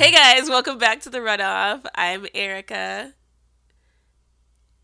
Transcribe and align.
Hey 0.00 0.12
guys, 0.12 0.48
welcome 0.48 0.78
back 0.78 1.00
to 1.00 1.10
the 1.10 1.18
runoff. 1.18 1.84
I'm 1.94 2.26
Erica. 2.34 3.12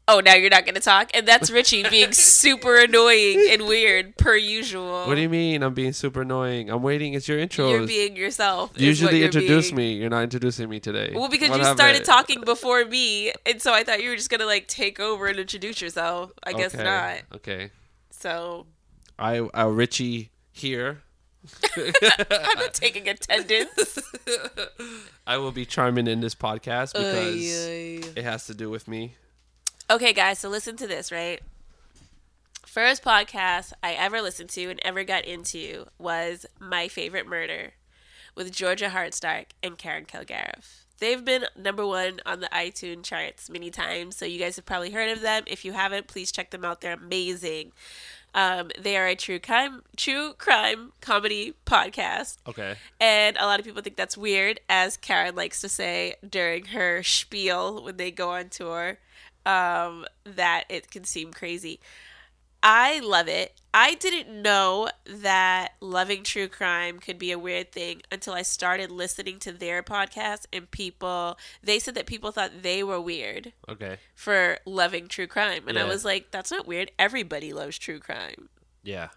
Oh, 0.06 0.20
now 0.20 0.34
you're 0.34 0.50
not 0.50 0.66
going 0.66 0.74
to 0.74 0.80
talk? 0.82 1.10
And 1.14 1.26
that's 1.26 1.50
Richie 1.50 1.88
being 1.88 2.12
super 2.12 2.76
annoying 2.76 3.46
and 3.48 3.66
weird, 3.66 4.18
per 4.18 4.36
usual. 4.36 5.06
What 5.06 5.14
do 5.14 5.22
you 5.22 5.30
mean? 5.30 5.62
I'm 5.62 5.72
being 5.72 5.94
super 5.94 6.20
annoying. 6.20 6.68
I'm 6.70 6.82
waiting. 6.82 7.14
It's 7.14 7.26
your 7.28 7.38
intro. 7.38 7.70
You're 7.70 7.86
being 7.86 8.14
yourself. 8.14 8.72
what 8.72 8.80
Usually 8.82 9.24
introduce 9.24 9.68
being. 9.70 9.76
me. 9.76 9.92
You're 9.94 10.10
not 10.10 10.22
introducing 10.22 10.68
me 10.68 10.80
today. 10.80 11.12
Well, 11.14 11.30
because 11.30 11.48
What 11.48 11.60
you 11.60 11.64
started 11.64 12.02
I- 12.02 12.04
talking 12.04 12.42
before 12.42 12.84
me, 12.84 13.32
and 13.46 13.62
so 13.62 13.72
I 13.72 13.84
thought 13.84 14.02
you 14.02 14.10
were 14.10 14.16
just 14.16 14.28
going 14.28 14.40
to 14.40 14.46
like 14.46 14.68
take 14.68 15.00
over 15.00 15.28
and 15.28 15.38
introduce 15.38 15.80
yourself. 15.80 16.30
I 16.44 16.52
guess 16.52 16.74
Okay, 16.74 16.84
not. 16.84 17.36
Okay. 17.36 17.70
So 18.10 18.66
I, 19.18 19.38
uh, 19.38 19.68
Richie 19.68 20.30
here. 20.52 21.00
I'm 21.76 22.58
not 22.58 22.74
taking 22.74 23.08
attendance. 23.08 23.98
I 25.26 25.36
will 25.36 25.52
be 25.52 25.64
charming 25.64 26.06
in 26.06 26.20
this 26.20 26.34
podcast 26.34 26.92
because 26.92 27.26
Oy, 27.26 28.08
oy. 28.08 28.12
it 28.16 28.24
has 28.24 28.46
to 28.46 28.54
do 28.54 28.70
with 28.70 28.88
me. 28.88 29.14
Okay, 29.90 30.12
guys, 30.12 30.38
so 30.38 30.48
listen 30.48 30.76
to 30.76 30.86
this, 30.86 31.12
right? 31.12 31.40
First 32.64 33.02
podcast 33.02 33.72
I 33.82 33.92
ever 33.92 34.20
listened 34.20 34.50
to 34.50 34.68
and 34.70 34.80
ever 34.84 35.04
got 35.04 35.24
into 35.24 35.86
was 35.98 36.44
My 36.58 36.88
Favorite 36.88 37.26
Murder 37.26 37.72
with 38.34 38.52
Georgia 38.52 38.88
Hardstark 38.88 39.46
and 39.62 39.78
Karen 39.78 40.04
Kilgariff. 40.04 40.82
They've 40.98 41.24
been 41.24 41.44
number 41.56 41.86
one 41.86 42.20
on 42.24 42.40
the 42.40 42.48
iTunes 42.48 43.04
charts 43.04 43.50
many 43.50 43.70
times, 43.70 44.16
so 44.16 44.24
you 44.24 44.38
guys 44.38 44.56
have 44.56 44.64
probably 44.64 44.90
heard 44.90 45.10
of 45.10 45.20
them. 45.20 45.44
If 45.46 45.64
you 45.64 45.72
haven't, 45.72 46.06
please 46.06 46.32
check 46.32 46.50
them 46.50 46.64
out. 46.64 46.80
They're 46.80 46.94
amazing. 46.94 47.72
Um, 48.36 48.70
they 48.78 48.98
are 48.98 49.06
a 49.06 49.16
true 49.16 49.38
crime, 49.38 49.82
true 49.96 50.34
crime 50.34 50.92
comedy 51.00 51.54
podcast. 51.64 52.36
Okay. 52.46 52.76
And 53.00 53.38
a 53.38 53.46
lot 53.46 53.58
of 53.58 53.64
people 53.64 53.80
think 53.80 53.96
that's 53.96 54.16
weird, 54.16 54.60
as 54.68 54.98
Karen 54.98 55.34
likes 55.34 55.62
to 55.62 55.70
say 55.70 56.16
during 56.28 56.66
her 56.66 57.02
spiel 57.02 57.82
when 57.82 57.96
they 57.96 58.10
go 58.10 58.32
on 58.32 58.50
tour, 58.50 58.98
um, 59.46 60.04
that 60.24 60.64
it 60.68 60.90
can 60.90 61.04
seem 61.04 61.32
crazy. 61.32 61.80
I 62.68 62.98
love 62.98 63.28
it. 63.28 63.52
I 63.72 63.94
didn't 63.94 64.42
know 64.42 64.88
that 65.04 65.74
loving 65.80 66.24
true 66.24 66.48
crime 66.48 66.98
could 66.98 67.16
be 67.16 67.30
a 67.30 67.38
weird 67.38 67.70
thing 67.70 68.02
until 68.10 68.32
I 68.32 68.42
started 68.42 68.90
listening 68.90 69.38
to 69.40 69.52
their 69.52 69.84
podcast 69.84 70.46
and 70.52 70.68
people 70.70 71.38
they 71.62 71.78
said 71.78 71.94
that 71.94 72.06
people 72.06 72.32
thought 72.32 72.62
they 72.62 72.82
were 72.82 73.00
weird 73.00 73.52
Okay. 73.68 73.98
for 74.16 74.58
loving 74.66 75.06
true 75.06 75.26
crime 75.28 75.68
and 75.68 75.78
I 75.78 75.84
was 75.84 76.04
like 76.04 76.30
that's 76.32 76.50
not 76.50 76.66
weird. 76.66 76.90
Everybody 76.98 77.52
loves 77.52 77.78
true 77.78 78.00
crime. 78.00 78.48
Yeah. 78.82 79.08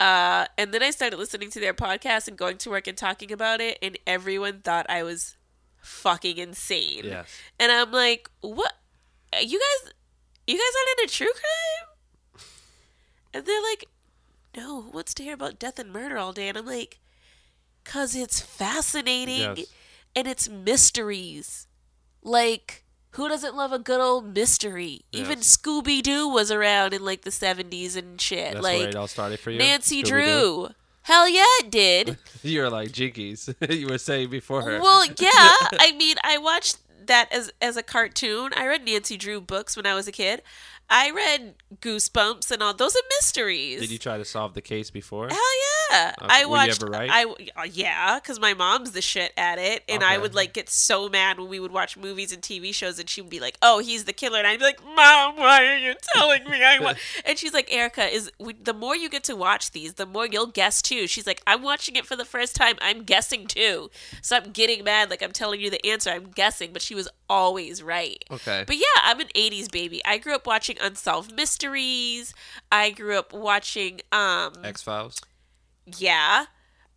Uh, 0.00 0.46
and 0.58 0.74
then 0.74 0.82
I 0.82 0.90
started 0.90 1.18
listening 1.18 1.50
to 1.50 1.60
their 1.60 1.74
podcast 1.74 2.26
and 2.26 2.36
going 2.36 2.56
to 2.58 2.70
work 2.70 2.88
and 2.88 2.98
talking 2.98 3.30
about 3.30 3.60
it, 3.60 3.78
and 3.80 3.96
everyone 4.04 4.58
thought 4.62 4.86
I 4.88 5.04
was 5.04 5.36
fucking 5.80 6.38
insane. 6.38 7.02
Yes. 7.04 7.28
And 7.60 7.70
I'm 7.70 7.92
like, 7.92 8.28
what? 8.40 8.72
You 9.40 9.60
guys, 9.60 9.92
you 10.48 10.54
guys 10.56 10.62
aren't 10.88 11.00
into 11.02 11.14
true 11.14 11.30
crime? 11.30 11.91
And 13.34 13.44
they're 13.46 13.62
like, 13.62 13.86
no, 14.56 14.82
who 14.82 14.90
wants 14.90 15.14
to 15.14 15.22
hear 15.22 15.34
about 15.34 15.58
death 15.58 15.78
and 15.78 15.92
murder 15.92 16.18
all 16.18 16.32
day? 16.32 16.48
And 16.48 16.58
I'm 16.58 16.66
like, 16.66 17.00
cause 17.84 18.14
it's 18.14 18.40
fascinating 18.40 19.56
Yes. 19.56 19.66
and 20.14 20.26
it's 20.28 20.48
mysteries. 20.48 21.66
Like, 22.22 22.84
who 23.10 23.28
doesn't 23.28 23.56
love 23.56 23.72
a 23.72 23.78
good 23.78 24.00
old 24.00 24.34
mystery? 24.34 25.02
Even 25.12 25.38
Scooby 25.40 26.02
Doo 26.02 26.28
was 26.28 26.50
around 26.50 26.94
in 26.94 27.04
like 27.04 27.22
the 27.22 27.30
70s 27.30 27.96
and 27.96 28.20
shit. 28.20 28.52
That's 28.54 28.62
like, 28.62 28.78
where 28.78 28.88
it 28.88 28.96
all 28.96 29.08
started 29.08 29.40
for 29.40 29.50
you. 29.50 29.58
Nancy 29.58 30.02
Scooby-Doo? 30.02 30.08
Drew. 30.10 30.68
Hell 31.02 31.28
yeah, 31.28 31.42
it 31.60 31.70
did. 31.70 32.16
You're 32.42 32.70
like 32.70 32.90
jinkies. 32.90 33.52
you 33.74 33.88
were 33.88 33.98
saying 33.98 34.30
before 34.30 34.62
her. 34.62 34.80
well, 34.80 35.04
yeah. 35.18 35.56
I 35.80 35.92
mean, 35.96 36.16
I 36.22 36.38
watched 36.38 36.78
that 37.06 37.32
as 37.32 37.52
as 37.60 37.76
a 37.76 37.82
cartoon. 37.82 38.52
I 38.56 38.66
read 38.68 38.84
Nancy 38.84 39.16
Drew 39.16 39.40
books 39.40 39.76
when 39.76 39.84
I 39.84 39.94
was 39.94 40.06
a 40.06 40.12
kid. 40.12 40.42
I 40.94 41.10
read 41.10 41.54
Goosebumps 41.80 42.50
and 42.50 42.62
all 42.62 42.74
those 42.74 42.94
are 42.94 43.02
mysteries. 43.18 43.80
Did 43.80 43.90
you 43.90 43.98
try 43.98 44.18
to 44.18 44.26
solve 44.26 44.52
the 44.52 44.60
case 44.60 44.90
before? 44.90 45.26
Hell 45.28 45.38
yeah! 45.92 46.14
Okay, 46.20 46.26
I 46.30 46.44
watched. 46.46 46.82
ever 46.82 46.90
right? 46.90 47.10
I 47.10 47.24
uh, 47.56 47.64
yeah, 47.64 48.18
because 48.18 48.40
my 48.40 48.54
mom's 48.54 48.92
the 48.92 49.02
shit 49.02 49.32
at 49.36 49.58
it, 49.58 49.82
and 49.88 50.02
I 50.02 50.18
would 50.18 50.34
like 50.34 50.52
get 50.52 50.68
so 50.68 51.08
mad 51.08 51.38
when 51.38 51.48
we 51.48 51.60
would 51.60 51.72
watch 51.72 51.96
movies 51.96 52.32
and 52.32 52.42
TV 52.42 52.74
shows, 52.74 52.98
and 52.98 53.08
she 53.08 53.20
would 53.20 53.30
be 53.30 53.40
like, 53.40 53.56
"Oh, 53.62 53.78
he's 53.78 54.04
the 54.04 54.12
killer," 54.12 54.38
and 54.38 54.46
I'd 54.46 54.58
be 54.58 54.64
like, 54.64 54.82
"Mom, 54.84 55.36
why 55.36 55.64
are 55.64 55.76
you 55.76 55.94
telling 56.14 56.44
me 56.44 56.62
I 56.62 56.78
want?" 56.78 56.98
and 57.24 57.38
she's 57.38 57.52
like, 57.52 57.72
"Erica, 57.72 58.04
is 58.04 58.30
we, 58.38 58.54
the 58.54 58.74
more 58.74 58.96
you 58.96 59.08
get 59.08 59.24
to 59.24 59.36
watch 59.36 59.72
these, 59.72 59.94
the 59.94 60.06
more 60.06 60.26
you'll 60.26 60.46
guess 60.46 60.82
too." 60.82 61.06
She's 61.06 61.26
like, 61.26 61.42
"I'm 61.46 61.62
watching 61.62 61.96
it 61.96 62.06
for 62.06 62.16
the 62.16 62.24
first 62.24 62.56
time. 62.56 62.76
I'm 62.80 63.02
guessing 63.04 63.46
too, 63.46 63.90
so 64.20 64.36
I'm 64.36 64.50
getting 64.50 64.84
mad. 64.84 65.10
Like 65.10 65.22
I'm 65.22 65.32
telling 65.32 65.60
you 65.60 65.70
the 65.70 65.84
answer. 65.86 66.10
I'm 66.10 66.30
guessing, 66.30 66.72
but 66.72 66.82
she 66.82 66.94
was 66.94 67.08
always 67.28 67.82
right." 67.82 68.24
Okay. 68.30 68.64
But 68.66 68.76
yeah, 68.76 69.02
I'm 69.04 69.20
an 69.20 69.28
80s 69.34 69.70
baby. 69.70 70.00
I 70.04 70.18
grew 70.18 70.34
up 70.34 70.46
watching 70.46 70.76
Unsolved 70.80 71.34
Mysteries. 71.34 72.34
I 72.70 72.90
grew 72.90 73.18
up 73.18 73.32
watching 73.32 74.00
um 74.10 74.52
X 74.64 74.82
Files. 74.82 75.20
Yeah. 75.98 76.46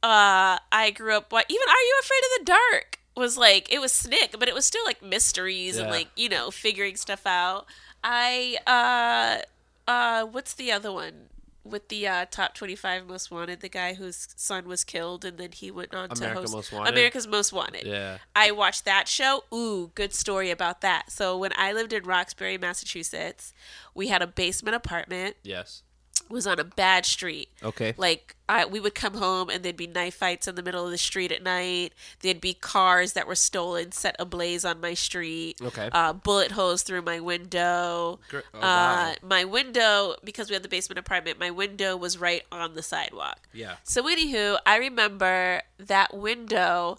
Uh 0.03 0.59
I 0.71 0.91
grew 0.95 1.15
up 1.15 1.31
what 1.31 1.45
even 1.49 1.67
Are 1.67 1.81
You 1.81 1.99
Afraid 2.01 2.19
of 2.19 2.39
the 2.39 2.45
Dark 2.51 2.99
was 3.15 3.37
like 3.37 3.71
it 3.71 3.79
was 3.79 3.91
Snick, 3.91 4.35
but 4.37 4.47
it 4.47 4.53
was 4.53 4.65
still 4.65 4.83
like 4.85 5.01
mysteries 5.01 5.77
and 5.77 5.89
like, 5.89 6.07
you 6.15 6.29
know, 6.29 6.51
figuring 6.51 6.95
stuff 6.95 7.25
out. 7.25 7.65
I 8.03 8.57
uh 8.67 9.89
uh 9.89 10.25
what's 10.25 10.53
the 10.53 10.71
other 10.71 10.91
one? 10.91 11.29
With 11.63 11.87
the 11.87 12.07
uh, 12.07 12.25
top 12.29 12.53
25 12.53 13.07
most 13.07 13.31
wanted, 13.31 13.61
the 13.61 13.69
guy 13.69 13.95
whose 13.95 14.27
son 14.35 14.67
was 14.67 14.83
killed 14.83 15.25
and 15.25 15.39
then 15.39 15.51
he 15.51 15.71
went 15.71 15.95
on 15.95 16.09
to 16.09 16.29
host 16.29 16.53
Most 16.53 16.71
Wanted? 16.71 16.93
America's 16.93 17.25
Most 17.25 17.51
Wanted. 17.51 17.87
Yeah. 17.87 18.19
I 18.35 18.51
watched 18.51 18.85
that 18.85 19.07
show. 19.07 19.45
Ooh, 19.51 19.89
good 19.95 20.13
story 20.13 20.51
about 20.51 20.81
that. 20.81 21.11
So 21.11 21.35
when 21.35 21.51
I 21.57 21.73
lived 21.73 21.91
in 21.91 22.03
Roxbury, 22.03 22.59
Massachusetts, 22.59 23.51
we 23.95 24.09
had 24.09 24.21
a 24.21 24.27
basement 24.27 24.75
apartment. 24.75 25.37
Yes. 25.41 25.81
Was 26.29 26.47
on 26.47 26.59
a 26.59 26.63
bad 26.63 27.05
street. 27.05 27.49
Okay. 27.63 27.93
Like 27.97 28.35
I, 28.47 28.65
we 28.65 28.79
would 28.79 28.95
come 28.95 29.15
home 29.15 29.49
and 29.49 29.63
there'd 29.63 29.77
be 29.77 29.87
knife 29.87 30.15
fights 30.15 30.47
in 30.47 30.55
the 30.55 30.63
middle 30.63 30.85
of 30.85 30.91
the 30.91 30.97
street 30.97 31.31
at 31.31 31.43
night. 31.43 31.93
There'd 32.21 32.41
be 32.41 32.53
cars 32.53 33.13
that 33.13 33.27
were 33.27 33.35
stolen, 33.35 33.91
set 33.91 34.15
ablaze 34.19 34.65
on 34.65 34.81
my 34.81 34.93
street. 34.93 35.59
Okay. 35.61 35.89
Uh, 35.91 36.13
bullet 36.13 36.51
holes 36.51 36.83
through 36.83 37.03
my 37.03 37.19
window. 37.19 38.19
Gr- 38.29 38.39
oh, 38.53 38.59
uh, 38.59 38.61
wow. 38.61 39.13
My 39.23 39.45
window, 39.45 40.15
because 40.23 40.49
we 40.49 40.53
had 40.53 40.63
the 40.63 40.69
basement 40.69 40.99
apartment, 40.99 41.39
my 41.39 41.51
window 41.51 41.95
was 41.95 42.17
right 42.17 42.43
on 42.51 42.73
the 42.73 42.83
sidewalk. 42.83 43.39
Yeah. 43.53 43.75
So 43.83 44.03
anywho, 44.03 44.57
I 44.65 44.77
remember 44.77 45.61
that 45.79 46.15
window 46.15 46.97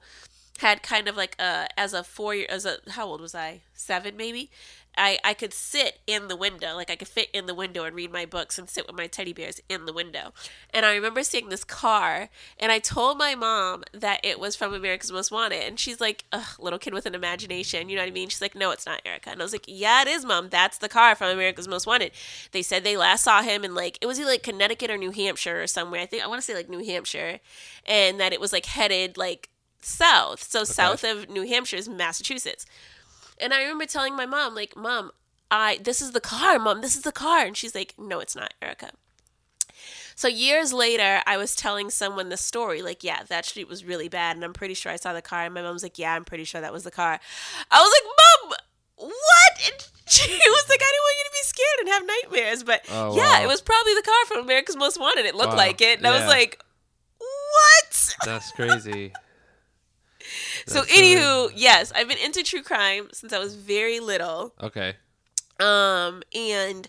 had 0.58 0.82
kind 0.82 1.06
of 1.08 1.16
like 1.16 1.36
a 1.38 1.68
as 1.78 1.92
a 1.92 2.02
four 2.02 2.34
year 2.34 2.46
as 2.48 2.64
a 2.64 2.78
how 2.90 3.06
old 3.06 3.20
was 3.20 3.34
I? 3.34 3.60
Seven 3.74 4.16
maybe. 4.16 4.50
I, 4.96 5.18
I 5.24 5.34
could 5.34 5.52
sit 5.52 5.98
in 6.06 6.28
the 6.28 6.36
window, 6.36 6.74
like 6.74 6.90
I 6.90 6.96
could 6.96 7.08
fit 7.08 7.28
in 7.32 7.46
the 7.46 7.54
window 7.54 7.84
and 7.84 7.94
read 7.94 8.12
my 8.12 8.24
books 8.24 8.58
and 8.58 8.68
sit 8.68 8.86
with 8.86 8.96
my 8.96 9.06
teddy 9.06 9.32
bears 9.32 9.60
in 9.68 9.86
the 9.86 9.92
window. 9.92 10.32
And 10.72 10.86
I 10.86 10.94
remember 10.94 11.22
seeing 11.22 11.48
this 11.48 11.64
car, 11.64 12.28
and 12.58 12.72
I 12.72 12.78
told 12.78 13.18
my 13.18 13.34
mom 13.34 13.84
that 13.92 14.20
it 14.22 14.40
was 14.40 14.56
from 14.56 14.72
America's 14.72 15.12
Most 15.12 15.30
Wanted. 15.30 15.62
And 15.64 15.78
she's 15.78 16.00
like, 16.00 16.24
Ugh, 16.32 16.46
little 16.58 16.78
kid 16.78 16.94
with 16.94 17.06
an 17.06 17.14
imagination, 17.14 17.88
you 17.88 17.96
know 17.96 18.02
what 18.02 18.08
I 18.08 18.12
mean? 18.12 18.28
She's 18.28 18.40
like, 18.40 18.54
no, 18.54 18.70
it's 18.70 18.86
not 18.86 19.02
Erica. 19.04 19.30
And 19.30 19.40
I 19.40 19.44
was 19.44 19.52
like, 19.52 19.64
yeah, 19.66 20.02
it 20.02 20.08
is, 20.08 20.24
mom. 20.24 20.48
That's 20.48 20.78
the 20.78 20.88
car 20.88 21.14
from 21.14 21.30
America's 21.30 21.68
Most 21.68 21.86
Wanted. 21.86 22.12
They 22.52 22.62
said 22.62 22.84
they 22.84 22.96
last 22.96 23.24
saw 23.24 23.42
him 23.42 23.64
in 23.64 23.74
like, 23.74 23.98
it 24.00 24.06
was 24.06 24.18
either 24.18 24.30
like 24.30 24.42
Connecticut 24.42 24.90
or 24.90 24.96
New 24.96 25.10
Hampshire 25.10 25.62
or 25.62 25.66
somewhere. 25.66 26.00
I 26.00 26.06
think, 26.06 26.22
I 26.22 26.26
want 26.26 26.40
to 26.40 26.44
say 26.44 26.54
like 26.54 26.68
New 26.68 26.84
Hampshire. 26.84 27.40
And 27.84 28.18
that 28.20 28.32
it 28.32 28.40
was 28.40 28.52
like 28.52 28.66
headed 28.66 29.16
like 29.16 29.50
south. 29.80 30.42
So 30.42 30.64
south 30.64 31.04
of 31.04 31.28
New 31.28 31.46
Hampshire 31.46 31.76
is 31.76 31.88
Massachusetts. 31.88 32.66
And 33.38 33.52
I 33.52 33.62
remember 33.62 33.86
telling 33.86 34.16
my 34.16 34.26
mom, 34.26 34.54
like, 34.54 34.76
Mom, 34.76 35.10
I 35.50 35.78
this 35.82 36.00
is 36.02 36.12
the 36.12 36.20
car, 36.20 36.58
Mom, 36.58 36.80
this 36.80 36.96
is 36.96 37.02
the 37.02 37.12
car. 37.12 37.44
And 37.46 37.56
she's 37.56 37.74
like, 37.74 37.94
No, 37.98 38.20
it's 38.20 38.34
not, 38.36 38.54
Erica. 38.62 38.90
So 40.14 40.28
years 40.28 40.72
later, 40.72 41.20
I 41.26 41.36
was 41.36 41.54
telling 41.54 41.90
someone 41.90 42.30
the 42.30 42.38
story, 42.38 42.80
like, 42.80 43.04
yeah, 43.04 43.24
that 43.28 43.44
street 43.44 43.68
was 43.68 43.84
really 43.84 44.08
bad, 44.08 44.34
and 44.36 44.44
I'm 44.44 44.54
pretty 44.54 44.72
sure 44.72 44.90
I 44.90 44.96
saw 44.96 45.12
the 45.12 45.20
car. 45.20 45.42
And 45.44 45.52
my 45.52 45.60
mom's 45.60 45.82
like, 45.82 45.98
yeah, 45.98 46.14
I'm 46.14 46.24
pretty 46.24 46.44
sure 46.44 46.62
that 46.62 46.72
was 46.72 46.84
the 46.84 46.90
car. 46.90 47.20
I 47.70 47.80
was 47.82 47.92
like, 47.92 48.50
Mom, 48.50 48.56
what? 49.10 49.70
And 49.70 49.86
she 50.06 50.30
was 50.32 50.68
like, 50.70 50.80
I 50.80 50.90
didn't 50.90 51.04
want 51.04 51.16
you 51.18 51.24
to 51.24 51.32
be 51.32 51.42
scared 51.42 51.78
and 51.80 51.88
have 51.90 52.06
nightmares, 52.06 52.62
but 52.64 52.86
Oh, 52.90 53.14
yeah, 53.14 53.38
wow. 53.40 53.44
it 53.44 53.46
was 53.46 53.60
probably 53.60 53.92
the 53.94 54.02
car 54.02 54.24
from 54.26 54.38
America's 54.44 54.76
Most 54.76 54.98
Wanted. 54.98 55.26
It 55.26 55.34
looked 55.34 55.50
Wow. 55.50 55.56
like 55.58 55.82
it, 55.82 55.98
and 55.98 56.06
I 56.06 56.18
was 56.18 56.26
like, 56.26 56.62
what? 57.18 58.14
That's 58.24 58.50
crazy. 58.52 59.12
So, 60.66 60.82
anywho, 60.82 61.52
yes, 61.54 61.92
I've 61.94 62.08
been 62.08 62.18
into 62.18 62.42
true 62.42 62.62
crime 62.62 63.08
since 63.12 63.32
I 63.32 63.38
was 63.38 63.54
very 63.54 64.00
little. 64.00 64.54
Okay. 64.62 64.94
Um, 65.58 66.22
and 66.34 66.88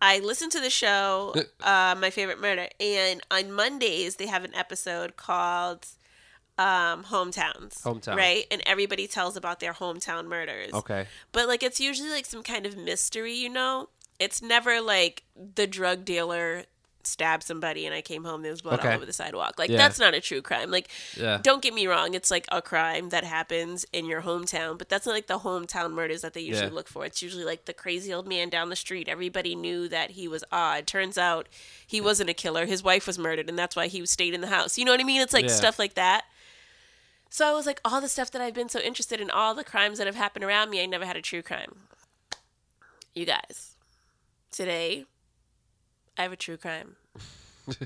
I 0.00 0.20
listened 0.20 0.52
to 0.52 0.60
the 0.60 0.70
show, 0.70 1.34
uh, 1.60 1.94
My 1.98 2.10
Favorite 2.10 2.40
Murder, 2.40 2.68
and 2.80 3.20
on 3.30 3.52
Mondays 3.52 4.16
they 4.16 4.26
have 4.26 4.44
an 4.44 4.54
episode 4.54 5.16
called 5.16 5.86
um 6.58 7.04
hometowns. 7.04 7.82
Hometown. 7.82 8.16
Right? 8.16 8.46
And 8.50 8.62
everybody 8.64 9.06
tells 9.06 9.36
about 9.36 9.60
their 9.60 9.74
hometown 9.74 10.26
murders. 10.26 10.72
Okay. 10.72 11.06
But 11.32 11.48
like 11.48 11.62
it's 11.62 11.80
usually 11.80 12.10
like 12.10 12.24
some 12.24 12.42
kind 12.42 12.64
of 12.64 12.76
mystery, 12.76 13.34
you 13.34 13.50
know? 13.50 13.90
It's 14.18 14.40
never 14.40 14.80
like 14.80 15.24
the 15.36 15.66
drug 15.66 16.06
dealer 16.06 16.64
stabbed 17.06 17.42
somebody 17.42 17.86
and 17.86 17.94
I 17.94 18.02
came 18.02 18.24
home 18.24 18.42
there 18.42 18.50
was 18.50 18.62
blood 18.62 18.80
Okay. 18.80 18.88
all 18.88 18.94
over 18.96 19.06
the 19.06 19.12
sidewalk. 19.12 19.54
Like 19.58 19.70
Yeah. 19.70 19.78
that's 19.78 19.98
not 19.98 20.14
a 20.14 20.20
true 20.20 20.42
crime. 20.42 20.70
Like 20.70 20.88
Yeah. 21.16 21.38
don't 21.42 21.62
get 21.62 21.72
me 21.74 21.86
wrong, 21.86 22.14
it's 22.14 22.30
like 22.30 22.46
a 22.52 22.60
crime 22.60 23.08
that 23.10 23.24
happens 23.24 23.86
in 23.92 24.06
your 24.06 24.22
hometown, 24.22 24.76
but 24.78 24.88
that's 24.88 25.06
not 25.06 25.12
like 25.12 25.26
the 25.26 25.38
hometown 25.40 25.92
murders 25.92 26.22
that 26.22 26.34
they 26.34 26.40
usually 26.40 26.66
Yeah. 26.68 26.72
look 26.74 26.88
for. 26.88 27.04
It's 27.04 27.22
usually 27.22 27.44
like 27.44 27.64
the 27.66 27.72
crazy 27.72 28.12
old 28.12 28.26
man 28.26 28.48
down 28.50 28.68
the 28.68 28.76
street. 28.76 29.08
Everybody 29.08 29.54
knew 29.54 29.88
that 29.88 30.10
he 30.12 30.28
was 30.28 30.44
odd. 30.52 30.86
Turns 30.86 31.16
out 31.16 31.48
he 31.86 32.00
wasn't 32.00 32.30
a 32.30 32.34
killer. 32.34 32.66
His 32.66 32.82
wife 32.82 33.06
was 33.06 33.18
murdered 33.18 33.48
and 33.48 33.58
that's 33.58 33.76
why 33.76 33.86
he 33.86 34.04
stayed 34.06 34.34
in 34.34 34.40
the 34.40 34.48
house. 34.48 34.76
You 34.78 34.84
know 34.84 34.92
what 34.92 35.00
I 35.00 35.04
mean? 35.04 35.20
It's 35.20 35.32
like 35.34 35.48
stuff 35.50 35.78
like 35.78 35.94
that. 35.94 36.24
So 37.28 37.46
I 37.46 37.52
was 37.52 37.66
like, 37.66 37.80
all 37.84 38.00
the 38.00 38.08
stuff 38.08 38.30
that 38.30 38.40
I've 38.40 38.54
been 38.54 38.68
so 38.68 38.78
interested 38.80 39.20
in, 39.20 39.30
all 39.30 39.54
the 39.54 39.64
crimes 39.64 39.98
that 39.98 40.06
have 40.06 40.16
happened 40.16 40.44
around 40.44 40.70
me, 40.70 40.82
I 40.82 40.86
never 40.86 41.04
had 41.04 41.16
a 41.16 41.20
true 41.22 41.42
crime. 41.42 41.88
You 43.14 43.26
guys, 43.26 43.76
today, 44.52 45.04
I 46.18 46.22
have 46.22 46.32
a 46.32 46.36
true 46.36 46.56
crime. 46.56 46.96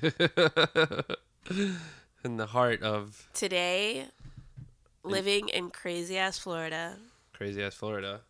In 2.24 2.36
the 2.36 2.46
heart 2.46 2.82
of 2.82 3.26
Today, 3.32 4.06
living 5.02 5.48
in 5.48 5.70
crazy 5.70 6.18
ass 6.18 6.38
Florida, 6.38 6.98
crazy 7.32 7.62
ass 7.62 7.74
Florida. 7.74 8.20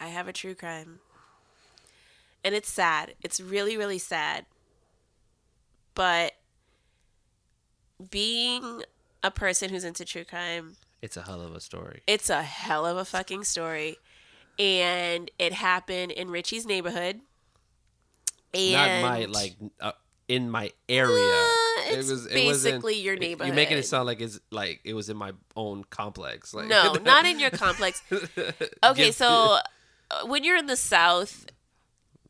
I 0.00 0.08
have 0.08 0.26
a 0.28 0.32
true 0.32 0.54
crime. 0.56 0.98
And 2.44 2.54
it's 2.54 2.68
sad. 2.70 3.14
It's 3.22 3.40
really, 3.40 3.76
really 3.76 3.98
sad. 3.98 4.46
But 5.94 6.32
being 8.10 8.82
a 9.22 9.30
person 9.30 9.70
who's 9.70 9.84
into 9.84 10.04
true 10.04 10.24
crime, 10.24 10.76
It's 11.00 11.16
a 11.16 11.22
hell 11.22 11.40
of 11.40 11.54
a 11.54 11.60
story. 11.60 12.02
it's 12.06 12.28
a 12.30 12.42
hell 12.42 12.84
of 12.84 12.96
a 12.96 13.04
fucking 13.04 13.44
story. 13.44 13.96
And 14.58 15.30
it 15.38 15.52
happened 15.52 16.12
in 16.12 16.30
Richie's 16.30 16.66
neighborhood. 16.66 17.20
And 18.56 19.02
Not 19.02 19.10
my 19.10 19.24
like 19.26 19.56
uh, 19.80 19.92
in 20.28 20.50
my 20.50 20.72
area. 20.88 21.34
Uh, 21.34 21.52
it's 21.88 22.10
wasn't- 22.10 22.34
basically 22.34 23.00
your 23.00 23.16
neighborhood. 23.16 23.48
You're 23.48 23.56
making 23.56 23.78
it 23.78 23.86
sound 23.86 24.06
like 24.06 24.20
it's 24.20 24.40
like 24.50 24.80
it 24.84 24.94
was 24.94 25.08
in 25.08 25.16
my 25.16 25.32
own 25.54 25.84
complex. 25.84 26.52
Like 26.54 26.66
No, 26.68 26.92
not 27.04 27.24
in 27.26 27.38
your 27.38 27.50
complex. 27.50 28.02
Okay, 28.84 29.10
so 29.10 29.58
uh, 30.10 30.26
when 30.26 30.44
you're 30.44 30.56
in 30.56 30.66
the 30.66 30.76
South, 30.76 31.46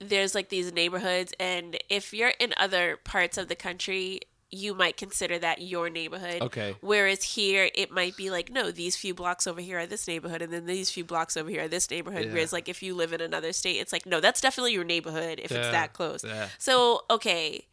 there's 0.01 0.35
like 0.35 0.49
these 0.49 0.73
neighborhoods, 0.73 1.33
and 1.41 1.79
if 1.89 2.13
you're 2.13 2.33
in 2.39 2.53
other 2.59 2.99
parts 3.05 3.39
of 3.39 3.49
the 3.49 3.57
country, 3.57 4.21
you 4.51 4.75
might 4.75 4.97
consider 4.97 5.39
that 5.39 5.61
your 5.61 5.91
neighborhood. 5.91 6.41
Okay. 6.43 6.77
Whereas 6.81 7.23
here, 7.23 7.69
it 7.75 7.91
might 7.91 8.17
be 8.17 8.31
like, 8.31 8.51
no, 8.51 8.71
these 8.71 8.97
few 8.97 9.13
blocks 9.13 9.47
over 9.47 9.61
here 9.61 9.81
are 9.81 9.87
this 9.87 10.07
neighborhood, 10.07 10.41
and 10.41 10.53
then 10.53 10.67
these 10.67 10.89
few 10.91 11.05
blocks 11.05 11.37
over 11.37 11.51
here 11.51 11.65
are 11.65 11.69
this 11.69 11.91
neighborhood. 11.91 12.27
Yeah. 12.27 12.33
Whereas, 12.33 12.53
like, 12.53 12.69
if 12.69 12.83
you 12.83 12.95
live 12.95 13.13
in 13.13 13.21
another 13.21 13.53
state, 13.53 13.77
it's 13.77 13.93
like, 13.93 14.07
no, 14.07 14.21
that's 14.21 14.41
definitely 14.41 14.73
your 14.73 14.85
neighborhood 14.85 15.41
if 15.43 15.51
it's 15.51 15.71
that 15.71 15.93
close. 15.93 16.23
yeah. 16.25 16.49
So, 16.59 17.03
okay. 17.11 17.67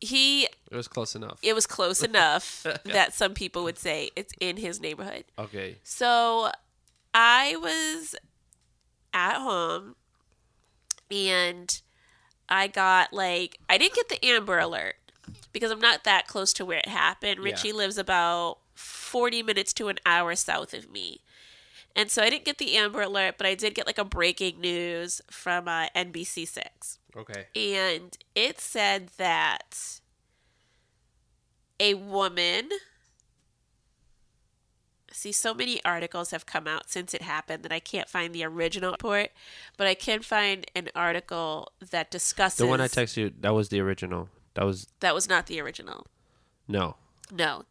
He, 0.00 0.44
it 0.44 0.76
was 0.76 0.86
close 0.86 1.16
enough. 1.16 1.40
it 1.42 1.54
was 1.54 1.66
close 1.66 2.02
enough 2.04 2.64
that 2.84 3.12
some 3.14 3.34
people 3.34 3.64
would 3.64 3.78
say 3.78 4.10
it's 4.14 4.32
in 4.40 4.56
his 4.56 4.80
neighborhood. 4.80 5.24
okay. 5.38 5.76
So 5.82 6.50
I 7.12 7.56
was 7.56 8.14
at 9.12 9.38
home 9.38 9.96
and 11.10 11.80
I 12.48 12.68
got 12.68 13.12
like 13.12 13.58
I 13.68 13.76
didn't 13.76 13.94
get 13.94 14.08
the 14.08 14.24
Amber 14.24 14.58
Alert 14.58 14.94
because 15.58 15.70
I'm 15.70 15.80
not 15.80 16.04
that 16.04 16.26
close 16.26 16.52
to 16.54 16.64
where 16.64 16.78
it 16.78 16.88
happened. 16.88 17.38
Yeah. 17.38 17.44
Richie 17.50 17.72
lives 17.72 17.98
about 17.98 18.58
40 18.74 19.42
minutes 19.42 19.72
to 19.74 19.88
an 19.88 19.98
hour 20.06 20.34
south 20.34 20.72
of 20.74 20.90
me. 20.90 21.20
And 21.96 22.10
so 22.10 22.22
I 22.22 22.30
didn't 22.30 22.44
get 22.44 22.58
the 22.58 22.76
Amber 22.76 23.02
Alert, 23.02 23.34
but 23.38 23.46
I 23.46 23.54
did 23.54 23.74
get 23.74 23.86
like 23.86 23.98
a 23.98 24.04
breaking 24.04 24.60
news 24.60 25.20
from 25.30 25.66
uh, 25.66 25.86
NBC6 25.96 26.98
Okay. 27.16 27.46
and 27.56 28.16
it 28.36 28.60
said 28.60 29.08
that 29.16 30.00
a 31.80 31.94
woman 31.94 32.68
see 35.10 35.32
so 35.32 35.52
many 35.54 35.82
articles 35.84 36.30
have 36.30 36.46
come 36.46 36.68
out 36.68 36.88
since 36.90 37.12
it 37.14 37.22
happened 37.22 37.62
that 37.64 37.72
i 37.72 37.80
can't 37.80 38.08
find 38.08 38.32
the 38.34 38.44
original 38.44 38.92
report 38.92 39.30
but 39.76 39.86
i 39.86 39.94
can 39.94 40.20
find 40.22 40.66
an 40.76 40.88
article 40.94 41.72
that 41.90 42.10
discusses 42.10 42.58
The 42.58 42.66
one 42.66 42.80
I 42.80 42.86
texted 42.88 43.16
you, 43.16 43.32
that 43.40 43.54
was 43.54 43.68
the 43.70 43.80
original. 43.80 44.28
That 44.54 44.64
was 44.64 44.86
that 45.00 45.14
was 45.14 45.28
not 45.28 45.46
the 45.46 45.60
original 45.60 46.06
no. 46.66 46.96
no 47.32 47.64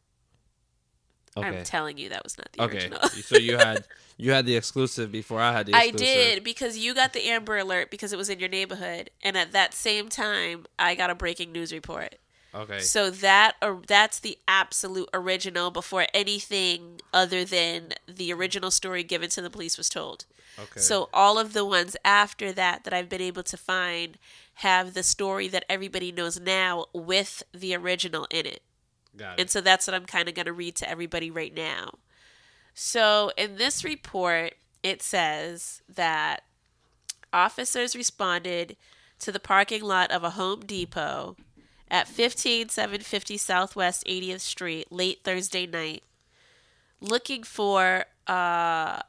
Okay. 1.36 1.48
i'm 1.60 1.64
telling 1.64 1.98
you 2.00 2.10
that 2.10 2.24
was 2.24 2.36
not 2.38 2.48
the 2.54 2.64
okay. 2.64 2.74
original 2.78 3.02
so 3.10 3.38
you 3.38 3.58
had 3.58 3.86
you 4.18 4.32
had 4.32 4.46
the 4.48 4.56
exclusive 4.56 5.12
before 5.12 5.40
I 5.40 5.52
had 5.54 5.68
the 5.68 5.74
I 5.76 5.84
exclusive. 5.84 6.06
did 6.06 6.44
because 6.44 6.78
you 6.80 6.96
got 6.96 7.14
the 7.14 7.28
Amber 7.30 7.58
Alert 7.58 7.92
because 7.92 8.12
it 8.12 8.18
was 8.18 8.30
in 8.32 8.40
your 8.40 8.50
neighborhood, 8.50 9.12
and 9.22 9.38
at 9.38 9.52
that 9.52 9.76
same 9.76 10.10
time, 10.10 10.66
I 10.80 10.96
got 10.96 11.12
a 11.12 11.16
breaking 11.16 11.52
news 11.52 11.72
report. 11.72 12.16
Okay. 12.56 12.80
So 12.80 13.12
that 13.12 13.54
or 13.62 13.82
that's 13.86 14.18
the 14.20 14.40
absolute 14.48 15.08
original 15.14 15.70
before 15.70 16.08
anything 16.16 17.00
other 17.14 17.46
than 17.46 17.90
the 18.08 18.34
original 18.34 18.72
story 18.72 19.04
given 19.04 19.30
to 19.30 19.42
the 19.44 19.52
police 19.52 19.78
was 19.78 19.90
told. 19.90 20.26
okay. 20.58 20.80
So 20.80 21.10
all 21.14 21.38
of 21.38 21.54
the 21.54 21.64
ones 21.64 21.96
after 22.04 22.52
that 22.54 22.84
that 22.86 22.94
I've 22.94 23.10
been 23.10 23.22
able 23.22 23.44
to 23.44 23.58
find 23.58 24.18
have 24.58 24.94
the 24.94 25.04
story 25.04 25.48
that 25.48 25.66
everybody 25.70 26.12
knows 26.12 26.40
now 26.40 26.86
with 26.94 27.44
the 27.54 27.76
original 27.76 28.26
in 28.32 28.46
it. 28.46 28.62
got 29.16 29.40
And 29.40 29.50
so 29.50 29.62
that's 29.62 29.86
what 29.86 29.94
I'm 29.94 30.06
kind 30.06 30.28
of 30.28 30.36
going 30.36 30.48
to 30.48 30.54
read 30.54 30.76
to 30.78 30.90
everybody 30.90 31.30
right 31.30 31.54
now. 31.54 32.00
So 32.74 33.32
in 33.38 33.58
this 33.58 33.84
report, 33.84 34.56
it 34.82 35.04
says 35.04 35.82
that 35.88 36.44
officers 37.32 37.96
responded 37.96 38.78
to 39.20 39.32
the 39.32 39.40
parking 39.40 39.84
lot 39.84 40.12
of 40.12 40.24
a 40.24 40.32
Home 40.32 40.62
Depot 40.62 41.36
at 41.90 42.08
15750 42.08 43.38
Southwest 43.38 44.06
80th 44.08 44.42
Street 44.42 44.92
late 44.92 45.20
Thursday 45.24 45.68
night 45.68 46.04
looking 47.00 47.44
for 47.44 48.06
uh, 48.26 49.02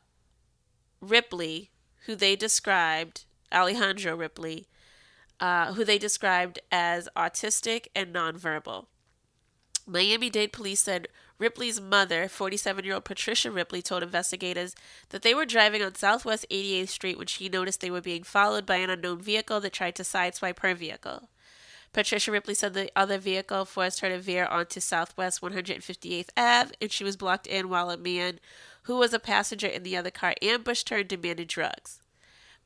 Ripley, 1.01 1.71
who 2.05 2.15
they 2.15 2.37
described, 2.37 3.25
Alejandro 3.53 4.15
Ripley, 4.15 4.67
uh, 5.41 5.75
who 5.75 5.85
they 5.85 5.99
described 5.99 6.59
as 6.71 7.09
autistic 7.17 7.87
and 7.95 8.15
nonverbal. 8.15 8.87
Miami 9.87 10.29
Dade 10.29 10.53
police 10.53 10.81
said 10.81 11.09
Ripley's 11.39 11.81
mother, 11.81 12.29
47 12.29 12.85
year 12.85 12.95
old 12.95 13.05
Patricia 13.05 13.51
Ripley, 13.51 13.81
told 13.81 14.03
investigators 14.03 14.75
that 15.11 15.23
they 15.23 15.35
were 15.35 15.47
driving 15.47 15.83
on 15.83 15.95
Southwest 15.95 16.45
88th 16.51 16.89
Street 16.89 17.19
when 17.19 17.27
she 17.27 17.49
noticed 17.49 17.81
they 17.81 17.91
were 17.91 18.01
being 18.01 18.23
followed 18.23 18.67
by 18.67 18.77
an 18.77 18.91
unknown 18.91 19.21
vehicle 19.21 19.61
that 19.61 19.73
tried 19.73 19.95
to 19.95 20.03
sideswipe 20.03 20.59
her 20.61 20.75
vehicle. 20.75 21.29
Patricia 21.93 22.31
Ripley 22.31 22.55
said 22.55 22.75
the 22.75 22.93
other 22.95 23.19
vehicle 23.19 23.65
forced 23.65 24.01
her 24.01 24.09
to 24.11 24.19
veer 24.19 24.45
onto 24.45 24.79
Southwest 24.79 25.41
158th 25.41 26.29
Ave, 26.37 26.73
and 26.81 26.93
she 26.93 27.05
was 27.05 27.17
blocked 27.17 27.47
in 27.47 27.69
while 27.69 27.91
a 27.91 27.97
man 27.97 28.41
who 28.83 28.97
was 28.97 29.15
a 29.15 29.19
passenger 29.19 29.67
in 29.67 29.83
the 29.85 29.97
other 29.97 30.11
car 30.11 30.35
ambushed 30.43 30.91
her 30.91 30.99
and 30.99 31.09
demanded 31.09 31.49
drugs. 31.49 32.01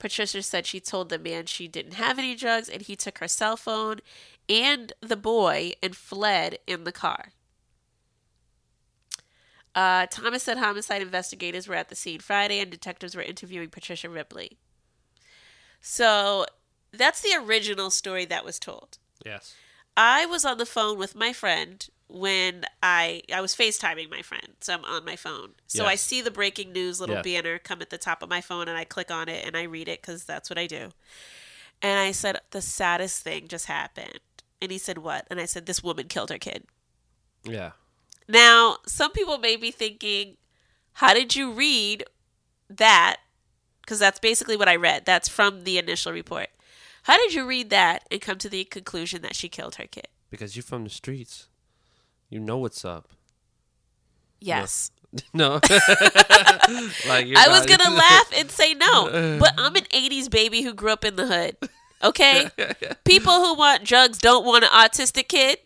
Patricia 0.02 0.42
said 0.42 0.66
she 0.66 0.80
told 0.80 1.10
the 1.10 1.18
man 1.18 1.46
she 1.46 1.68
didn't 1.68 1.92
have 1.92 2.18
any 2.18 2.34
drugs, 2.34 2.68
and 2.68 2.82
he 2.82 2.96
took 2.96 3.18
her 3.18 3.28
cell 3.28 3.56
phone 3.56 4.00
and 4.48 4.92
the 5.00 5.16
boy 5.16 5.74
and 5.80 5.94
fled 5.94 6.58
in 6.66 6.82
the 6.82 6.90
car. 6.90 7.30
Uh, 9.76 10.06
Thomas 10.10 10.42
said 10.42 10.58
homicide 10.58 11.02
investigators 11.02 11.68
were 11.68 11.76
at 11.76 11.88
the 11.88 11.94
scene 11.94 12.18
Friday 12.18 12.58
and 12.58 12.68
detectives 12.68 13.14
were 13.14 13.22
interviewing 13.22 13.68
Patricia 13.68 14.08
Ripley. 14.08 14.58
So 15.80 16.46
that's 16.92 17.20
the 17.20 17.38
original 17.40 17.90
story 17.90 18.24
that 18.24 18.44
was 18.44 18.58
told. 18.58 18.98
yes. 19.24 19.54
I 19.96 20.26
was 20.26 20.44
on 20.44 20.58
the 20.58 20.66
phone 20.66 20.98
with 20.98 21.14
my 21.14 21.32
friend 21.32 21.86
when 22.12 22.64
I 22.82 23.22
I 23.32 23.40
was 23.40 23.56
FaceTiming 23.56 24.10
my 24.10 24.22
friend, 24.22 24.48
so 24.60 24.74
I'm 24.74 24.84
on 24.84 25.04
my 25.04 25.16
phone. 25.16 25.54
So 25.66 25.86
I 25.86 25.94
see 25.94 26.20
the 26.20 26.30
breaking 26.30 26.72
news 26.72 27.00
little 27.00 27.16
Yeah. 27.16 27.22
banner 27.22 27.58
come 27.58 27.80
at 27.80 27.90
the 27.90 27.98
top 27.98 28.22
of 28.22 28.28
my 28.28 28.40
phone, 28.40 28.68
and 28.68 28.76
I 28.76 28.84
click 28.84 29.10
on 29.10 29.28
it 29.28 29.46
and 29.46 29.56
I 29.56 29.62
read 29.62 29.88
it 29.88 30.02
because 30.02 30.24
that's 30.24 30.50
what 30.50 30.58
I 30.58 30.66
do. 30.66 30.90
And 31.80 31.98
I 31.98 32.12
said, 32.12 32.40
"The 32.50 32.62
saddest 32.62 33.22
thing 33.22 33.48
just 33.48 33.66
happened." 33.66 34.20
And 34.60 34.70
he 34.70 34.78
said, 34.78 34.98
"What?" 34.98 35.26
And 35.30 35.40
I 35.40 35.46
said, 35.46 35.66
"This 35.66 35.82
woman 35.82 36.08
killed 36.08 36.30
her 36.30 36.38
kid." 36.38 36.66
Yeah. 37.44 37.72
Now, 38.28 38.78
some 38.86 39.12
people 39.12 39.38
may 39.38 39.56
be 39.56 39.70
thinking, 39.70 40.36
"How 40.94 41.14
did 41.14 41.34
you 41.34 41.50
read 41.50 42.04
that?" 42.68 43.16
Because 43.80 43.98
that's 43.98 44.20
basically 44.20 44.56
what 44.56 44.68
I 44.68 44.76
read. 44.76 45.06
That's 45.06 45.28
from 45.28 45.64
the 45.64 45.78
initial 45.78 46.12
report. 46.12 46.50
How 47.04 47.16
did 47.16 47.34
you 47.34 47.44
read 47.44 47.70
that 47.70 48.06
and 48.10 48.20
come 48.20 48.38
to 48.38 48.48
the 48.48 48.64
conclusion 48.64 49.22
that 49.22 49.34
she 49.34 49.48
killed 49.48 49.74
her 49.76 49.86
kid? 49.86 50.08
Because 50.30 50.54
you're 50.54 50.62
from 50.62 50.84
the 50.84 50.90
streets. 50.90 51.48
You 52.32 52.40
know 52.40 52.56
what's 52.56 52.82
up. 52.84 53.08
Yes. 54.40 54.90
No. 55.34 55.60
like 57.06 57.26
you're 57.26 57.36
I 57.36 57.48
was 57.50 57.66
gonna 57.66 57.90
laugh 57.94 58.32
and 58.34 58.50
say 58.50 58.72
no, 58.72 59.38
but 59.38 59.52
I'm 59.58 59.76
an 59.76 59.84
'80s 59.92 60.30
baby 60.30 60.62
who 60.62 60.72
grew 60.72 60.90
up 60.90 61.04
in 61.04 61.16
the 61.16 61.26
hood. 61.26 61.54
Okay, 62.02 62.48
people 63.04 63.34
who 63.34 63.54
want 63.54 63.84
drugs 63.84 64.16
don't 64.16 64.46
want 64.46 64.64
an 64.64 64.70
autistic 64.70 65.28
kid. 65.28 65.58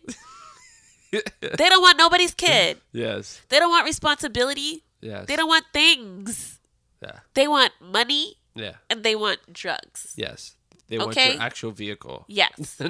They 1.13 1.69
don't 1.69 1.81
want 1.81 1.97
nobody's 1.97 2.33
kid. 2.33 2.81
Yes. 2.91 3.41
They 3.47 3.57
don't 3.59 3.69
want 3.69 3.85
responsibility. 3.85 4.83
Yes. 4.99 5.27
They 5.27 5.37
don't 5.37 5.47
want 5.47 5.63
things. 5.71 6.59
Yeah. 7.01 7.19
They 7.33 7.47
want 7.47 7.71
money 7.79 8.35
Yeah. 8.53 8.73
and 8.89 9.01
they 9.01 9.15
want 9.15 9.39
drugs. 9.53 10.13
Yes. 10.17 10.57
They 10.89 10.97
want 10.97 11.15
your 11.15 11.39
actual 11.41 11.71
vehicle. 11.71 12.25
Yes. 12.27 12.81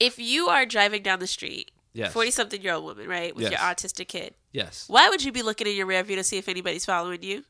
if 0.00 0.18
you 0.18 0.48
are 0.48 0.66
driving 0.66 1.04
down 1.04 1.20
the 1.20 1.28
street, 1.28 1.70
Yes. 1.98 2.12
40 2.12 2.30
something 2.30 2.62
year 2.62 2.74
old 2.74 2.84
woman, 2.84 3.08
right, 3.08 3.34
with 3.34 3.50
your 3.50 3.58
autistic 3.58 4.06
kid, 4.08 4.34
Yes. 4.52 4.84
why 4.88 5.08
would 5.08 5.22
you 5.24 5.32
be 5.32 5.42
looking 5.42 5.66
in 5.66 5.74
your 5.76 5.86
rear 5.86 6.02
view 6.04 6.16
to 6.16 6.22
see 6.24 6.38
if 6.38 6.48
anybody's 6.48 6.84
following 6.84 7.22
you? 7.22 7.44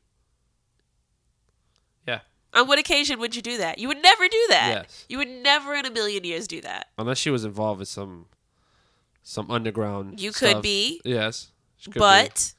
Yeah. 2.07 2.21
On 2.53 2.67
what 2.67 2.79
occasion 2.79 3.19
would 3.19 3.35
you 3.35 3.41
do 3.41 3.57
that? 3.57 3.77
You 3.77 3.87
would 3.89 4.01
never 4.01 4.27
do 4.27 4.45
that. 4.49 4.69
Yes. 4.83 5.05
You 5.07 5.17
would 5.19 5.27
never 5.29 5.73
in 5.75 5.85
a 5.85 5.91
million 5.91 6.23
years 6.23 6.47
do 6.47 6.61
that. 6.61 6.87
Unless 6.97 7.19
she 7.19 7.29
was 7.29 7.45
involved 7.45 7.79
with 7.79 7.87
some 7.89 8.25
some 9.21 9.51
underground. 9.51 10.19
You 10.19 10.31
could 10.31 10.61
be, 10.61 11.01
Yes. 11.05 11.51
Could 11.83 11.93
be. 11.93 11.99
but 11.99 12.53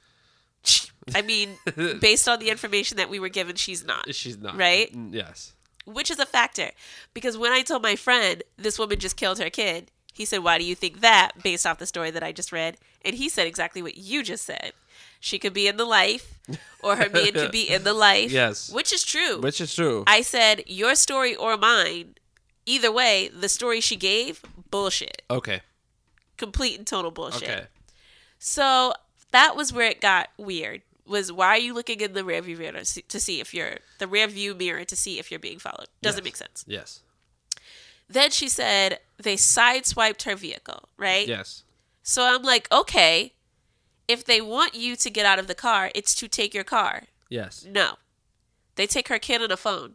I 1.15 1.23
mean, 1.23 1.57
based 2.01 2.29
on 2.29 2.39
the 2.39 2.51
information 2.51 2.99
that 2.99 3.11
we 3.11 3.19
were 3.19 3.29
given, 3.31 3.57
she's 3.57 3.85
not. 3.85 4.15
she's 4.15 4.39
not. 4.39 4.57
Right? 4.57 4.95
Yes. 5.11 5.55
which 5.87 6.11
is 6.11 6.21
a 6.21 6.27
factor 6.27 6.71
because 7.15 7.37
when 7.37 7.51
I 7.53 7.63
told 7.63 7.83
my 7.83 7.97
friend 7.97 8.45
this 8.57 8.79
woman 8.79 8.99
just 9.01 9.17
killed 9.17 9.39
her 9.41 9.51
kid, 9.51 9.91
he 10.13 10.25
said, 10.25 10.39
"Why 10.45 10.59
do 10.59 10.65
you 10.65 10.75
think 10.75 11.01
that?" 11.01 11.33
Based 11.43 11.67
off 11.67 11.79
the 11.79 11.87
story 11.87 12.11
that 12.11 12.23
I 12.23 12.33
just 12.33 12.53
read, 12.53 12.77
and 13.05 13.15
he 13.17 13.29
said 13.29 13.47
exactly 13.47 13.83
what 13.83 13.97
you 13.97 14.23
just 14.23 14.45
said. 14.45 14.73
She 15.21 15.39
could 15.39 15.53
be 15.53 15.67
in 15.69 15.77
the 15.77 15.85
life, 15.85 16.39
or 16.83 16.97
her 16.97 17.11
man 17.11 17.33
could 17.33 17.51
be 17.53 17.69
in 17.69 17.85
the 17.85 17.93
life. 18.09 18.31
Yes. 18.31 18.71
which 18.73 18.93
is 18.93 19.03
true. 19.05 19.41
Which 19.41 19.61
is 19.61 19.75
true. 19.75 20.05
I 20.07 20.23
said 20.23 20.63
your 20.67 20.95
story 20.95 21.35
or 21.37 21.57
mine. 21.57 22.15
Either 22.67 22.93
way, 22.93 23.29
the 23.29 23.49
story 23.49 23.81
she 23.81 23.97
gave, 23.97 24.43
bullshit, 24.71 25.23
okay. 25.31 25.63
complete 26.37 26.79
and 26.79 26.87
total 26.87 27.11
bullshit. 27.11 27.49
Okay. 27.51 27.65
So 28.39 28.93
that 29.33 29.57
was 29.57 29.73
where 29.73 29.89
it 29.89 30.01
got 30.01 30.29
weird. 30.37 30.83
Was 31.07 31.33
why 31.33 31.49
are 31.49 31.59
you 31.59 31.75
looking 31.75 32.01
in 32.01 32.13
the 32.13 32.23
rear 32.25 32.41
view 32.41 32.57
mirror 32.57 32.79
to 32.85 33.21
see, 33.21 33.41
if 33.41 33.53
you're 33.53 33.79
the 33.99 34.07
rear 34.07 34.29
view 34.29 34.55
mirror 34.55 34.85
to 34.85 34.95
see 34.95 35.19
if 35.19 35.31
you're 35.31 35.41
being 35.41 35.59
followed? 35.59 35.89
Doesn't 36.03 36.21
Yes. 36.21 36.25
make 36.25 36.37
sense. 36.37 36.65
Yes. 36.69 37.01
Then 38.11 38.33
she 38.33 38.49
said 38.49 38.99
they 39.23 39.37
sideswiped 39.37 40.25
her 40.25 40.35
vehicle, 40.35 40.89
right? 40.97 41.29
Yes. 41.29 41.63
So 42.03 42.25
I'm 42.25 42.43
like, 42.43 42.67
okay, 42.73 43.35
if 44.09 44.25
they 44.25 44.41
want 44.41 44.75
you 44.75 44.97
to 44.97 45.11
get 45.11 45.25
out 45.25 45.39
of 45.39 45.47
the 45.47 45.55
car, 45.55 45.93
it's 45.95 46.15
to 46.17 46.27
take 46.27 46.53
your 46.53 46.65
car. 46.65 47.05
Yes. 47.29 47.65
No. 47.71 47.95
They 48.75 48.89
take 48.89 49.07
her 49.09 49.21
kid 49.21 49.43
and 49.43 49.53
a 49.53 49.57
phone. 49.57 49.95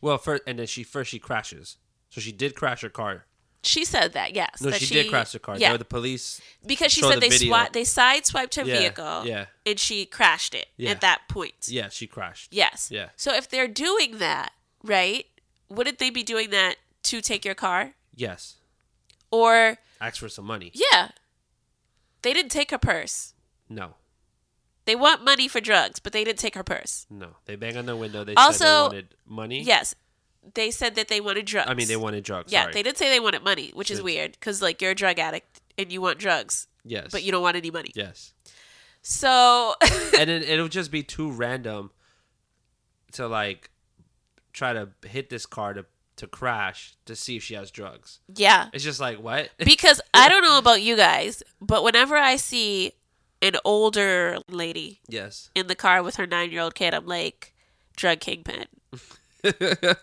Well, 0.00 0.16
first 0.16 0.42
and 0.46 0.58
then 0.58 0.66
she 0.66 0.82
first 0.82 1.10
she 1.10 1.18
crashes. 1.18 1.76
So 2.08 2.22
she 2.22 2.32
did 2.32 2.54
crash 2.54 2.80
her 2.80 2.88
car. 2.88 3.26
She 3.64 3.84
said 3.84 4.14
that, 4.14 4.34
yes. 4.34 4.60
No, 4.60 4.70
that 4.70 4.80
she, 4.80 4.92
did 4.92 5.08
crash 5.08 5.32
her 5.34 5.38
car. 5.38 5.56
Yeah. 5.56 5.76
The 5.76 5.84
police. 5.84 6.40
because 6.66 6.90
she 6.90 7.02
said 7.02 7.16
the 7.16 7.20
they 7.20 7.28
video. 7.28 7.48
swat 7.48 7.72
they 7.74 7.82
sideswiped 7.82 8.56
her 8.56 8.62
Yeah, 8.64 8.78
vehicle 8.78 9.26
yeah. 9.26 9.44
and 9.66 9.78
she 9.78 10.06
crashed 10.06 10.54
it 10.54 10.66
Yeah. 10.78 10.90
at 10.90 11.02
that 11.02 11.28
point. 11.28 11.54
Yeah, 11.68 11.90
she 11.90 12.06
crashed. 12.06 12.52
Yes. 12.52 12.88
Yeah. 12.90 13.10
So 13.16 13.34
if 13.34 13.48
they're 13.48 13.68
doing 13.68 14.18
that, 14.18 14.52
right? 14.82 15.26
Wouldn't 15.68 15.98
they 15.98 16.10
be 16.10 16.22
doing 16.22 16.50
that 16.50 16.76
to 17.04 17.20
take 17.20 17.44
your 17.44 17.54
car? 17.54 17.92
Yes. 18.14 18.56
Or 19.30 19.78
Ask 20.00 20.18
for 20.18 20.28
some 20.28 20.44
money. 20.44 20.70
yeah. 20.74 21.08
They 22.22 22.32
didn't 22.32 22.52
take 22.52 22.70
her 22.70 22.78
purse. 22.78 23.34
No. 23.68 23.94
They 24.84 24.94
want 24.94 25.24
money 25.24 25.48
for 25.48 25.60
drugs, 25.60 25.98
but 26.00 26.12
they 26.12 26.22
didn't 26.24 26.38
take 26.38 26.54
her 26.54 26.62
purse. 26.62 27.06
No. 27.10 27.36
They 27.46 27.56
bang 27.56 27.76
on 27.76 27.86
the 27.86 27.96
window. 27.96 28.24
They 28.24 28.34
Also- 28.34 28.64
said 28.64 28.66
they 28.66 28.82
wanted 28.82 29.14
money. 29.26 29.62
Yes. 29.62 29.94
They 30.54 30.70
said 30.72 30.96
that 30.96 31.06
they 31.08 31.20
wanted 31.20 31.46
drugs. 31.46 31.70
I 31.70 31.74
mean, 31.74 31.86
they 31.88 31.96
wanted 31.96 32.24
drugs. 32.24 32.52
Yeah, 32.52 32.62
sorry. 32.62 32.72
they 32.74 32.82
did 32.82 32.96
say 32.98 33.08
they 33.08 33.20
wanted 33.20 33.42
money, 33.44 33.70
which 33.74 33.90
is 33.92 34.02
weird 34.02 34.32
because 34.32 34.60
like 34.60 34.82
you're 34.82 34.90
a 34.90 34.94
drug 34.94 35.20
addict 35.20 35.60
and 35.78 35.92
you 35.92 36.00
want 36.00 36.18
drugs, 36.18 36.66
Yes. 36.84 37.08
but 37.12 37.22
you 37.22 37.30
don't 37.30 37.42
want 37.42 37.56
any 37.56 37.70
money. 37.70 37.92
Yes. 37.94 38.34
So 39.02 39.74
and 40.18 40.28
then 40.28 40.42
it'll 40.42 40.66
just 40.68 40.90
be 40.90 41.04
too 41.04 41.30
random 41.30 41.90
to 43.12 43.28
like 43.28 43.70
try 44.52 44.72
to 44.72 44.88
hit 45.06 45.30
this 45.30 45.46
car 45.46 45.74
to 45.74 45.86
to 46.22 46.28
crash 46.28 46.94
to 47.04 47.16
see 47.16 47.36
if 47.36 47.42
she 47.42 47.54
has 47.54 47.72
drugs. 47.72 48.20
yeah, 48.32 48.68
It's 48.72 48.84
just 48.84 49.00
like 49.00 49.18
what? 49.20 49.50
because 49.58 50.00
I 50.14 50.28
don't 50.28 50.42
know 50.42 50.56
about 50.56 50.80
you 50.80 50.96
guys, 50.96 51.42
but 51.60 51.82
whenever 51.82 52.16
I 52.16 52.36
see 52.36 52.92
an 53.42 53.56
older 53.64 54.38
lady 54.48 55.00
yes. 55.08 55.50
in 55.56 55.66
the 55.66 55.74
car 55.74 56.00
with 56.00 56.14
her 56.16 56.26
nine 56.26 56.52
year 56.52 56.60
old 56.60 56.76
kid, 56.76 56.94
I'm 56.94 57.06
like, 57.06 57.52
drug 57.96 58.20
kingpin. 58.20 58.66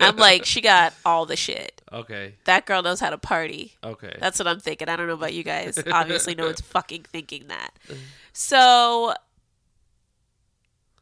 I'm 0.02 0.18
like, 0.18 0.44
she 0.44 0.60
got 0.60 0.94
all 1.06 1.26
the 1.26 1.38
shit. 1.38 1.82
Okay. 1.94 2.36
That 2.44 2.66
girl 2.66 2.84
knows 2.84 3.00
how 3.00 3.12
to 3.12 3.18
party. 3.18 3.78
Okay. 3.82 4.18
That's 4.20 4.40
what 4.40 4.48
I'm 4.50 4.60
thinking. 4.60 4.90
I 4.90 4.98
don't 4.98 5.08
know 5.08 5.14
about 5.14 5.34
you 5.34 5.44
guys. 5.44 5.82
Obviously, 5.92 6.36
no 6.36 6.48
one's 6.48 6.60
fucking 6.60 7.04
thinking 7.04 7.48
that. 7.48 7.72
So 8.32 9.16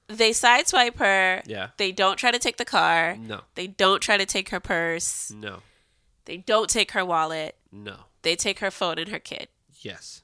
they 0.08 0.32
sideswipe 0.32 0.98
her. 0.98 1.42
yeah. 1.46 1.70
They 1.78 1.92
don't 1.92 2.18
try 2.18 2.32
to 2.32 2.40
take 2.40 2.58
the 2.58 2.66
car. 2.66 3.16
No. 3.20 3.42
They 3.56 3.68
don't 3.68 4.02
try 4.02 4.18
to 4.18 4.26
take 4.26 4.50
her 4.50 4.60
purse. 4.60 5.32
No. 5.32 5.60
They 6.26 6.38
don't 6.38 6.70
take 6.70 6.92
her 6.92 7.04
wallet. 7.06 7.56
No. 7.72 7.96
They 8.22 8.36
take 8.36 8.60
her 8.60 8.72
phone 8.72 8.98
and 9.00 9.10
her 9.10 9.20
kid. 9.20 9.48
Yes. 9.82 10.22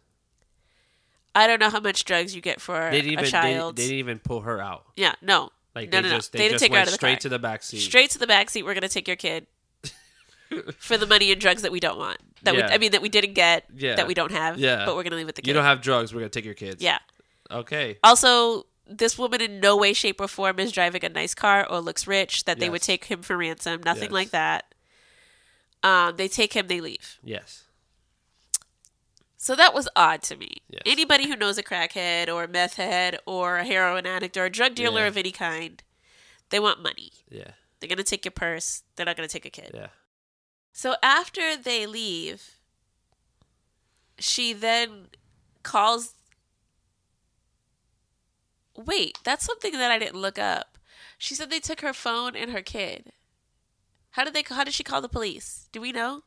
I 1.35 1.47
don't 1.47 1.59
know 1.59 1.69
how 1.69 1.79
much 1.79 2.05
drugs 2.05 2.35
you 2.35 2.41
get 2.41 2.61
for 2.61 2.89
They 2.91 3.01
didn't 3.01 3.13
even 3.13 3.23
a 3.23 3.27
they, 3.27 3.31
child. 3.31 3.75
they 3.75 3.83
didn't 3.83 3.97
even 3.99 4.19
pull 4.19 4.41
her 4.41 4.61
out. 4.61 4.85
yeah, 4.95 5.15
no. 5.21 5.49
Like 5.75 5.91
No, 5.91 5.97
they 5.97 6.01
no, 6.03 6.09
no. 6.09 6.15
just 6.17 6.31
They 6.31 6.37
they, 6.39 6.43
didn't 6.45 6.53
just 6.59 6.63
take 6.63 6.71
her 6.73 6.77
out 6.79 6.87
of 6.87 6.91
the 6.91 6.95
straight 6.97 7.13
car. 7.15 7.19
to 7.21 7.29
the 7.29 7.39
back 7.39 7.63
seat. 7.63 7.79
Straight 7.79 8.11
to 8.11 8.19
the 8.19 8.27
back 8.27 8.49
seat. 8.51 8.63
We're 8.63 8.75
gonna 8.75 8.87
take 8.89 9.07
your 9.07 9.17
kid 9.17 9.47
for 10.77 10.97
the 10.97 11.07
money 11.07 11.31
and 11.31 11.41
drugs 11.41 11.63
that 11.63 11.71
we 11.71 11.79
don't 11.79 11.97
want. 11.97 12.19
That 12.43 12.55
Yeah. 12.55 12.67
we, 12.67 12.73
I 12.73 12.77
mean, 12.77 12.91
that 12.91 13.01
we 13.01 13.09
didn't 13.09 13.33
get. 13.33 13.65
Yeah. 13.75 13.95
That 13.95 14.07
we 14.07 14.13
don't 14.13 14.31
have. 14.31 14.59
Yeah. 14.59 14.85
But 14.85 14.95
we're 14.95 15.03
gonna 15.03 15.15
leave 15.15 15.25
with 15.25 15.35
the 15.35 15.41
kid. 15.41 15.47
You 15.47 15.53
don't 15.53 15.63
have 15.63 15.81
drugs. 15.81 16.13
We're 16.13 16.19
gonna 16.21 16.29
take 16.29 16.45
your 16.45 16.53
kids. 16.53 16.83
Yeah. 16.83 16.99
Okay. 17.49 17.97
Also, 18.03 18.65
this 18.97 19.17
woman 19.17 19.41
in 19.41 19.59
no 19.59 19.75
way, 19.77 19.93
shape, 19.93 20.19
or 20.21 20.27
form 20.27 20.59
is 20.59 20.71
driving 20.71 21.03
a 21.05 21.09
nice 21.09 21.33
car 21.33 21.65
or 21.69 21.79
looks 21.79 22.07
rich 22.07 22.45
that 22.45 22.59
they 22.59 22.69
would 22.69 22.81
take 22.81 23.05
him 23.05 23.21
for 23.21 23.37
ransom. 23.37 23.81
Nothing 23.83 24.03
Yes. 24.03 24.11
like 24.11 24.29
that. 24.31 24.73
Um, 25.83 26.15
they 26.15 26.27
take 26.27 26.53
him, 26.53 26.67
they 26.67 26.79
leave. 26.81 27.17
Yes. 27.23 27.63
So 29.37 29.55
that 29.55 29.73
was 29.73 29.89
odd 29.95 30.21
to 30.23 30.37
me. 30.37 30.57
Yes. 30.69 30.81
Anybody 30.85 31.27
who 31.27 31.35
knows 31.35 31.57
a 31.57 31.63
crackhead 31.63 32.29
or 32.33 32.45
a 32.45 32.47
meth 32.47 32.75
head 32.75 33.17
or 33.25 33.57
a 33.57 33.65
heroin 33.65 34.05
addict 34.07 34.37
or 34.37 34.45
a 34.45 34.49
drug 34.49 34.73
dealer 34.75 35.01
Yeah. 35.01 35.07
of 35.07 35.17
any 35.17 35.31
kind, 35.31 35.83
they 36.49 36.59
want 36.61 36.81
money. 36.81 37.11
Yeah. 37.29 37.51
They're 37.79 37.89
going 37.89 37.97
to 37.97 38.03
take 38.05 38.23
your 38.23 38.31
purse. 38.31 38.83
They're 38.95 39.05
not 39.05 39.17
going 39.17 39.27
to 39.27 39.33
take 39.33 39.45
a 39.45 39.49
kid. 39.49 39.71
Yeah. 39.73 39.87
So 40.71 40.95
after 41.03 41.57
they 41.57 41.85
leave, 41.85 42.51
she 44.17 44.53
then 44.53 45.07
calls. 45.63 46.13
Wait, 48.75 49.19
that's 49.23 49.45
something 49.45 49.73
that 49.73 49.91
I 49.91 49.99
didn't 49.99 50.19
look 50.21 50.39
up. 50.39 50.77
She 51.17 51.35
said 51.35 51.49
they 51.49 51.59
took 51.59 51.81
her 51.81 51.93
phone 51.93 52.35
and 52.35 52.51
her 52.51 52.61
kid. 52.61 53.11
How 54.11 54.23
did 54.23 54.33
they? 54.33 54.43
How 54.47 54.63
did 54.63 54.73
she 54.73 54.83
call 54.83 55.01
the 55.01 55.09
police? 55.09 55.67
Do 55.71 55.81
we 55.81 55.91
know? 55.91 56.23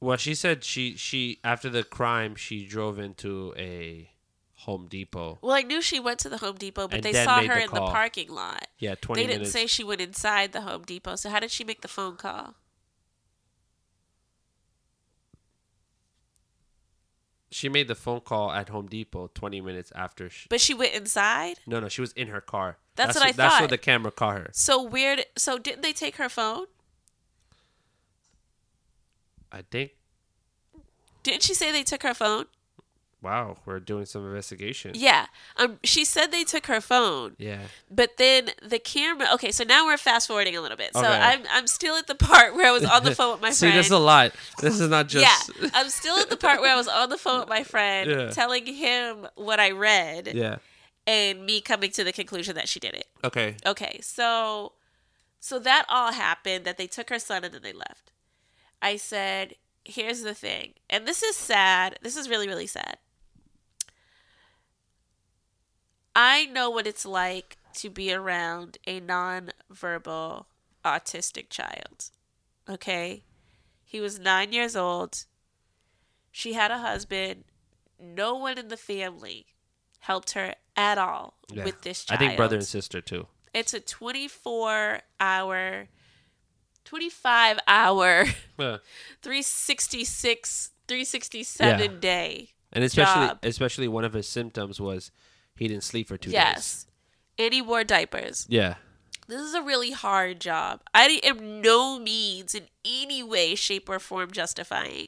Well, 0.00 0.16
she 0.16 0.34
said 0.34 0.64
she 0.64 0.96
she 0.96 1.38
after 1.44 1.70
the 1.70 1.84
crime 1.84 2.34
she 2.34 2.66
drove 2.66 2.98
into 2.98 3.54
a 3.56 4.10
Home 4.62 4.86
Depot. 4.88 5.38
Well, 5.42 5.54
I 5.54 5.62
knew 5.62 5.80
she 5.80 5.98
went 6.00 6.18
to 6.20 6.28
the 6.28 6.38
Home 6.38 6.56
Depot, 6.56 6.88
but 6.88 6.96
And 6.96 7.02
they 7.04 7.24
saw 7.24 7.40
her 7.40 7.54
the 7.54 7.62
in 7.64 7.70
the 7.72 7.80
parking 7.80 8.28
lot. 8.30 8.66
Yeah, 8.78 8.94
twenty 8.96 9.22
They 9.22 9.26
didn't 9.26 9.40
minutes. 9.42 9.52
say 9.52 9.66
she 9.66 9.84
went 9.84 10.00
inside 10.00 10.52
the 10.52 10.62
Home 10.62 10.82
Depot. 10.82 11.16
So 11.16 11.30
how 11.30 11.40
did 11.40 11.50
she 11.50 11.64
make 11.64 11.80
the 11.82 11.88
phone 11.88 12.16
call? 12.16 12.54
She 17.52 17.68
made 17.68 17.86
the 17.88 17.94
phone 17.94 18.20
call 18.20 18.50
at 18.50 18.68
Home 18.70 18.86
Depot 18.86 19.30
twenty 19.34 19.60
minutes 19.60 19.92
after. 19.94 20.28
She, 20.30 20.46
But 20.48 20.60
she 20.60 20.74
went 20.74 20.94
inside. 20.94 21.58
no, 21.66 21.80
no, 21.80 21.88
she 21.88 22.00
was 22.00 22.12
in 22.12 22.28
her 22.28 22.40
car. 22.40 22.78
That's 22.96 23.14
what 23.14 23.24
I 23.24 23.32
That's 23.32 23.54
thought. 23.54 23.60
what 23.62 23.70
the 23.70 23.78
camera 23.78 24.10
caught 24.10 24.36
her. 24.38 24.50
So 24.52 24.82
weird. 24.82 25.24
So 25.36 25.58
didn't 25.58 25.82
they 25.82 25.92
take 25.92 26.16
her 26.16 26.28
phone? 26.28 26.66
I 29.50 29.62
think. 29.70 29.92
Didn't 31.22 31.42
she 31.42 31.54
say 31.54 31.70
they 31.70 31.84
took 31.84 32.02
her 32.02 32.14
phone? 32.14 32.46
Wow, 33.22 33.56
we're 33.66 33.78
doing 33.78 34.04
some 34.04 34.26
investigation. 34.26 34.90
Yeah. 34.94 35.26
Um. 35.56 35.78
She 35.84 36.04
said 36.04 36.32
they 36.32 36.42
took 36.42 36.66
her 36.66 36.80
phone, 36.80 37.36
Yeah. 37.38 37.60
but 37.88 38.16
then 38.18 38.50
the 38.60 38.80
camera. 38.80 39.28
Okay, 39.34 39.52
so 39.52 39.62
now 39.62 39.86
we're 39.86 39.96
fast 39.96 40.26
forwarding 40.26 40.56
a 40.56 40.60
little 40.60 40.76
bit. 40.76 40.92
So 40.92 41.00
Okay. 41.00 41.08
I'm 41.08 41.42
I'm 41.52 41.68
still 41.68 41.94
at 41.96 42.08
the 42.08 42.16
part 42.16 42.56
where 42.56 42.66
I 42.66 42.72
was 42.72 42.84
on 42.84 43.04
the 43.04 43.14
phone 43.14 43.32
with 43.34 43.40
my 43.40 43.46
friend. 43.48 43.54
See, 43.56 43.66
friend. 43.66 43.76
there's 43.76 43.90
a 43.92 43.98
lot. 43.98 44.32
This 44.60 44.80
is 44.80 44.88
not 44.90 45.06
just. 45.08 45.52
yeah, 45.62 45.68
I'm 45.74 45.88
still 45.88 46.16
at 46.18 46.30
the 46.30 46.36
part 46.36 46.60
where 46.60 46.72
I 46.72 46.76
was 46.76 46.88
on 46.88 47.10
the 47.10 47.16
phone 47.18 47.38
with 47.40 47.48
my 47.48 47.62
friend, 47.62 48.10
Yeah. 48.10 48.30
telling 48.30 48.66
him 48.66 49.28
what 49.36 49.60
I 49.60 49.70
read, 49.70 50.32
yeah. 50.34 50.56
and 51.06 51.46
me 51.46 51.60
coming 51.60 51.92
to 51.92 52.02
the 52.02 52.12
conclusion 52.12 52.56
that 52.56 52.68
she 52.68 52.80
did 52.80 52.94
it. 52.94 53.06
Okay. 53.22 53.54
Okay, 53.64 54.00
so 54.02 54.72
so 55.38 55.60
that 55.60 55.86
all 55.88 56.12
happened 56.12 56.64
that 56.64 56.76
they 56.76 56.88
took 56.88 57.08
her 57.10 57.20
son 57.20 57.44
and 57.44 57.54
then 57.54 57.62
they 57.62 57.72
left. 57.72 58.10
I 58.80 58.96
said, 58.96 59.54
"Here's 59.84 60.22
the 60.22 60.34
thing." 60.34 60.74
And 60.90 61.06
this 61.06 61.22
is 61.22 61.36
sad. 61.36 62.00
This 62.02 62.16
is 62.16 62.28
really 62.28 62.48
really 62.48 62.66
sad. 62.66 62.96
I 66.14 66.46
know 66.46 66.68
what 66.70 66.86
it's 66.86 67.06
like 67.06 67.56
to 67.74 67.88
be 67.90 68.12
around 68.12 68.78
a 68.86 69.00
non-verbal 69.00 70.46
autistic 70.84 71.48
child. 71.48 72.10
Okay? 72.68 73.24
He 73.84 74.00
was 74.00 74.18
9 74.18 74.52
years 74.52 74.76
old. 74.76 75.24
She 76.30 76.52
had 76.54 76.70
a 76.70 76.78
husband. 76.78 77.44
No 78.00 78.34
one 78.34 78.58
in 78.58 78.68
the 78.68 78.76
family 78.76 79.46
helped 80.00 80.32
her 80.32 80.54
at 80.76 80.98
all 80.98 81.34
Yeah. 81.50 81.64
with 81.64 81.82
this 81.82 82.04
child. 82.04 82.20
I 82.20 82.24
think 82.24 82.36
brother 82.36 82.56
and 82.56 82.66
sister 82.66 83.00
too. 83.00 83.26
it's 83.54 83.74
a 83.74 83.80
24 83.80 85.00
hour 85.20 85.88
25 86.84 87.58
hour, 87.68 88.24
Yeah. 88.58 88.78
366, 89.22 90.70
367 90.88 91.80
Yeah. 91.92 91.98
day. 92.00 92.50
And 92.72 92.82
especially 92.82 93.28
Job. 93.28 93.38
especially 93.44 93.86
one 93.88 94.04
of 94.04 94.14
his 94.14 94.28
symptoms 94.28 94.80
was 94.80 95.10
he 95.62 95.68
didn't 95.68 95.84
sleep 95.84 96.08
for 96.08 96.18
two 96.18 96.30
yes. 96.30 96.86
And 97.38 97.54
he 97.54 97.62
wore 97.62 97.84
diapers. 97.84 98.46
Yeah. 98.48 98.74
This 99.28 99.40
is 99.40 99.54
a 99.54 99.62
really 99.62 99.92
hard 99.92 100.40
job. 100.40 100.82
I 100.92 101.20
am 101.22 101.62
no 101.62 101.98
means 101.98 102.54
in 102.54 102.64
any 102.84 103.22
way, 103.22 103.54
shape, 103.54 103.88
or 103.88 103.98
form 103.98 104.32
justifying. 104.32 105.06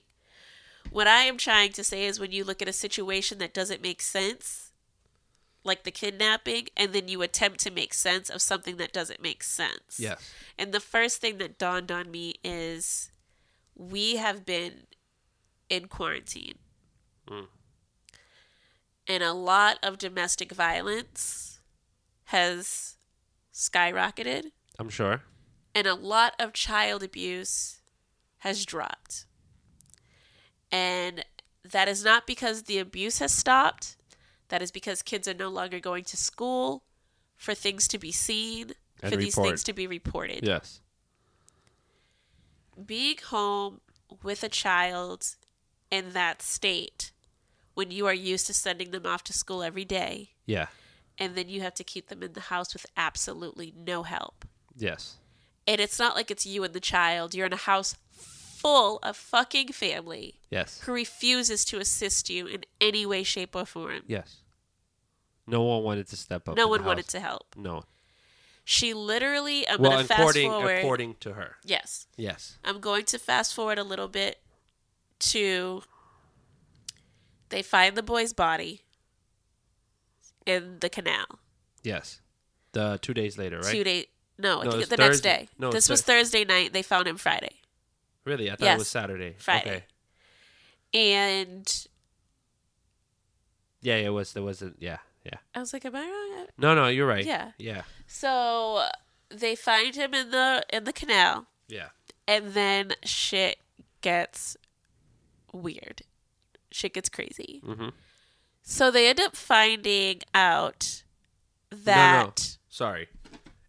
What 0.90 1.08
I 1.08 1.22
am 1.22 1.36
trying 1.36 1.72
to 1.72 1.82
say 1.82 2.04
is 2.04 2.20
when 2.20 2.30
you 2.30 2.44
look 2.44 2.62
at 2.62 2.68
a 2.68 2.72
situation 2.72 3.38
that 3.38 3.52
doesn't 3.52 3.82
make 3.82 4.00
sense, 4.00 4.70
like 5.64 5.82
the 5.82 5.90
kidnapping, 5.90 6.68
and 6.76 6.92
then 6.92 7.08
you 7.08 7.20
attempt 7.22 7.58
to 7.60 7.70
make 7.72 7.92
sense 7.92 8.30
of 8.30 8.40
something 8.40 8.76
that 8.76 8.92
doesn't 8.92 9.20
make 9.20 9.42
sense. 9.42 9.98
Yes. 9.98 10.32
And 10.56 10.72
the 10.72 10.80
first 10.80 11.20
thing 11.20 11.38
that 11.38 11.58
dawned 11.58 11.90
on 11.90 12.10
me 12.10 12.34
is 12.44 13.10
we 13.74 14.16
have 14.16 14.46
been 14.46 14.86
in 15.68 15.88
quarantine. 15.88 16.58
Mm. 17.28 17.48
And 19.06 19.22
a 19.22 19.32
lot 19.32 19.78
of 19.82 19.98
domestic 19.98 20.52
violence 20.52 21.60
has 22.26 22.96
skyrocketed, 23.52 24.46
I'm 24.78 24.88
sure. 24.88 25.22
and 25.74 25.86
a 25.86 25.94
lot 25.94 26.34
of 26.38 26.52
child 26.52 27.02
abuse 27.02 27.80
has 28.38 28.64
dropped. 28.64 29.26
And 30.72 31.24
that 31.64 31.86
is 31.88 32.04
not 32.04 32.26
because 32.26 32.62
the 32.62 32.78
abuse 32.78 33.18
has 33.18 33.30
stopped, 33.32 33.96
that 34.48 34.62
is 34.62 34.70
because 34.70 35.02
kids 35.02 35.28
are 35.28 35.34
no 35.34 35.48
longer 35.48 35.80
going 35.80 36.04
to 36.04 36.16
school 36.16 36.82
for 37.36 37.54
things 37.54 37.86
to 37.88 37.98
be 37.98 38.10
seen, 38.10 38.72
And 39.02 39.12
for 39.12 39.16
these 39.18 39.34
things 39.34 39.62
to 39.64 39.72
be 39.72 39.86
reported 39.86 40.46
Yes. 40.46 40.80
being 42.86 43.16
home 43.28 43.80
with 44.22 44.42
a 44.42 44.48
child 44.48 45.36
in 45.90 46.12
that 46.12 46.42
state 46.42 47.12
when 47.74 47.90
you 47.90 48.06
are 48.06 48.14
used 48.14 48.46
to 48.46 48.54
sending 48.54 48.90
them 48.90 49.04
off 49.06 49.22
to 49.24 49.32
school 49.32 49.62
every 49.62 49.84
day 49.84 50.30
Yeah. 50.46 50.66
and 51.18 51.34
then 51.34 51.48
you 51.48 51.60
have 51.60 51.74
to 51.74 51.84
keep 51.84 52.08
them 52.08 52.22
in 52.22 52.32
the 52.32 52.40
house 52.42 52.72
with 52.72 52.86
absolutely 52.96 53.72
no 53.76 54.02
help. 54.04 54.44
Yes. 54.76 55.16
And 55.66 55.80
it's 55.80 55.98
not 55.98 56.14
like 56.16 56.30
it's 56.30 56.44
you 56.46 56.62
and 56.64 56.74
the 56.74 56.80
child. 56.80 57.34
You're 57.34 57.46
in 57.46 57.52
a 57.52 57.56
house 57.56 57.96
full 58.12 58.98
of 59.02 59.16
fucking 59.16 59.68
family 59.72 60.40
Yes. 60.50 60.80
who 60.80 60.92
refuses 60.92 61.64
to 61.66 61.78
assist 61.78 62.30
you 62.30 62.46
in 62.46 62.64
any 62.80 63.04
way, 63.06 63.22
shape, 63.22 63.54
or 63.56 63.64
form. 63.66 64.02
Yes. 64.06 64.36
No 65.46 65.62
one 65.62 65.82
wanted 65.82 66.08
to 66.08 66.16
step 66.16 66.48
up. 66.48 66.56
No 66.56 66.68
one 66.68 66.84
wanted 66.84 67.06
to 67.08 67.20
help. 67.20 67.54
No. 67.56 67.84
She 68.66 68.94
literally, 68.94 69.68
I'm 69.68 69.80
well, 69.80 69.90
going 69.92 70.02
to 70.04 70.08
fast 70.08 70.20
according 70.20 70.50
forward. 70.50 70.78
according 70.78 71.14
to 71.20 71.34
her. 71.34 71.56
yes. 71.64 72.06
Yes. 72.16 72.56
I'm 72.64 72.80
going 72.80 73.04
to 73.06 73.18
fast 73.18 73.52
forward 73.54 73.78
a 73.78 73.84
little 73.84 74.08
bit 74.08 74.38
to 75.18 75.82
they 77.54 77.62
find 77.62 77.96
the 77.96 78.02
boy's 78.02 78.32
body 78.32 78.80
in 80.44 80.80
the 80.80 80.88
canal. 80.88 81.26
Yes. 81.84 82.20
The 82.72 82.98
two 83.00 83.14
days 83.14 83.38
later, 83.38 83.58
right? 83.60 83.72
Two 83.72 83.84
day 83.84 84.06
no, 84.36 84.62
No, 84.62 84.80
the 84.82 84.96
next 84.96 85.20
day. 85.20 85.48
No, 85.56 85.70
this 85.70 85.88
was 85.88 86.02
Thur- 86.02 86.14
Thursday 86.18 86.44
night. 86.44 86.72
They 86.72 86.82
found 86.82 87.06
him 87.06 87.16
Friday. 87.16 87.60
Really? 88.24 88.50
I 88.50 88.56
thought 88.56 88.64
Yes. 88.64 88.74
it 88.74 88.78
was 88.80 88.88
Saturday. 88.88 89.36
Friday. 89.38 89.84
Okay. 90.92 91.22
And 91.22 91.86
Yeah, 93.82 93.96
it 93.98 94.08
was. 94.12 94.32
There 94.32 94.42
wasn't. 94.42 94.76
Yeah. 94.80 94.98
Yeah. 95.24 95.38
I 95.54 95.60
was 95.60 95.72
like, 95.72 95.84
Am 95.84 95.94
I 95.94 96.00
wrong? 96.00 96.46
No, 96.58 96.74
no, 96.74 96.88
you're 96.88 97.06
right. 97.06 97.24
Yeah. 97.24 97.52
Yeah. 97.56 97.82
So 98.08 98.88
they 99.28 99.54
find 99.54 99.94
him 99.94 100.12
in 100.12 100.30
the 100.32 100.64
in 100.72 100.82
the 100.82 100.92
canal 100.92 101.46
Yeah. 101.68 101.90
and 102.26 102.52
then 102.54 102.94
shit 103.04 103.58
gets 104.00 104.56
weird. 105.52 106.02
Shit 106.74 106.94
gets 106.94 107.08
crazy. 107.08 107.62
Mm-hmm. 107.64 107.90
So 108.62 108.90
they 108.90 109.08
end 109.08 109.20
up 109.20 109.36
finding 109.36 110.22
out 110.34 111.04
that 111.70 112.16
No, 112.20 112.26
no. 112.26 112.32
Sorry. 112.68 113.06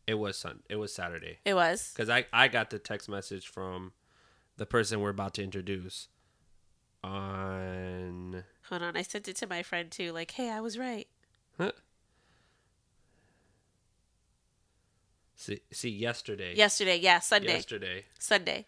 It 0.07 0.15
was 0.15 0.39
Sun. 0.39 0.61
It 0.69 0.77
was 0.77 0.91
Saturday. 0.91 1.37
it 1.45 1.53
was 1.53 1.91
Because 1.93 2.09
I, 2.09 2.25
I 2.33 2.47
got 2.47 2.71
the 2.71 2.79
text 2.79 3.07
message 3.07 3.47
from 3.47 3.91
the 4.57 4.65
person 4.65 5.01
we're 5.01 5.11
about 5.11 5.35
to 5.35 5.43
introduce 5.43 6.07
on. 7.03 8.43
Hold 8.69 8.81
on, 8.81 8.97
I 8.97 9.03
sent 9.03 9.27
it 9.27 9.35
to 9.35 9.47
my 9.47 9.61
friend 9.61 9.91
too. 9.91 10.11
Like, 10.11 10.31
hey, 10.31 10.49
I 10.49 10.59
was 10.59 10.79
right. 10.79 11.07
Huh? 11.59 11.73
See, 15.35 15.59
see, 15.71 15.89
yesterday. 15.89 16.55
Yesterday, 16.55 16.97
yeah, 16.97 17.19
Sunday, 17.19 17.53
Yesterday. 17.53 18.05
Sunday. 18.17 18.65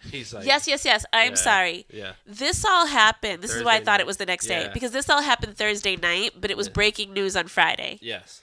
He's 0.00 0.32
like. 0.32 0.46
yes, 0.46 0.68
yes, 0.68 0.84
yes. 0.84 1.04
I'm 1.12 1.30
Yeah, 1.30 1.34
sorry. 1.36 1.86
Yeah. 1.90 2.12
This 2.26 2.64
all 2.64 2.86
happened. 2.86 3.42
This 3.42 3.52
is 3.54 3.64
why 3.64 3.74
I 3.76 3.78
thought 3.78 3.92
night. 3.92 4.00
it 4.00 4.06
was 4.06 4.18
the 4.18 4.26
next 4.26 4.46
day 4.46 4.62
Yeah. 4.62 4.72
because 4.72 4.92
this 4.92 5.08
all 5.10 5.22
happened 5.22 5.56
Thursday 5.56 5.96
night, 5.96 6.32
but 6.40 6.50
it 6.50 6.56
was 6.56 6.66
Yeah. 6.68 6.72
breaking 6.74 7.12
news 7.12 7.34
on 7.36 7.48
Friday, 7.48 7.98
Yes. 8.02 8.42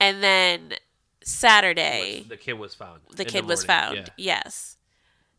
and 0.00 0.22
then 0.22 0.74
Saturday 1.22 2.24
The 2.28 2.36
kid 2.36 2.54
was 2.54 2.74
found. 2.74 3.00
the 3.14 3.24
kid 3.24 3.44
was 3.46 3.66
morning. 3.66 3.94
found. 4.04 4.12
Yes. 4.16 4.76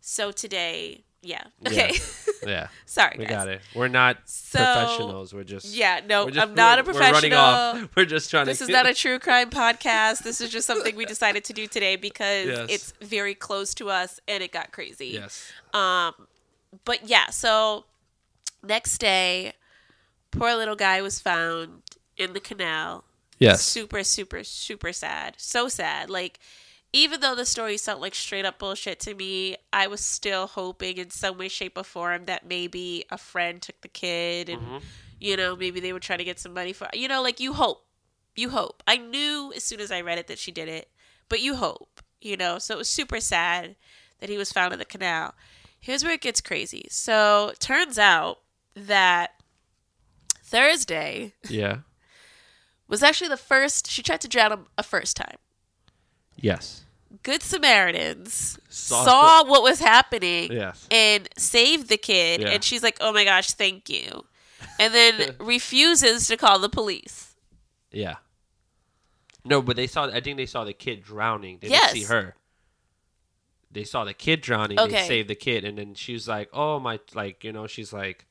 So 0.01 0.31
today. 0.31 1.03
Yeah. 1.21 1.43
Okay. 1.67 1.91
Yeah. 2.45 2.67
sorry, 2.85 3.15
We 3.19 3.25
guys. 3.25 3.31
got 3.35 3.47
it. 3.49 3.61
We're 3.75 3.87
not 3.87 4.17
So- 4.25 4.57
professionals. 4.59 5.33
We're 5.33 5.43
just. 5.43 5.65
Yeah, 5.67 6.01
no, 6.07 6.29
just- 6.29 6.39
I'm 6.39 6.55
not 6.55 6.79
a 6.79 6.83
we're- 6.83 6.93
We're 6.93 6.99
running 6.99 7.31
professional. 7.31 7.83
off. 7.85 7.89
We're 7.95 8.05
just 8.05 8.29
trying 8.29 8.45
to, 8.45 8.51
This 8.51 8.59
to. 8.59 8.63
is 8.65 8.69
not 8.69 8.85
a 8.89 8.93
true 8.93 9.19
crime 9.19 9.49
podcast. 9.49 10.19
This 10.23 10.41
is 10.41 10.49
just 10.49 10.65
something 10.67 10.95
we 10.95 11.05
decided 11.05 11.43
to 11.45 11.53
do 11.53 11.67
today 11.67 11.95
because 11.95 12.47
Yes. 12.47 12.67
it's 12.69 12.93
very 13.01 13.35
close 13.35 13.73
to 13.75 13.89
us 13.89 14.19
and 14.27 14.41
it 14.43 14.51
got 14.51 14.71
crazy. 14.71 15.07
Yes. 15.07 15.51
Um, 15.73 16.13
but 16.85 17.07
yeah, 17.07 17.29
so 17.29 17.85
next 18.63 18.97
day, 18.99 19.53
poor 20.31 20.55
little 20.55 20.75
guy 20.75 21.01
was 21.01 21.19
found 21.19 21.81
in 22.17 22.33
the 22.33 22.39
canal. 22.39 23.03
Yes. 23.39 23.61
Super, 23.63 24.03
super, 24.03 24.43
super 24.43 24.91
sad. 24.91 25.35
So 25.37 25.69
sad. 25.69 26.09
Like, 26.09 26.39
even 26.93 27.21
though 27.21 27.35
the 27.35 27.45
story 27.45 27.77
sounded 27.77 28.01
like 28.01 28.15
straight 28.15 28.45
up 28.45 28.59
bullshit 28.59 28.99
to 29.01 29.13
me, 29.13 29.57
I 29.71 29.87
was 29.87 30.03
still 30.03 30.47
hoping 30.47 30.97
in 30.97 31.09
some 31.11 31.37
way, 31.37 31.47
shape, 31.47 31.77
or 31.77 31.83
form 31.83 32.25
that 32.25 32.45
maybe 32.47 33.05
a 33.11 33.17
friend 33.17 33.61
took 33.61 33.81
the 33.81 33.87
kid 33.87 34.49
and, 34.49 34.61
Mhm. 34.61 34.81
you 35.19 35.37
know, 35.37 35.55
maybe 35.55 35.79
they 35.79 35.93
were 35.93 35.99
trying 35.99 36.19
to 36.19 36.25
get 36.25 36.39
some 36.39 36.53
money 36.53 36.73
for, 36.73 36.87
you 36.93 37.07
know, 37.07 37.21
like 37.21 37.39
you 37.39 37.53
hope. 37.53 37.85
You 38.35 38.49
hope. 38.49 38.81
I 38.87 38.97
knew 38.97 39.51
as 39.55 39.63
soon 39.63 39.79
as 39.81 39.91
I 39.91 40.01
read 40.01 40.17
it 40.17 40.27
that 40.27 40.39
she 40.39 40.51
did 40.51 40.67
it, 40.69 40.89
but 41.27 41.41
you 41.41 41.55
hope, 41.55 42.01
you 42.21 42.37
know. 42.37 42.57
So 42.57 42.73
it 42.75 42.77
was 42.77 42.89
super 42.89 43.19
sad 43.19 43.75
that 44.19 44.29
he 44.29 44.37
was 44.37 44.51
found 44.51 44.73
in 44.73 44.79
the 44.79 44.85
canal. 44.85 45.35
Here's 45.79 46.03
where 46.03 46.13
it 46.13 46.21
gets 46.21 46.41
crazy. 46.41 46.87
So 46.89 47.53
turns 47.59 47.97
out 47.99 48.39
that 48.75 49.35
Thursday 50.43 51.33
Yeah. 51.47 51.79
was 52.87 53.03
actually 53.03 53.29
the 53.29 53.37
first 53.37 53.89
she 53.89 54.01
tried 54.01 54.21
to 54.21 54.27
drown 54.27 54.51
him 54.51 54.67
a 54.77 54.83
first 54.83 55.15
time. 55.15 55.37
Yes. 56.41 56.83
Good 57.23 57.41
Samaritans 57.43 58.59
Saw 58.69 59.03
saw, 59.03 59.43
what 59.45 59.63
was 59.63 59.79
happening 59.79 60.51
Yes. 60.51 60.87
and 60.91 61.27
saved 61.37 61.89
the 61.89 61.97
kid 61.97 62.41
Yeah. 62.41 62.49
and 62.49 62.63
she's 62.63 62.83
like, 62.83 62.97
"Oh 63.01 63.11
my 63.11 63.23
gosh, 63.25 63.51
thank 63.53 63.89
you." 63.89 64.25
And 64.79 64.93
then 64.93 65.35
refuses 65.39 66.27
to 66.27 66.37
call 66.37 66.59
the 66.59 66.69
police. 66.69 67.35
Yeah. 67.91 68.17
No, 69.43 69.61
but 69.61 69.75
they 69.75 69.87
saw. 69.87 70.05
I 70.05 70.21
think 70.21 70.37
they 70.37 70.45
saw 70.45 70.63
the 70.63 70.73
kid 70.73 71.01
drowning. 71.03 71.59
They 71.61 71.69
Yes. 71.69 71.93
didn't 71.93 72.05
see 72.07 72.13
her. 72.13 72.35
They 73.71 73.83
saw 73.83 74.03
the 74.03 74.13
kid 74.13 74.41
drowning. 74.41 74.77
They 74.77 75.07
saved 75.07 75.29
the 75.29 75.35
kid, 75.35 75.63
and 75.63 75.77
then 75.77 75.93
she 75.95 76.13
was 76.13 76.27
like, 76.27 76.49
"Oh 76.53 76.79
my!" 76.79 76.99
Like 77.13 77.43
you 77.43 77.51
know, 77.51 77.65
she's 77.67 77.91
like, 77.93 78.25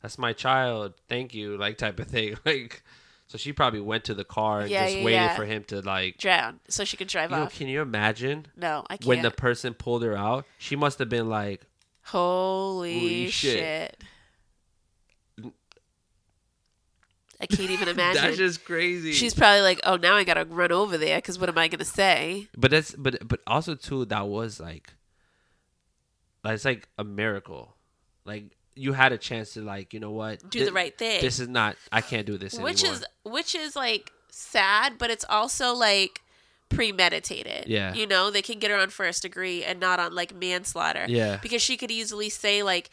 "That's 0.00 0.18
my 0.18 0.32
child. 0.32 0.94
Thank 1.08 1.34
you." 1.34 1.56
Like 1.56 1.78
type 1.78 1.98
of 2.00 2.08
thing. 2.08 2.36
Like, 2.44 2.82
so 3.32 3.38
she 3.38 3.54
probably 3.54 3.80
went 3.80 4.04
to 4.04 4.14
the 4.14 4.24
car 4.24 4.60
and 4.60 4.68
Yeah, 4.70 4.84
just 4.84 4.98
yeah, 4.98 5.04
waited 5.06 5.16
yeah. 5.16 5.36
for 5.36 5.46
him 5.46 5.64
to 5.64 5.80
like. 5.80 6.18
Drown 6.18 6.60
so 6.68 6.84
she 6.84 6.98
could 6.98 7.08
drive 7.08 7.30
You 7.30 7.38
know, 7.38 7.42
off. 7.44 7.56
can 7.56 7.66
you 7.66 7.80
imagine 7.80 8.44
no, 8.58 8.84
I 8.90 8.98
can't. 8.98 9.06
when 9.06 9.22
the 9.22 9.30
person 9.30 9.72
pulled 9.72 10.02
her 10.02 10.14
out? 10.14 10.44
She 10.58 10.76
must 10.76 10.98
have 10.98 11.08
been 11.08 11.30
like, 11.30 11.62
Holy, 12.02 12.98
Holy 13.00 13.30
shit. 13.30 13.58
shit. 13.58 14.04
I 17.40 17.46
can't 17.46 17.70
even 17.70 17.88
imagine. 17.96 18.22
"That's 18.22 18.36
just 18.36 18.64
crazy." 18.66 19.12
She's 19.12 19.32
probably 19.34 19.62
like, 19.62 19.80
"Oh, 19.84 19.96
now 19.96 20.14
I 20.16 20.24
gotta 20.24 20.44
run 20.44 20.70
over 20.72 20.98
there 20.98 21.16
because 21.18 21.38
what 21.38 21.48
am 21.48 21.56
I 21.56 21.68
gonna 21.68 21.84
say?" 21.86 22.48
But 22.56 22.70
that's 22.70 22.94
but 22.94 23.26
but 23.26 23.40
also 23.46 23.74
too 23.74 24.04
that 24.06 24.28
was 24.28 24.60
like 24.60 24.92
that's 26.44 26.64
like 26.66 26.86
a 26.98 27.04
miracle. 27.04 27.76
Like 28.24 28.56
you 28.74 28.92
had 28.92 29.12
a 29.12 29.18
chance 29.18 29.54
to 29.54 29.60
like, 29.62 29.92
you 29.92 30.00
know 30.00 30.10
what? 30.10 30.48
Do 30.48 30.60
Thi- 30.60 30.64
the 30.66 30.72
right 30.72 30.96
thing, 30.96 31.20
This 31.20 31.38
is 31.40 31.48
not 31.48 31.76
I 31.90 32.00
can't 32.00 32.26
do 32.26 32.38
this 32.38 32.54
which 32.58 32.82
anymore. 32.84 32.98
is 33.00 33.04
which 33.24 33.54
is 33.54 33.76
like 33.76 34.10
sad, 34.30 34.98
but 34.98 35.10
it's 35.10 35.24
also 35.28 35.74
like 35.74 36.20
premeditated. 36.68 37.66
Yeah. 37.68 37.94
you 37.94 38.06
know, 38.06 38.30
they 38.30 38.42
can 38.42 38.58
get 38.58 38.70
her 38.70 38.76
on 38.76 38.88
first 38.90 39.22
degree 39.22 39.62
and 39.64 39.78
not 39.78 40.00
on 40.00 40.14
like 40.14 40.34
manslaughter. 40.34 41.04
Yeah. 41.08 41.38
because 41.42 41.62
she 41.62 41.76
could 41.76 41.90
easily 41.90 42.28
say 42.28 42.62
like, 42.62 42.90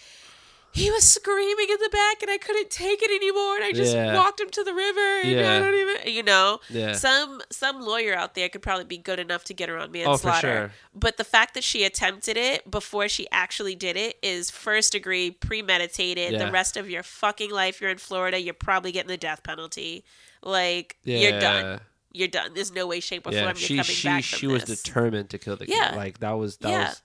he 0.71 0.91
was 0.91 1.03
screaming 1.03 1.67
in 1.69 1.77
the 1.81 1.89
back 1.91 2.21
and 2.21 2.29
I 2.29 2.37
couldn't 2.37 2.69
take 2.69 3.01
it 3.01 3.09
anymore 3.09 3.55
and 3.55 3.63
I 3.65 3.71
just 3.73 3.93
Yeah. 3.95 4.13
walked 4.13 4.39
him 4.39 4.49
to 4.51 4.63
the 4.63 4.73
river 4.73 5.19
and 5.23 5.31
Yeah. 5.31 5.55
I 5.55 5.59
don't 5.59 5.73
even 5.75 6.13
you 6.13 6.23
know 6.23 6.59
Yeah. 6.69 6.93
some 6.93 7.41
some 7.51 7.81
lawyer 7.81 8.15
out 8.15 8.35
there 8.35 8.49
could 8.49 8.61
probably 8.61 8.85
be 8.85 8.97
good 8.97 9.19
enough 9.19 9.43
to 9.45 9.53
get 9.53 9.67
her 9.69 9.77
on 9.77 9.89
Oh, 9.89 9.91
manslaughter 9.91 10.31
for 10.31 10.39
sure. 10.41 10.73
but 10.93 11.17
the 11.17 11.23
fact 11.23 11.53
that 11.55 11.63
she 11.63 11.83
attempted 11.83 12.37
it 12.37 12.69
before 12.69 13.07
she 13.09 13.27
actually 13.31 13.75
did 13.75 13.97
it 13.97 14.17
is 14.21 14.49
first 14.51 14.91
degree 14.91 15.31
premeditated 15.31 16.39
the 16.39 16.51
rest 16.51 16.77
of 16.77 16.89
your 16.89 17.03
fucking 17.03 17.51
life 17.51 17.81
you're 17.81 17.89
in 17.89 17.97
Florida 17.97 18.39
you're 18.39 18.53
probably 18.53 18.91
getting 18.91 19.09
the 19.09 19.17
death 19.17 19.43
penalty 19.43 20.03
like 20.43 20.97
you're 21.03 21.39
done 21.39 21.79
you're 22.11 22.27
done 22.27 22.51
there's 22.53 22.71
no 22.71 22.87
way 22.87 22.99
shape 22.99 23.27
or 23.27 23.31
form 23.31 23.55
She 23.55 23.75
you're 23.75 23.83
coming 23.83 23.95
she 23.95 24.07
back 24.07 24.23
she 24.23 24.47
was 24.47 24.63
this. 24.65 24.81
determined 24.81 25.29
to 25.31 25.37
kill 25.37 25.55
the 25.57 25.65
kid. 25.67 25.95
Like 25.95 26.19
that 26.19 26.31
was 26.31 26.57
that 26.57 26.69
Yeah. 26.69 26.87
was 26.89 27.01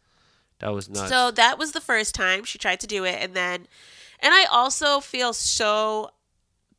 that 0.64 0.72
was 0.72 0.88
nuts. 0.88 1.10
So 1.10 1.30
that 1.30 1.58
was 1.58 1.72
the 1.72 1.80
first 1.80 2.14
time 2.14 2.44
she 2.44 2.58
tried 2.58 2.80
to 2.80 2.86
do 2.86 3.04
it, 3.04 3.18
and 3.20 3.34
then, 3.34 3.66
and 4.18 4.32
I 4.32 4.46
also 4.50 4.98
feel 5.00 5.32
so 5.32 6.10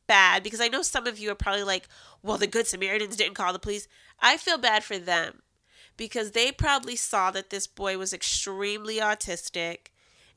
bad 0.08 0.42
because 0.42 0.60
I 0.60 0.68
know 0.68 0.82
some 0.82 1.06
of 1.06 1.18
you 1.18 1.30
are 1.30 1.36
probably 1.36 1.62
like, 1.62 1.88
"Well, 2.22 2.36
the 2.36 2.48
Good 2.48 2.66
Samaritans 2.66 3.16
didn't 3.16 3.34
call 3.34 3.52
the 3.52 3.58
police." 3.60 3.86
I 4.20 4.36
feel 4.38 4.58
bad 4.58 4.82
for 4.82 4.98
them 4.98 5.42
because 5.96 6.32
they 6.32 6.50
probably 6.50 6.96
saw 6.96 7.30
that 7.30 7.50
this 7.50 7.66
boy 7.66 7.96
was 7.96 8.12
extremely 8.12 8.96
autistic, 8.96 9.88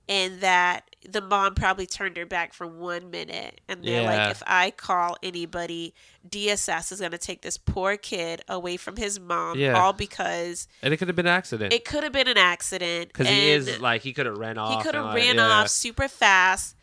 and 0.10 0.42
that 0.42 0.84
the 1.08 1.22
mom 1.22 1.56
probably 1.56 1.86
turned 1.86 2.18
her 2.18 2.26
back 2.26 2.52
for 2.52 2.68
one 2.68 3.10
minute, 3.10 3.62
and 3.70 3.84
they're 3.86 4.02
Yeah. 4.02 4.10
like, 4.26 4.32
"If 4.32 4.44
I 4.46 4.72
call 4.72 5.16
anybody, 5.24 5.94
DSS 6.28 6.92
is 6.92 7.00
going 7.00 7.12
to 7.14 7.18
take 7.18 7.42
this 7.44 7.58
poor 7.58 7.96
kid 7.96 8.42
away 8.50 8.76
from 8.76 8.98
his 8.98 9.20
mom, 9.20 9.58
Yeah. 9.58 9.80
all 9.80 9.94
because 9.94 10.68
and 10.82 10.94
it 10.94 10.98
could 10.98 11.08
have 11.08 11.16
been 11.16 11.28
an 11.28 11.32
accident. 11.34 11.72
it 11.72 11.86
could 11.86 12.04
have 12.04 12.12
been 12.12 12.28
an 12.28 12.38
accident." 12.38 13.10
Because 13.14 13.28
he 13.28 13.50
is 13.52 13.80
like 13.80 14.02
he 14.02 14.12
could 14.12 14.26
have 14.26 14.38
ran 14.38 14.58
off. 14.58 14.80
he 14.80 14.84
could 14.84 14.96
have 14.96 15.06
like, 15.06 15.16
ran 15.16 15.36
yeah. 15.38 15.46
off 15.48 15.70
super 15.70 16.08
fast. 16.10 16.76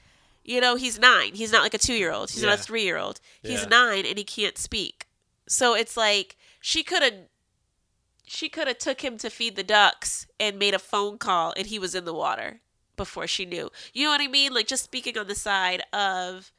You 0.44 0.60
know, 0.60 0.76
he's 0.76 0.96
nine. 0.98 1.34
He's 1.34 1.50
not 1.50 1.62
like 1.62 1.74
a 1.74 1.78
two 1.78 1.94
year 1.94 2.12
old. 2.12 2.30
He's 2.30 2.44
not 2.44 2.60
a 2.60 2.62
three 2.62 2.84
year 2.84 2.96
old. 2.96 3.20
He's 3.42 3.66
nine 3.66 4.06
and 4.06 4.16
he 4.16 4.22
can't 4.24 4.56
speak. 4.56 5.06
So 5.48 5.74
it's 5.74 5.96
like 5.96 6.36
she 6.60 6.84
could 6.84 7.02
have 7.02 7.14
she 8.24 8.48
could 8.48 8.66
have 8.68 8.78
took 8.78 9.02
him 9.02 9.18
to 9.18 9.30
feed 9.30 9.56
the 9.56 9.62
ducks 9.64 10.26
and 10.40 10.58
made 10.58 10.74
a 10.74 10.78
phone 10.78 11.18
call 11.18 11.52
and 11.56 11.66
he 11.66 11.78
was 11.78 11.94
in 11.94 12.04
the 12.04 12.14
water 12.14 12.60
before 12.96 13.26
she 13.26 13.44
knew. 13.44 13.70
You 13.92 14.04
know 14.04 14.10
what 14.10 14.20
I 14.20 14.26
mean? 14.28 14.52
Like 14.54 14.66
just 14.66 14.84
speaking 14.84 15.16
on 15.18 15.26
the 15.28 15.34
side 15.34 15.82
of 15.92 16.50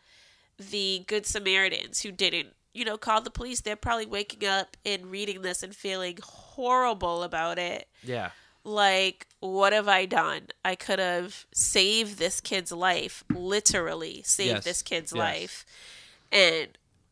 the 0.57 1.03
good 1.07 1.25
Samaritans 1.25 2.01
who 2.01 2.11
didn't, 2.11 2.49
you 2.73 2.85
know, 2.85 2.97
call 2.97 3.21
the 3.21 3.29
police. 3.29 3.61
They're 3.61 3.75
probably 3.75 4.05
waking 4.05 4.47
up 4.47 4.75
and 4.85 5.07
reading 5.07 5.41
this 5.41 5.63
and 5.63 5.75
feeling 5.75 6.17
horrible 6.23 7.23
about 7.23 7.59
it 7.59 7.87
Yeah. 8.03 8.31
like 8.63 9.27
what 9.39 9.71
have 9.71 9.87
i 9.87 10.05
done 10.07 10.47
i 10.65 10.73
could 10.75 10.97
have 10.99 11.45
saved 11.53 12.17
this 12.17 12.41
kid's 12.41 12.71
life 12.71 13.23
literally 13.31 14.23
saved 14.25 14.49
Yes. 14.55 14.63
this 14.63 14.81
kid's 14.81 15.11
Yes. 15.13 15.19
life 15.19 15.65
and 16.31 16.69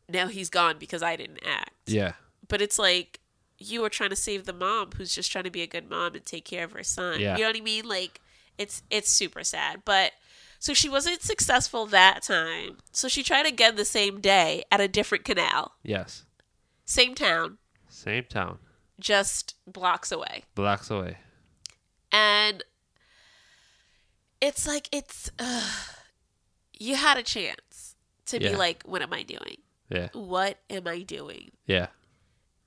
now 0.08 0.26
he's 0.26 0.50
gone 0.50 0.76
because 0.78 1.02
i 1.02 1.14
didn't 1.16 1.38
act 1.46 1.70
Yeah. 1.86 2.14
but 2.48 2.60
it's 2.60 2.78
like 2.78 3.20
you 3.58 3.80
were 3.80 3.88
trying 3.88 4.10
to 4.10 4.16
save 4.16 4.44
the 4.46 4.52
mom 4.52 4.90
who's 4.96 5.14
just 5.14 5.30
trying 5.30 5.44
to 5.44 5.50
be 5.50 5.62
a 5.62 5.66
good 5.68 5.88
mom 5.88 6.14
and 6.16 6.26
take 6.26 6.44
care 6.44 6.64
of 6.64 6.72
her 6.72 6.82
son 6.82 7.20
Yeah. 7.20 7.36
you 7.36 7.42
know 7.42 7.48
what 7.48 7.56
i 7.56 7.60
mean 7.60 7.84
like 7.88 8.20
it's 8.58 8.82
it's 8.90 9.10
super 9.10 9.42
sad 9.44 9.82
but 9.84 10.12
so 10.58 10.72
she 10.74 10.88
wasn't 10.88 11.22
successful 11.22 11.86
that 11.86 12.22
time 12.22 12.78
so 12.92 13.08
she 13.08 13.22
tried 13.22 13.46
again 13.46 13.76
the 13.76 13.84
same 13.84 14.20
day 14.20 14.64
at 14.72 14.80
a 14.80 14.88
different 14.88 15.24
canal 15.24 15.72
Yes. 15.82 16.24
same 16.84 17.14
town 17.14 17.58
Same 17.88 18.24
town. 18.24 18.58
just 18.98 19.54
blocks 19.66 20.10
away 20.12 20.44
Blocks 20.54 20.90
away. 20.90 21.18
and 22.12 22.62
it's 24.40 24.66
like 24.66 24.88
it's 24.92 25.30
uh, 25.38 25.70
you 26.78 26.94
had 26.96 27.16
a 27.18 27.22
chance 27.22 27.94
to 28.26 28.38
be 28.38 28.54
like 28.54 28.82
what 28.84 29.02
am 29.02 29.12
i 29.12 29.22
doing 29.22 29.56
Yeah. 29.88 30.08
what 30.12 30.58
am 30.70 30.86
i 30.86 31.00
doing 31.02 31.50
Yeah. 31.66 31.88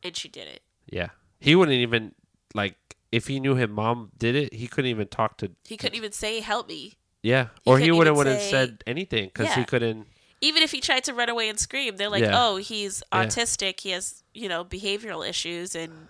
and 0.04 0.16
she 0.16 0.28
did 0.30 0.48
it 0.48 0.62
Yeah. 0.90 1.10
He 1.42 1.56
wouldn't 1.56 1.78
even 1.78 2.14
like 2.54 2.76
if 3.12 3.28
he 3.28 3.40
knew 3.40 3.56
his 3.56 3.70
mom 3.70 4.12
did 4.18 4.36
it. 4.36 4.54
He 4.54 4.68
couldn't 4.68 4.90
even 4.92 5.08
talk 5.08 5.38
to. 5.38 5.52
he 5.66 5.78
couldn't 5.78 5.96
even 5.96 6.12
say 6.12 6.40
help 6.42 6.68
me 6.68 6.94
Yeah. 7.24 7.48
He 7.64 7.72
or 7.72 7.80
he 7.80 7.92
wouldn't 7.92 8.16
would 8.16 8.28
have 8.28 8.42
said 8.42 8.84
anything 8.88 9.26
because 9.34 9.54
he 9.56 9.64
couldn't. 9.66 10.08
even 10.42 10.64
if 10.64 10.72
he 10.72 10.80
tried 10.80 11.04
to 11.06 11.14
run 11.14 11.28
away 11.30 11.50
and 11.50 11.60
scream 11.60 11.98
they're 11.98 12.10
like 12.10 12.24
Yeah. 12.24 12.32
oh 12.42 12.58
he's 12.58 13.02
Yeah. 13.12 13.26
autistic 13.26 13.80
he 13.82 13.90
has 13.92 14.24
you 14.34 14.48
know 14.48 14.64
behavioral 14.64 15.28
issues 15.28 15.76
and 15.76 16.08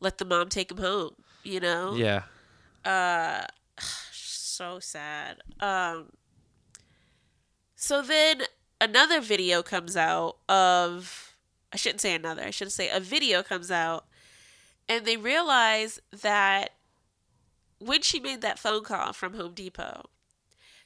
let 0.00 0.18
the 0.18 0.24
mom 0.24 0.48
take 0.48 0.70
him 0.70 0.78
home 0.78 1.14
you 1.44 1.60
know 1.60 1.94
Yeah. 1.96 2.22
uh 2.84 3.46
so 4.12 4.78
sad 4.80 5.38
um 5.60 6.10
so 7.76 8.02
then 8.02 8.42
another 8.80 9.20
video 9.20 9.62
comes 9.62 9.96
out 9.96 10.36
of 10.48 11.34
i 11.72 11.76
shouldn't 11.76 12.00
say 12.00 12.14
another 12.14 12.42
i 12.42 12.50
should 12.50 12.70
say 12.72 12.88
a 12.90 13.00
video 13.00 13.42
comes 13.42 13.70
out 13.70 14.04
and 14.90 15.06
they 15.06 15.16
realize 15.16 15.98
that 16.10 16.70
when 17.78 18.02
she 18.02 18.20
made 18.20 18.42
that 18.42 18.58
phone 18.58 18.84
call 18.84 19.12
from 19.14 19.32
home 19.34 19.54
depot 19.54 20.04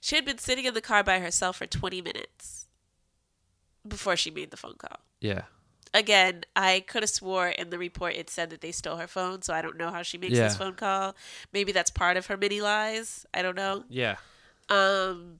she 0.00 0.14
had 0.14 0.24
been 0.24 0.38
sitting 0.38 0.64
in 0.66 0.74
the 0.74 0.80
car 0.80 1.02
by 1.02 1.18
herself 1.18 1.56
for 1.56 1.66
20 1.66 2.00
minutes 2.02 2.66
before 3.88 4.16
she 4.16 4.30
made 4.30 4.50
the 4.50 4.56
phone 4.56 4.74
call 4.78 5.00
Yeah. 5.20 5.42
again, 5.92 6.42
I 6.56 6.84
could 6.86 7.02
have 7.02 7.10
swore 7.10 7.48
in 7.48 7.70
the 7.70 7.78
report 7.78 8.14
it 8.14 8.28
said 8.30 8.50
that 8.50 8.60
they 8.60 8.72
stole 8.72 8.96
her 8.96 9.06
phone, 9.06 9.42
so 9.42 9.54
I 9.54 9.62
don't 9.62 9.76
know 9.76 9.90
how 9.90 10.02
she 10.02 10.18
makes 10.18 10.34
this 10.48 10.56
phone 10.56 10.74
call. 10.74 11.14
Maybe 11.52 11.70
that's 11.72 11.90
part 11.90 12.16
of 12.16 12.26
her 12.26 12.36
mini 12.36 12.60
lies. 12.60 13.24
I 13.32 13.42
don't 13.42 13.54
know. 13.56 13.84
Yeah. 13.88 14.16
Um, 14.68 15.38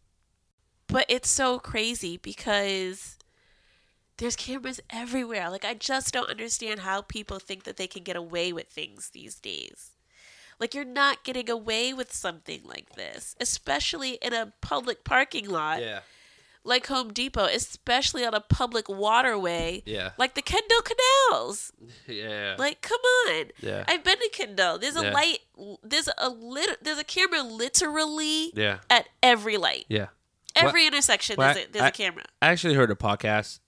but 0.87 1.07
it's 1.09 1.29
so 1.31 1.59
crazy 1.59 2.19
because 2.19 3.17
there's 4.19 4.37
cameras 4.37 4.81
everywhere. 4.91 5.51
Like 5.51 5.65
I 5.65 5.75
just 5.75 6.13
don't 6.13 6.31
understand 6.31 6.81
how 6.81 7.03
people 7.03 7.39
think 7.39 7.65
that 7.65 7.77
they 7.77 7.87
can 7.87 8.03
get 8.03 8.17
away 8.17 8.53
with 8.53 8.69
things 8.69 9.11
these 9.11 9.37
days. 9.37 9.91
Like 10.61 10.75
you're 10.75 10.85
not 10.85 11.25
getting 11.25 11.51
away 11.51 11.93
with 11.93 12.13
something 12.13 12.61
like 12.65 12.95
this, 12.95 13.35
especially 13.41 14.13
in 14.23 14.33
a 14.33 14.53
public 14.61 15.03
parking 15.05 15.49
lot 15.51 15.83
Yeah. 15.83 16.01
like 16.63 16.87
Home 16.87 17.13
Depot, 17.13 17.47
especially 17.47 18.25
on 18.25 18.35
a 18.35 18.41
public 18.41 18.89
waterway 18.89 19.83
Yeah. 19.85 20.11
like 20.17 20.35
the 20.35 20.43
Kendall 20.43 20.81
canals. 20.83 21.73
Yeah. 22.07 22.55
Like, 22.57 22.83
come 22.83 23.01
on. 23.29 23.47
Yeah. 23.61 23.85
I've 23.89 24.05
been 24.05 24.19
to 24.19 24.31
Kendall. 24.33 24.79
There's 24.79 24.97
a 24.97 25.03
Yeah. 25.07 25.13
light. 25.13 25.39
There's 25.83 26.09
a 26.19 26.29
lit. 26.29 26.79
There's 26.85 26.99
a 26.99 27.05
camera 27.05 27.43
literally 27.43 28.53
Yeah. 28.55 28.79
at 28.89 29.09
every 29.25 29.57
light. 29.57 29.87
Yeah. 29.89 30.07
Every 30.57 30.87
intersection. 30.87 31.35
well, 31.37 31.53
there's 31.53 31.67
a, 31.67 31.73
there's 31.73 31.85
I- 31.85 31.89
a 31.89 31.93
camera. 31.93 32.25
I 32.41 32.49
actually 32.53 32.75
heard 32.75 32.93
a 32.93 32.95
podcast 32.95 33.59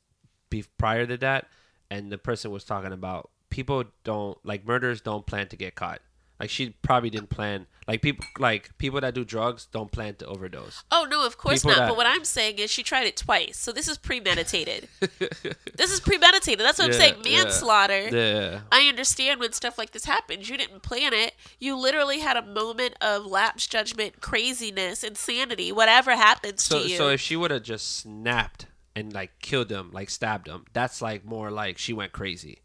prior 0.79 1.07
to 1.07 1.17
that, 1.19 1.47
and 1.91 2.11
the 2.11 2.19
person 2.19 2.51
was 2.51 2.65
talking 2.65 2.93
about 2.93 3.31
people 3.51 3.85
don't 4.05 4.39
like 4.45 4.67
murderers 4.67 5.01
don't 5.01 5.27
plan 5.27 5.49
to 5.49 5.57
get 5.57 5.75
caught. 5.75 6.01
Like 6.39 6.51
she 6.51 6.71
probably 6.83 7.09
didn't 7.09 7.31
plan. 7.31 7.67
Like 7.89 8.03
people 8.03 8.27
like 8.39 8.77
people 8.77 9.01
that 9.01 9.15
do 9.15 9.25
drugs 9.25 9.69
don't 9.73 9.91
plan 9.91 10.17
to 10.17 10.27
overdose. 10.27 10.85
Oh 10.93 11.07
no, 11.09 11.25
of 11.25 11.39
course 11.39 11.61
People 11.63 11.71
not. 11.71 11.79
that- 11.79 11.89
But 11.89 11.97
what 11.97 12.07
I'm 12.07 12.27
saying 12.27 12.59
is 12.59 12.71
she 12.71 12.83
tried 12.83 13.07
it 13.07 13.17
twice, 13.17 13.57
so 13.57 13.73
this 13.73 13.89
is 13.89 13.97
premeditated. 13.97 14.87
this 15.01 15.91
is 15.91 16.01
premeditated. 16.01 16.61
That's 16.61 16.79
what 16.79 16.87
I'm 16.89 16.93
Yeah, 16.93 16.99
saying. 16.99 17.15
yeah. 17.25 17.43
Manslaughter. 17.45 18.09
Yeah. 18.11 18.61
I 18.71 18.87
understand 18.89 19.41
when 19.41 19.53
stuff 19.53 19.79
like 19.79 19.93
this 19.93 20.05
happens. 20.05 20.51
You 20.51 20.59
didn't 20.59 20.83
plan 20.83 21.15
it. 21.15 21.33
You 21.59 21.75
literally 21.75 22.19
had 22.19 22.37
a 22.37 22.43
moment 22.45 22.97
of 23.01 23.25
lapse 23.25 23.67
judgment, 23.67 24.21
craziness, 24.21 25.03
insanity, 25.03 25.73
whatever 25.73 26.15
happens 26.17 26.65
So 26.65 26.83
to 26.83 26.89
you. 26.89 26.97
so 26.99 27.09
if 27.09 27.21
she 27.23 27.37
would 27.37 27.51
have 27.51 27.63
just 27.63 27.97
snapped 27.97 28.67
and 28.97 29.13
like 29.13 29.39
killed 29.41 29.71
him, 29.71 29.91
like 29.93 30.11
stabbed 30.11 30.49
him, 30.49 30.65
that's 30.73 31.01
like 31.01 31.25
more 31.25 31.51
like 31.51 31.79
she 31.79 31.93
went 31.93 32.13
crazy. 32.13 32.63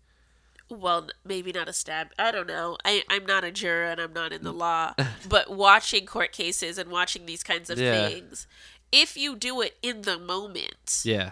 well, 0.70 1.10
maybe 1.26 1.52
not 1.52 1.68
a 1.68 1.74
stab. 1.74 2.08
I 2.18 2.32
don't 2.32 2.48
know. 2.48 2.78
I, 2.86 3.04
I'm 3.10 3.26
not 3.26 3.44
a 3.44 3.52
juror 3.52 3.88
and 3.88 4.00
I'm 4.00 4.14
not 4.14 4.32
in 4.32 4.44
the 4.44 4.54
mm. 4.54 4.58
law. 4.60 4.94
but 5.30 5.52
watching 5.52 6.06
court 6.06 6.32
cases 6.32 6.78
and 6.78 6.90
watching 6.90 7.26
these 7.26 7.44
kinds 7.44 7.70
of 7.70 7.78
Yeah. 7.78 8.08
things, 8.08 8.48
if 8.90 9.18
you 9.18 9.36
do 9.36 9.60
it 9.62 9.78
in 9.82 10.04
the 10.04 10.18
moment, 10.18 11.02
Yeah. 11.04 11.32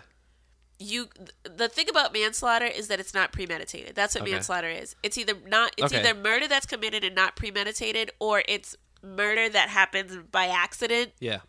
you 0.77 1.07
the 1.43 1.69
thing 1.69 1.87
about 1.89 2.11
manslaughter 2.11 2.65
is 2.65 2.89
that 2.89 2.99
it's 2.99 3.13
not 3.13 3.31
premeditated. 3.31 3.95
That's 3.95 4.13
what 4.15 4.23
Okay. 4.23 4.31
manslaughter 4.33 4.69
is. 4.69 4.97
It's 5.03 5.17
either 5.17 5.35
not 5.47 5.71
it's 5.77 5.93
Okay. 5.93 6.01
either 6.01 6.19
murder 6.19 6.47
that's 6.49 6.65
committed 6.65 7.05
and 7.05 7.15
not 7.15 7.37
premeditated 7.37 8.11
or 8.19 8.43
it's 8.47 8.75
murder 9.01 9.47
that 9.47 9.69
happens 9.69 10.17
by 10.31 10.47
accident. 10.47 11.13
Yeah. 11.19 11.39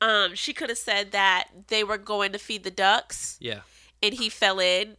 Um 0.00 0.34
she 0.34 0.52
could 0.52 0.68
have 0.68 0.78
said 0.78 1.12
that 1.12 1.48
they 1.68 1.82
were 1.84 1.98
going 1.98 2.32
to 2.32 2.38
feed 2.38 2.64
the 2.64 2.70
ducks 2.70 3.36
Yeah. 3.40 3.60
and 4.02 4.14
he 4.14 4.28
fell 4.28 4.58
in 4.60 4.96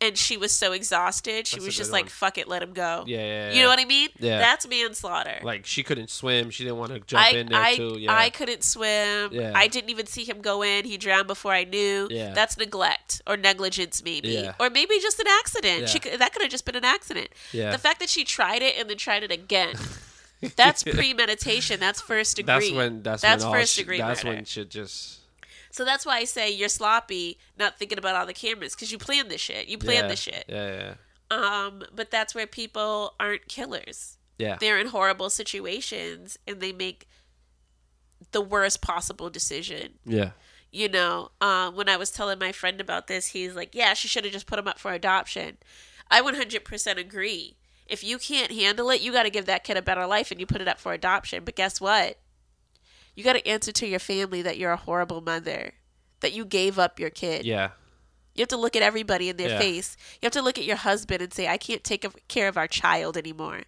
and 0.00 0.16
she 0.16 0.36
was 0.36 0.52
so 0.54 0.70
exhausted 0.70 1.44
she 1.48 1.56
That's 1.56 1.66
was 1.66 1.76
just 1.76 1.90
like 1.90 2.04
one. 2.04 2.08
fuck 2.10 2.38
it 2.38 2.46
let 2.46 2.62
him 2.62 2.72
go. 2.72 3.02
Yeah. 3.08 3.18
Yeah. 3.18 3.50
You 3.52 3.62
know 3.62 3.68
what 3.68 3.80
I 3.80 3.84
mean? 3.84 4.10
Yeah. 4.20 4.38
That's 4.38 4.64
manslaughter. 4.68 5.40
Like 5.42 5.66
she 5.66 5.82
couldn't 5.82 6.08
swim. 6.08 6.50
She 6.50 6.62
didn't 6.62 6.78
want 6.78 6.92
to 6.92 7.00
jump 7.00 7.24
I, 7.26 7.30
in 7.30 7.46
there 7.48 7.60
I, 7.60 7.74
too. 7.74 7.96
Yeah. 7.98 8.16
I 8.16 8.30
couldn't 8.30 8.62
swim. 8.62 9.30
Yeah. 9.32 9.52
I 9.56 9.66
didn't 9.66 9.90
even 9.90 10.06
see 10.06 10.22
him 10.22 10.40
go 10.40 10.62
in. 10.62 10.84
He 10.84 10.98
drowned 10.98 11.26
before 11.26 11.52
I 11.52 11.64
knew. 11.64 12.06
Yeah. 12.12 12.32
That's 12.32 12.56
neglect 12.56 13.22
or 13.26 13.36
negligence, 13.36 14.00
maybe. 14.04 14.28
Yeah. 14.28 14.52
Or 14.60 14.70
maybe 14.70 14.94
just 15.00 15.18
an 15.18 15.26
accident. 15.40 15.80
Yeah. 15.80 15.86
She 15.86 15.98
could, 15.98 16.20
that 16.20 16.32
could 16.32 16.42
have 16.42 16.50
just 16.52 16.64
been 16.64 16.76
an 16.76 16.84
accident. 16.84 17.30
Yeah. 17.50 17.72
The 17.72 17.78
fact 17.78 17.98
that 17.98 18.08
she 18.08 18.22
tried 18.22 18.62
it 18.62 18.76
and 18.78 18.88
then 18.88 18.98
tried 18.98 19.24
it 19.24 19.32
again 19.32 19.74
That's 20.56 20.82
premeditation. 20.84 21.80
That's 21.80 22.00
first 22.00 22.36
degree. 22.36 22.52
That's 22.52 22.72
when 22.72 23.02
that's, 23.02 23.22
That's 23.22 23.44
when 23.44 23.52
first 23.52 23.72
sh- 23.74 23.76
degree 23.78 23.98
That's 23.98 24.22
murder. 24.24 24.36
when 24.36 24.44
shit 24.44 24.70
just 24.70 25.20
So 25.70 25.84
that's 25.84 26.06
why 26.06 26.18
I 26.18 26.24
say 26.24 26.50
you're 26.50 26.68
sloppy, 26.68 27.38
not 27.58 27.78
thinking 27.78 27.98
about 27.98 28.14
all 28.16 28.26
the 28.26 28.32
cameras, 28.34 28.74
because 28.74 28.90
you 28.92 28.98
planned 28.98 29.30
this 29.30 29.40
shit. 29.40 29.68
You 29.68 29.78
planned 29.78 30.04
yeah, 30.04 30.08
this 30.08 30.20
shit. 30.20 30.44
Yeah, 30.48 30.94
yeah, 31.30 31.36
Um, 31.36 31.82
but 31.94 32.10
that's 32.10 32.34
where 32.34 32.46
people 32.46 33.14
aren't 33.20 33.48
killers. 33.48 34.16
yeah. 34.38 34.56
They're 34.60 34.78
in 34.78 34.88
horrible 34.88 35.30
situations 35.30 36.38
and 36.46 36.60
they 36.60 36.72
make 36.72 37.06
the 38.32 38.40
worst 38.40 38.82
possible 38.82 39.30
decision. 39.30 39.94
yeah. 40.04 40.30
You 40.70 40.90
know, 40.90 41.30
um, 41.40 41.74
when 41.76 41.88
I 41.88 41.96
was 41.96 42.10
telling 42.10 42.38
my 42.38 42.52
friend 42.52 42.78
about 42.78 43.06
this, 43.06 43.28
he's 43.28 43.54
like, 43.56 43.74
"Yeah, 43.74 43.94
she 43.94 44.06
should 44.06 44.24
have 44.24 44.34
just 44.34 44.46
put 44.46 44.58
him 44.58 44.68
up 44.68 44.78
for 44.78 44.92
adoption." 44.92 45.56
I 46.10 46.20
100% 46.20 46.98
agree. 46.98 47.56
If 47.88 48.04
you 48.04 48.18
can't 48.18 48.52
handle 48.52 48.90
it, 48.90 49.00
you 49.00 49.12
got 49.12 49.22
to 49.24 49.30
give 49.30 49.46
that 49.46 49.64
kid 49.64 49.76
a 49.76 49.82
better 49.82 50.06
life 50.06 50.30
and 50.30 50.38
you 50.38 50.46
put 50.46 50.60
it 50.60 50.68
up 50.68 50.78
for 50.78 50.92
adoption. 50.92 51.44
But 51.44 51.56
guess 51.56 51.80
what? 51.80 52.18
You 53.14 53.24
got 53.24 53.32
to 53.32 53.46
answer 53.48 53.72
to 53.72 53.86
your 53.86 53.98
family 53.98 54.42
that 54.42 54.58
you're 54.58 54.72
a 54.72 54.76
horrible 54.76 55.20
mother, 55.20 55.72
that 56.20 56.32
you 56.32 56.44
gave 56.44 56.78
up 56.78 57.00
your 57.00 57.10
kid. 57.10 57.44
Yeah. 57.44 57.70
You 58.34 58.42
have 58.42 58.48
to 58.48 58.56
look 58.56 58.76
at 58.76 58.82
everybody 58.82 59.28
in 59.28 59.36
their 59.36 59.48
Yeah. 59.48 59.58
face. 59.58 59.96
You 60.20 60.26
have 60.26 60.32
to 60.32 60.42
look 60.42 60.58
at 60.58 60.64
your 60.64 60.76
husband 60.76 61.22
and 61.22 61.32
say, 61.34 61.48
I 61.48 61.56
can't 61.56 61.82
take 61.82 62.06
care 62.28 62.46
of 62.46 62.56
our 62.56 62.68
child 62.68 63.16
anymore. 63.16 63.62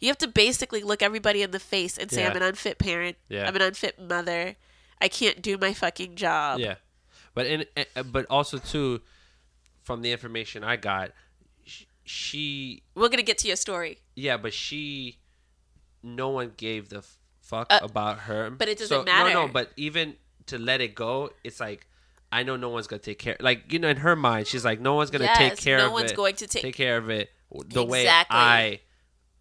You 0.00 0.08
have 0.08 0.18
to 0.18 0.28
basically 0.28 0.82
look 0.82 1.02
everybody 1.02 1.42
in 1.42 1.50
the 1.52 1.60
face 1.60 1.98
and 1.98 2.10
say, 2.10 2.22
Yeah. 2.22 2.30
I'm 2.30 2.36
an 2.36 2.42
unfit 2.42 2.78
parent. 2.78 3.16
Yeah. 3.28 3.46
I'm 3.46 3.54
an 3.54 3.62
unfit 3.62 4.00
mother. 4.00 4.56
I 5.00 5.06
can't 5.08 5.40
do 5.42 5.56
my 5.58 5.72
fucking 5.74 6.16
job. 6.16 6.58
Yeah, 6.58 6.74
but 7.34 7.46
in 7.46 7.64
uh, 7.94 8.02
but 8.02 8.26
also 8.28 8.58
too, 8.58 9.00
from 9.84 10.02
the 10.02 10.10
information 10.10 10.64
I 10.64 10.74
got, 10.74 11.12
she 12.08 12.82
We're 12.94 13.08
to 13.08 13.22
get 13.22 13.38
to 13.38 13.46
your 13.48 13.56
story. 13.56 13.98
yeah, 14.16 14.36
but 14.36 14.52
she, 14.54 15.18
no 16.02 16.30
one 16.30 16.52
gave 16.56 16.88
the 16.88 17.02
fuck 17.40 17.66
Uh, 17.70 17.80
about 17.82 18.20
her. 18.20 18.50
but 18.50 18.68
it 18.68 18.78
doesn't 18.78 18.88
So- 18.88 19.02
No, 19.04 19.28
no, 19.32 19.48
but 19.48 19.72
even 19.76 20.16
to 20.46 20.58
let 20.58 20.80
it 20.80 20.94
go, 20.94 21.30
it's 21.44 21.60
like. 21.60 21.86
I 22.30 22.42
know 22.42 22.56
no 22.56 22.68
one's 22.68 22.86
gonna 22.86 23.00
take 23.00 23.18
care. 23.18 23.38
Like 23.40 23.72
you 23.72 23.78
know, 23.78 23.88
in 23.88 23.96
her 23.98 24.14
mind, 24.14 24.48
she's 24.48 24.62
like, 24.62 24.80
no 24.80 24.92
one's 24.92 25.08
gonna 25.10 25.32
take 25.34 25.52
Yes, 25.52 25.60
care 25.64 25.78
no 25.78 25.86
of 25.86 25.92
one's 25.92 26.10
it. 26.12 26.14
going 26.16 26.34
to 26.36 26.46
take- 26.46 26.60
take 26.62 26.74
care 26.76 26.98
of 26.98 27.08
it 27.08 27.30
the 27.68 27.82
way 27.82 28.02
Exactly. 28.02 28.36
I 28.36 28.80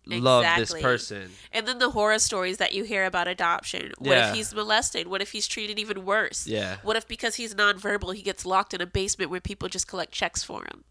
love 0.06 0.46
this 0.58 0.72
person. 0.74 1.30
And 1.52 1.68
then 1.68 1.80
the 1.80 1.90
horror 1.90 2.18
stories 2.18 2.60
that 2.60 2.72
you 2.72 2.86
hear 2.86 3.04
about 3.04 3.28
adoption. 3.28 3.92
What 3.98 4.12
Yeah. 4.16 4.30
if 4.30 4.36
he's 4.36 4.54
molested? 4.54 5.08
What 5.08 5.22
if 5.22 5.34
he's 5.34 5.48
treated 5.50 5.78
even 5.80 6.06
worse? 6.06 6.48
Yeah. 6.48 6.78
What 6.82 6.96
if 6.96 7.06
because 7.10 7.36
he's 7.36 7.54
nonverbal, 7.56 8.16
he 8.16 8.22
gets 8.22 8.46
locked 8.46 8.74
in 8.74 8.80
a 8.80 8.86
basement 8.86 9.32
where 9.32 9.42
people 9.42 9.68
just 9.68 9.86
collect 9.90 10.14
checks 10.14 10.42
for 10.44 10.64
him? 10.64 10.86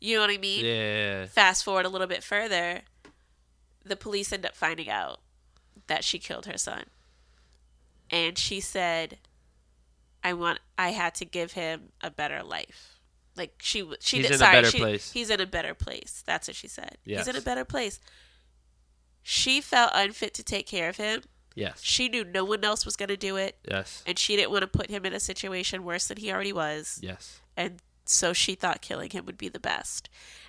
You 0.00 0.16
know 0.16 0.22
what 0.22 0.30
I 0.30 0.38
mean? 0.38 0.64
Yeah, 0.64 1.26
Fast 1.26 1.64
forward 1.64 1.84
a 1.86 1.88
little 1.88 2.06
bit 2.06 2.22
further, 2.22 2.82
the 3.84 3.96
police 3.96 4.32
end 4.32 4.46
up 4.46 4.54
finding 4.54 4.88
out 4.88 5.20
that 5.88 6.04
she 6.04 6.18
killed 6.18 6.46
her 6.46 6.58
son. 6.58 6.84
And 8.10 8.38
she 8.38 8.60
said, 8.60 9.18
"I 10.22 10.32
want 10.34 10.60
I 10.78 10.90
had 10.90 11.14
to 11.16 11.24
give 11.24 11.52
him 11.52 11.90
a 12.00 12.10
better 12.10 12.42
life." 12.42 12.98
Like 13.36 13.54
she 13.60 13.80
she 14.00 14.18
He's 14.18 14.24
did 14.26 14.30
in 14.32 14.34
a 14.34 14.38
sorry, 14.38 14.52
better 14.56 14.70
she- 14.70 14.78
place. 14.78 15.12
He's 15.12 15.30
in 15.30 15.40
a 15.40 15.46
better 15.46 15.74
place. 15.74 16.22
That's 16.26 16.48
what 16.48 16.56
she 16.56 16.68
said. 16.68 16.96
He's 17.04 17.28
in 17.28 17.36
a 17.36 17.40
better 17.40 17.64
place. 17.64 18.00
She 19.22 19.60
felt 19.60 19.90
unfit 19.94 20.32
to 20.34 20.42
take 20.42 20.66
care 20.66 20.88
of 20.88 20.96
him. 20.96 21.22
yes, 21.54 21.80
She 21.82 22.08
knew 22.08 22.24
no 22.24 22.44
one 22.44 22.64
else 22.64 22.86
was 22.86 22.96
going 22.96 23.08
to 23.10 23.16
do 23.16 23.36
it, 23.36 23.58
yes, 23.70 24.02
and 24.06 24.18
she 24.18 24.36
didn't 24.36 24.52
want 24.52 24.62
to 24.62 24.66
put 24.68 24.88
him 24.90 25.04
in 25.04 25.12
a 25.12 25.20
situation 25.20 25.84
worse 25.84 26.06
than 26.08 26.16
he 26.18 26.32
already 26.32 26.52
was 26.52 26.98
yes. 27.02 27.40
and 27.56 27.82
so 28.10 28.32
she 28.32 28.54
thought 28.54 28.80
killing 28.80 29.10
him 29.10 29.26
would 29.26 29.38
be 29.38 29.48
the 29.48 29.60
best. 29.60 30.08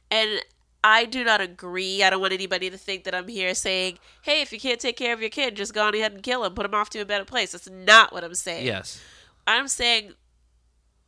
And 0.10 0.42
I 0.84 1.04
do 1.06 1.24
not 1.26 1.42
agree. 1.42 2.02
I 2.04 2.10
don't 2.10 2.22
want 2.22 2.32
anybody 2.34 2.70
to 2.70 2.78
think 2.78 3.04
that 3.04 3.14
I'm 3.14 3.28
here 3.28 3.54
saying, 3.54 4.00
"Hey, 4.22 4.42
if 4.42 4.54
you 4.54 4.60
can't 4.60 4.80
take 4.80 4.96
care 4.98 5.14
of 5.14 5.20
your 5.20 5.30
kid, 5.30 5.56
just 5.56 5.74
go 5.74 5.86
on 5.86 5.94
ahead 5.94 6.14
and 6.14 6.24
kill 6.24 6.44
him, 6.46 6.54
put 6.54 6.66
him 6.66 6.74
off 6.74 6.90
to 6.92 7.00
a 7.00 7.06
better 7.06 7.26
place." 7.26 7.52
That's 7.52 7.70
not 7.70 8.14
what 8.14 8.24
I'm 8.24 8.34
saying. 8.34 8.66
Yes, 8.66 9.02
I'm 9.46 9.68
saying 9.68 10.14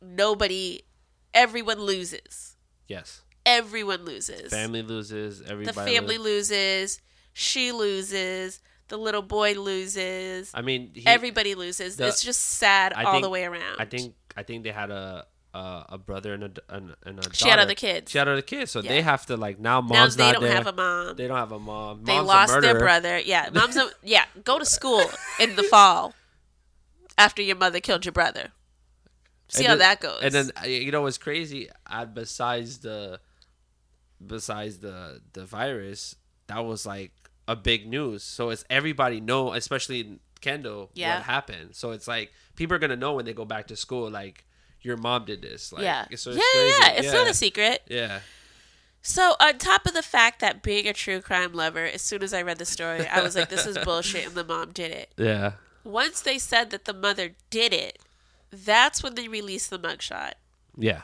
nobody, 0.00 0.80
everyone 1.34 1.80
loses. 1.80 2.56
yes. 2.88 3.22
Everyone 3.44 4.04
loses. 4.04 4.52
Family 4.52 4.82
loses. 4.82 5.42
Everybody. 5.42 5.66
the 5.66 5.72
family 5.72 6.16
loses. 6.16 6.50
loses. 6.50 7.00
She 7.32 7.72
loses. 7.72 8.60
The 8.86 8.96
little 8.96 9.22
boy 9.22 9.54
loses. 9.54 10.52
I 10.54 10.62
mean, 10.62 10.92
he, 10.94 11.04
Everybody 11.08 11.56
loses. 11.56 11.96
the- 11.96 12.06
it's 12.06 12.22
just 12.22 12.40
sad 12.40 12.92
I 12.94 13.02
all 13.02 13.14
think- 13.14 13.24
the 13.24 13.30
way 13.30 13.44
around. 13.44 13.80
I 13.80 13.84
think 13.84 14.14
I 14.36 14.44
think 14.44 14.62
they 14.62 14.70
had 14.70 14.92
a 14.92 15.26
a, 15.54 15.84
a 15.90 15.98
brother 15.98 16.34
and 16.34 16.44
a 16.44 16.74
and, 16.74 16.94
and 17.04 17.18
a 17.26 17.34
She 17.34 17.48
had 17.48 17.58
other 17.58 17.74
kids. 17.74 18.10
She 18.10 18.18
had 18.18 18.28
other 18.28 18.42
kids, 18.42 18.70
so 18.70 18.80
Yeah. 18.80 18.88
they 18.90 19.02
have 19.02 19.26
to 19.26 19.36
like 19.36 19.58
now 19.60 19.80
mom's 19.80 20.16
now 20.16 20.24
they 20.24 20.32
not 20.32 20.34
don't 20.34 20.42
there. 20.44 20.54
have 20.54 20.66
a 20.66 20.72
mom. 20.72 21.16
They 21.16 21.28
don't 21.28 21.36
have 21.36 21.52
a 21.52 21.58
mom. 21.58 22.04
They 22.04 22.12
Mom's 22.14 22.24
a 22.24 22.32
lost 22.32 22.60
their 22.60 22.78
brother. 22.78 23.18
Yeah, 23.18 23.50
mom's 23.54 23.76
a 23.76 23.90
yeah. 24.02 24.24
Go 24.44 24.58
to 24.58 24.64
school 24.64 25.04
in 25.38 25.56
the 25.56 25.62
fall 25.64 26.14
after 27.18 27.42
your 27.42 27.56
mother 27.56 27.80
killed 27.80 28.04
your 28.04 28.12
brother. 28.12 28.52
See 29.48 29.64
And 29.64 29.68
how 29.72 29.72
then- 29.76 29.78
that 29.80 30.00
goes. 30.00 30.20
And 30.22 30.32
then 30.32 30.50
uh, 30.62 30.66
you 30.66 30.90
know 30.90 31.02
what's 31.02 31.18
crazy? 31.18 31.68
Uh, 31.86 32.06
besides 32.06 32.78
the 32.78 33.20
besides 34.24 34.78
the 34.78 35.20
the 35.32 35.44
virus, 35.44 36.16
that 36.46 36.64
was 36.64 36.86
like 36.86 37.12
a 37.48 37.56
big 37.56 37.86
news. 37.88 38.22
So 38.22 38.50
it's 38.50 38.64
everybody 38.70 39.20
know, 39.20 39.52
especially 39.52 40.00
in 40.00 40.20
Kendall, 40.40 40.90
Yeah. 40.94 41.16
what 41.16 41.24
happened. 41.24 41.74
So 41.76 41.90
it's 41.90 42.08
like 42.08 42.32
people 42.56 42.74
are 42.76 42.78
gonna 42.78 42.96
know 42.96 43.14
when 43.14 43.24
they 43.24 43.34
go 43.34 43.44
back 43.44 43.66
to 43.68 43.76
school, 43.76 44.10
like 44.10 44.44
your 44.82 44.96
mom 44.96 45.24
did 45.24 45.42
this. 45.42 45.72
Like, 45.72 45.82
yeah, 45.82 46.06
so 46.16 46.30
yeah, 46.30 46.36
it's 46.38 46.78
yeah, 46.80 46.92
yeah. 46.92 46.98
It's 47.00 47.12
not 47.12 47.28
a 47.28 47.34
secret. 47.34 47.82
Yeah, 47.88 48.20
So 49.02 49.34
on 49.40 49.58
top 49.58 49.86
of 49.86 49.94
the 49.94 50.02
fact 50.02 50.40
that 50.40 50.62
being 50.62 50.86
a 50.88 50.92
true 50.92 51.20
crime 51.20 51.52
lover, 51.52 51.84
as 51.84 52.02
soon 52.02 52.22
as 52.22 52.32
I 52.34 52.42
read 52.42 52.58
the 52.58 52.64
story, 52.64 53.06
I 53.06 53.22
was 53.22 53.34
like, 53.36 53.48
"This 53.48 53.66
is 53.66 53.78
bullshit," 53.84 54.26
and 54.26 54.34
the 54.34 54.44
mom 54.44 54.70
did 54.72 54.90
it. 54.92 55.12
yeah, 55.16 55.52
Once 55.84 56.20
they 56.20 56.38
said 56.38 56.70
that 56.70 56.84
the 56.84 56.94
mother 56.94 57.30
did 57.50 57.72
it, 57.72 57.98
that's 58.52 59.02
when 59.02 59.14
they 59.14 59.28
released 59.28 59.70
the 59.70 59.78
mugshot, 59.78 60.32
yeah, 60.76 61.02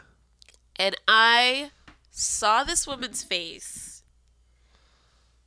and 0.77 0.97
I 1.09 1.71
saw 2.11 2.65
this 2.65 2.87
woman's 2.87 3.23
face. 3.23 4.03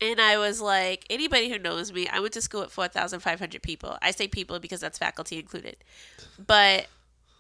And 0.04 0.20
I 0.20 0.40
was 0.40 0.60
like, 0.60 1.06
anybody 1.12 1.50
who 1.52 1.60
knows 1.60 1.94
me, 1.94 2.08
I 2.08 2.20
went 2.22 2.34
to 2.34 2.42
school 2.42 2.62
with 2.62 2.72
4,500 2.72 3.62
people. 3.62 4.00
I 4.02 4.10
say 4.10 4.28
people 4.28 4.58
because 4.60 4.80
that's 4.80 4.98
faculty 4.98 5.38
included. 5.38 5.76
But 6.44 6.88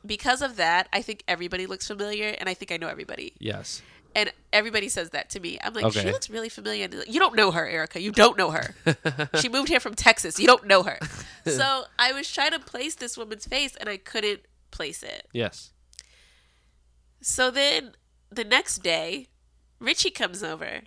because 0.06 0.42
of 0.42 0.56
that, 0.58 0.88
I 0.94 1.02
think 1.02 1.24
everybody 1.28 1.66
looks 1.68 1.88
familiar 1.88 2.36
and 2.40 2.48
I 2.50 2.54
think 2.54 2.72
I 2.72 2.78
know 2.78 2.88
everybody. 2.88 3.34
yes, 3.40 3.82
And 4.16 4.32
everybody 4.52 4.90
says 4.90 5.12
that 5.12 5.30
to 5.32 5.40
me. 5.40 5.58
I'm 5.64 5.74
like, 5.74 5.94
she 5.94 6.12
looks 6.12 6.30
really 6.30 6.50
familiar. 6.50 6.84
And 6.86 6.94
they're 6.94 7.00
like, 7.02 7.14
You 7.14 7.20
don't 7.20 7.36
know 7.36 7.52
her, 7.52 7.66
Erica. 7.68 8.02
You 8.02 8.12
don't 8.12 8.38
know 8.38 8.52
her. 8.52 8.76
she 9.40 9.48
moved 9.50 9.70
here 9.70 9.80
from 9.80 9.96
Texas. 9.96 10.40
You 10.40 10.48
don't 10.48 10.66
know 10.68 10.84
her. 10.84 10.98
so 11.46 11.84
I 12.00 12.12
was 12.14 12.30
trying 12.32 12.52
to 12.52 12.60
place 12.60 12.96
this 12.96 13.18
woman's 13.18 13.46
face 13.46 13.76
and 13.76 13.88
I 13.90 13.98
couldn't 13.98 14.42
place 14.72 15.04
it. 15.04 15.28
yes, 15.34 15.72
So 17.22 17.52
then 17.52 17.92
the 18.30 18.44
next 18.44 18.80
day, 18.84 19.28
Richie 19.80 20.12
comes 20.12 20.42
over. 20.44 20.82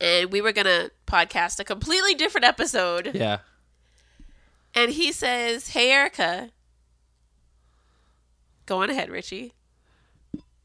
And 0.00 0.32
we 0.32 0.40
were 0.40 0.52
going 0.52 0.66
to 0.66 0.90
podcast 1.06 1.60
a 1.60 1.64
completely 1.64 2.14
different 2.14 2.44
episode. 2.44 3.12
yeah. 3.14 3.38
And 4.74 4.90
he 4.90 5.12
says, 5.12 5.68
Hey, 5.68 5.90
Erica. 5.92 6.50
Go 8.66 8.82
on 8.82 8.90
ahead, 8.90 9.10
Richie. 9.10 9.52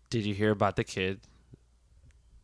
Did 0.10 0.26
you 0.26 0.34
hear 0.34 0.52
about 0.52 0.76
the 0.76 0.84
kid 0.84 1.20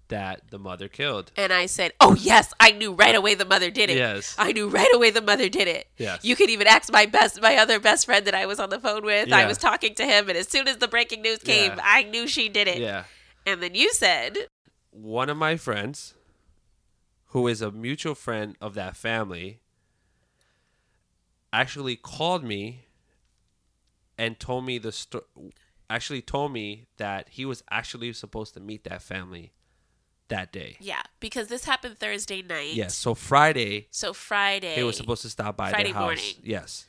that 0.09 0.41
the 0.51 0.59
mother 0.59 0.87
killed? 0.87 1.31
And 1.35 1.51
I 1.51 1.65
said, 1.65 1.93
Oh, 1.99 2.15
yes, 2.15 2.53
I 2.59 2.71
knew 2.71 2.93
right 2.93 3.15
away 3.15 3.33
the 3.33 3.45
mother 3.45 3.71
did 3.71 3.89
it. 3.89 3.97
Yes. 3.97 4.35
I 4.37 4.51
knew 4.51 4.67
right 4.67 4.93
away 4.93 5.09
the 5.09 5.21
mother 5.21 5.49
did 5.49 5.67
it. 5.67 5.87
Yes. 5.97 6.23
You 6.23 6.35
could 6.35 6.49
even 6.49 6.67
ask 6.67 6.91
my 6.91 7.05
best, 7.05 7.41
my 7.41 7.57
other 7.57 7.79
best 7.79 8.05
friend 8.05 8.25
that 8.27 8.35
I 8.35 8.45
was 8.45 8.59
on 8.59 8.69
the 8.69 8.79
phone 8.79 9.03
with. 9.03 9.31
I 9.31 9.45
was 9.47 9.57
talking 9.57 9.95
to 9.95 10.05
him, 10.05 10.29
and 10.29 10.37
as 10.37 10.47
soon 10.47 10.67
as 10.67 10.77
the 10.77 10.87
breaking 10.87 11.21
news 11.21 11.39
came, 11.39 11.71
Yeah. 11.71 11.81
I 11.83 12.03
knew 12.03 12.27
she 12.27 12.49
did 12.49 12.67
it. 12.67 12.77
Yeah. 12.77 13.05
And 13.47 13.61
then 13.63 13.73
you 13.75 13.91
said, 13.93 14.37
one 14.91 15.29
of 15.29 15.37
my 15.37 15.55
friends, 15.55 16.13
who 17.27 17.47
is 17.47 17.61
a 17.61 17.71
mutual 17.71 18.15
friend 18.15 18.55
of 18.61 18.75
that 18.75 18.95
family, 18.95 19.59
actually 21.51 21.95
called 21.95 22.43
me 22.43 22.84
and 24.17 24.39
told 24.39 24.65
me 24.65 24.77
the 24.77 24.91
story. 24.91 25.23
Actually, 25.89 26.21
told 26.21 26.51
me 26.51 26.87
that 26.97 27.29
he 27.29 27.45
was 27.45 27.63
actually 27.69 28.11
supposed 28.13 28.53
to 28.55 28.59
meet 28.59 28.83
that 28.85 29.01
family 29.03 29.51
that 30.29 30.51
day. 30.51 30.77
Yeah, 30.79 31.03
because 31.19 31.47
this 31.47 31.65
happened 31.65 31.99
Thursday 31.99 32.41
night. 32.41 32.73
Yes. 32.73 32.95
So 32.95 33.13
Friday, 33.13 33.87
So 33.91 34.11
Friday, 34.13 34.73
he 34.75 34.83
was 34.83 34.97
supposed 34.97 35.21
to 35.21 35.29
stop 35.29 35.55
by 35.57 35.69
Friday 35.69 35.85
their 35.91 35.93
house. 35.93 36.03
morning. 36.05 36.35
Yes. 36.43 36.85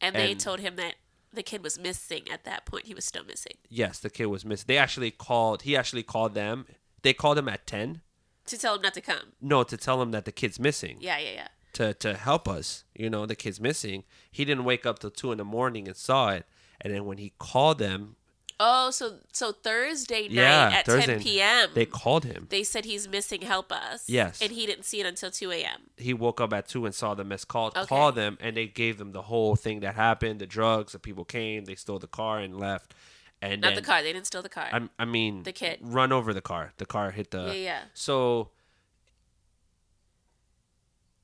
and 0.00 0.14
they 0.16 0.32
and- 0.32 0.40
told 0.40 0.60
him 0.60 0.76
that 0.76 0.94
the 1.32 1.42
kid 1.42 1.62
was 1.62 1.78
missing 1.78 2.22
at 2.30 2.44
that 2.44 2.64
point. 2.64 2.86
He 2.86 2.94
was 2.94 3.04
still 3.04 3.24
missing. 3.24 3.54
Yes, 3.68 3.98
the 3.98 4.08
kid 4.08 4.26
was 4.26 4.44
missing. 4.44 4.64
They 4.68 4.78
actually 4.78 5.10
called. 5.10 5.62
He 5.62 5.76
actually 5.76 6.02
called 6.04 6.34
them. 6.34 6.64
They 7.02 7.12
called 7.12 7.36
him 7.38 7.48
at 7.48 7.66
ten. 7.66 8.00
To 8.46 8.56
tell 8.58 8.76
him 8.76 8.82
not 8.82 8.94
to 8.94 9.00
come. 9.00 9.32
No, 9.40 9.62
to 9.64 9.76
tell 9.76 10.00
him 10.00 10.12
that 10.12 10.24
the 10.26 10.32
kid's 10.32 10.58
missing. 10.60 10.96
Yeah, 11.00 11.18
yeah, 11.18 11.30
yeah. 11.32 11.48
To 11.74 11.94
to 11.94 12.14
help 12.14 12.48
us. 12.48 12.84
You 12.94 13.10
know, 13.10 13.26
the 13.26 13.34
kid's 13.36 13.60
missing. 13.60 14.04
He 14.30 14.44
didn't 14.44 14.64
wake 14.64 14.84
up 14.86 14.98
till 14.98 15.10
two 15.10 15.32
in 15.32 15.38
the 15.38 15.44
morning 15.44 15.86
and 15.88 15.96
saw 15.96 16.30
it. 16.30 16.46
And 16.80 16.92
then 16.92 17.04
when 17.04 17.18
he 17.18 17.32
called 17.38 17.78
them, 17.78 18.16
Oh, 18.60 18.90
so 18.92 19.18
so 19.32 19.50
Thursday 19.50 20.22
night 20.22 20.30
Yeah, 20.30 20.70
at 20.74 20.86
Thursday. 20.86 21.14
10 21.14 21.22
p.m. 21.22 21.68
They 21.74 21.86
called 21.86 22.24
him. 22.24 22.46
they 22.50 22.62
said 22.62 22.84
he's 22.84 23.08
missing. 23.08 23.42
Help 23.42 23.72
us. 23.72 24.08
Yes. 24.08 24.40
and 24.40 24.52
he 24.52 24.64
didn't 24.64 24.84
see 24.84 25.00
it 25.00 25.06
until 25.06 25.30
2 25.32 25.50
a.m. 25.50 25.80
He 25.96 26.14
woke 26.14 26.40
up 26.40 26.52
at 26.52 26.68
two 26.68 26.86
and 26.86 26.94
saw 26.94 27.14
the 27.14 27.24
missed 27.24 27.48
call. 27.48 27.68
Okay. 27.68 27.84
Called 27.86 28.14
them, 28.14 28.38
and 28.40 28.56
they 28.56 28.66
gave 28.68 28.98
them 28.98 29.10
the 29.10 29.22
whole 29.22 29.56
thing 29.56 29.80
that 29.80 29.96
happened. 29.96 30.38
The 30.40 30.46
drugs. 30.46 30.92
The 30.92 31.00
people 31.00 31.24
came. 31.24 31.64
They 31.64 31.74
stole 31.74 31.98
the 31.98 32.06
car 32.06 32.38
and 32.38 32.56
left. 32.58 32.94
And 33.42 33.60
Not 33.60 33.68
then, 33.70 33.76
the 33.76 33.82
car. 33.82 34.02
They 34.02 34.12
didn't 34.12 34.26
steal 34.28 34.40
the 34.42 34.48
car. 34.48 34.68
I, 34.72 34.88
I 35.00 35.04
mean, 35.04 35.42
The 35.42 35.52
kid. 35.52 35.80
run 35.82 36.12
over 36.12 36.32
the 36.32 36.40
car. 36.40 36.72
The 36.78 36.86
car 36.86 37.10
hit 37.10 37.32
the. 37.32 37.46
yeah, 37.46 37.52
yeah. 37.52 37.80
So 37.92 38.50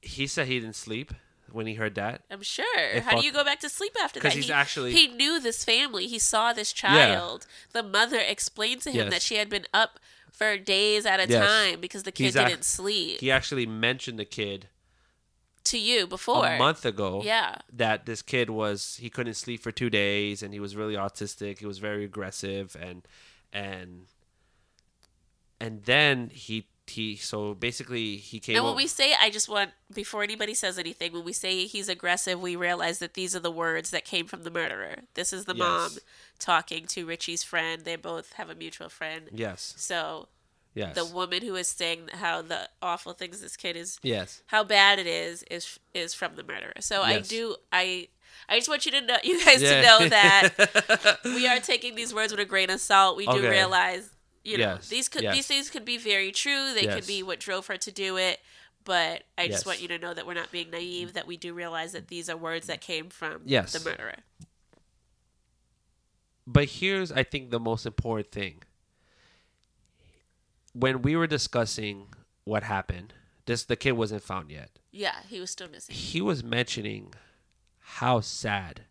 he 0.03 0.27
said 0.27 0.47
he 0.47 0.61
didn't 0.61 0.77
sleep 0.77 1.13
when 1.53 1.67
he 1.67 1.75
heard 1.75 1.95
that. 1.97 2.23
I'm 2.31 2.43
sure. 2.43 2.79
It 2.79 3.03
How 3.03 3.19
do 3.21 3.27
you 3.27 3.33
go 3.33 3.43
back 3.45 3.61
to 3.61 3.69
sleep 3.69 3.97
after 4.01 4.21
that? 4.21 4.29
'Cause 4.29 4.35
he's 4.37 4.47
he, 4.47 4.53
actually- 4.53 4.93
he 4.93 5.09
knew 5.09 5.41
this 5.41 5.65
family. 5.65 6.07
He 6.07 6.19
saw 6.19 6.53
this 6.53 6.73
child. 6.73 7.47
The 7.73 7.83
mother 7.83 8.19
explained 8.21 8.83
to 8.83 8.91
him 8.91 9.05
Yes. 9.07 9.13
that 9.13 9.23
she 9.23 9.35
had 9.37 9.49
been 9.49 9.67
up 9.75 9.99
for 10.33 10.57
days 10.57 11.05
at 11.07 11.19
a 11.21 11.29
Yes. 11.29 11.45
time 11.45 11.81
because 11.81 12.05
the 12.05 12.13
kid 12.13 12.25
He's 12.25 12.37
ac- 12.37 12.49
didn't 12.51 12.65
sleep. 12.65 13.21
He 13.21 13.31
actually 13.33 13.67
mentioned 13.67 14.19
the 14.19 14.25
kid 14.25 14.69
to 15.65 15.77
you 15.79 16.07
before. 16.07 16.47
a 16.47 16.57
month 16.59 16.85
ago. 16.87 17.21
Yeah. 17.25 17.57
That 17.73 18.07
this 18.07 18.23
kid 18.23 18.49
was 18.49 18.97
he 19.01 19.11
couldn't 19.11 19.35
sleep 19.35 19.61
for 19.63 19.73
two 19.73 19.91
days 19.91 20.43
and 20.43 20.55
he 20.55 20.61
was 20.61 20.77
really 20.77 20.95
autistic. 20.95 21.59
He 21.59 21.67
was 21.67 21.79
very 21.79 22.05
aggressive 22.05 22.77
and 22.81 23.07
and 23.53 24.07
and 25.61 25.85
then 25.85 26.31
he 26.31 26.69
he 26.91 27.17
so 27.17 27.55
basically 27.55 28.17
he 28.17 28.39
came. 28.41 28.57
And 28.57 28.65
when 28.65 28.77
we 28.77 28.87
say, 28.87 29.15
I 29.21 29.31
just 29.31 29.49
want, 29.49 29.71
before 29.93 30.23
anybody 30.23 30.55
says 30.55 30.79
anything, 30.79 31.13
when 31.13 31.25
we 31.25 31.33
say 31.33 31.67
he's 31.67 31.89
aggressive, 31.89 32.41
we 32.41 32.55
realize 32.57 32.99
that 33.01 33.15
these 33.15 33.35
are 33.35 33.41
the 33.41 33.51
words 33.51 33.91
that 33.91 34.05
came 34.05 34.27
from 34.27 34.43
the 34.45 34.51
murderer. 34.51 34.97
This 35.15 35.33
is 35.33 35.45
the 35.47 35.55
mom 35.55 35.91
talking 36.39 36.87
to 36.87 37.07
Richie's 37.07 37.43
friend. 37.43 37.85
They 37.85 37.97
both 37.97 38.33
have 38.35 38.51
a 38.51 38.55
mutual 38.55 38.89
friend. 38.89 39.29
yes 39.33 39.75
So 39.77 40.29
yes 40.75 40.95
the 40.95 41.05
woman 41.05 41.43
who 41.43 41.57
is 41.57 41.67
saying 41.67 42.09
how 42.15 42.43
the 42.43 42.69
awful 42.81 43.13
things 43.13 43.41
this 43.41 43.57
kid 43.57 43.75
is 43.77 43.99
yes 44.05 44.41
how 44.47 44.63
bad 44.63 45.01
it 45.01 45.07
is 45.07 45.43
is 45.51 45.81
is 45.95 46.15
from 46.15 46.37
the 46.37 46.45
murderer. 46.45 46.75
So 46.81 47.03
I 47.03 47.19
do 47.21 47.57
I 47.73 48.09
I 48.49 48.57
just 48.57 48.69
want 48.69 48.87
you 48.87 48.93
to 48.93 49.01
know 49.01 49.17
you 49.25 49.45
guys 49.45 49.61
Yeah. 49.61 49.81
to 49.81 49.83
know 49.87 50.09
that 50.09 51.19
we 51.25 51.47
are 51.49 51.59
taking 51.59 51.97
these 51.97 52.15
words 52.15 52.33
with 52.33 52.41
a 52.41 52.45
grain 52.45 52.71
of 52.71 52.81
salt. 52.81 53.17
We 53.17 53.27
do 53.27 53.33
Okay. 53.33 53.49
realize 53.51 54.11
you 54.45 54.59
know 54.59 54.75
Yes. 54.75 54.89
these 54.89 55.09
could 55.09 55.23
Yes. 55.23 55.35
these 55.37 55.47
things 55.47 55.71
could 55.71 55.85
be 55.85 55.99
very 55.99 56.33
true. 56.33 56.73
They 56.75 56.87
could 56.87 57.07
be 57.07 57.23
what 57.23 57.41
drove 57.41 57.67
her 57.69 57.77
to 57.77 57.93
do 57.93 58.17
it. 58.17 58.41
But 58.85 59.25
I 59.37 59.47
just 59.49 59.67
want 59.67 59.81
you 59.83 59.89
to 59.89 59.99
know 59.99 60.15
that 60.15 60.27
we're 60.27 60.35
not 60.35 60.51
being 60.51 60.71
naive. 60.71 61.13
That 61.13 61.27
we 61.27 61.37
do 61.37 61.53
realize 61.53 61.93
that 61.93 62.09
these 62.09 62.31
are 62.31 62.37
words 62.37 62.67
that 62.69 62.81
came 62.81 63.11
from 63.11 63.43
Yes. 63.45 63.73
the 63.73 63.89
murderer. 63.91 64.17
But 66.47 66.69
here's, 66.69 67.13
I 67.13 67.23
think, 67.23 67.51
the 67.51 67.61
most 67.61 67.87
important 67.87 68.33
thing. 68.33 68.63
When 70.73 71.03
we 71.03 71.15
were 71.17 71.27
discussing 71.27 72.09
what 72.45 72.63
happened, 72.63 73.15
this 73.47 73.65
the 73.65 73.77
kid 73.77 73.93
wasn't 73.93 74.23
found 74.23 74.51
yet. 74.51 74.79
Yeah, 74.91 75.17
he 75.29 75.41
was 75.41 75.51
still 75.51 75.69
missing. 75.69 75.95
He 75.95 76.21
was 76.21 76.43
mentioning 76.43 77.15
how 77.79 78.21
sad 78.21 78.83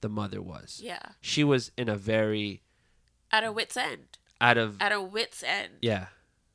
the 0.00 0.08
mother 0.08 0.40
was. 0.40 0.80
Yeah, 0.82 1.00
She 1.20 1.42
was 1.42 1.72
in 1.76 1.88
a 1.88 1.96
very 1.96 2.62
at 3.32 3.42
her 3.42 3.52
wits 3.52 3.76
end. 3.76 4.18
Out 4.40 4.58
of 4.58 4.76
At 4.80 4.92
a 4.92 5.00
wits 5.00 5.42
end. 5.42 5.74
yeah. 5.80 6.06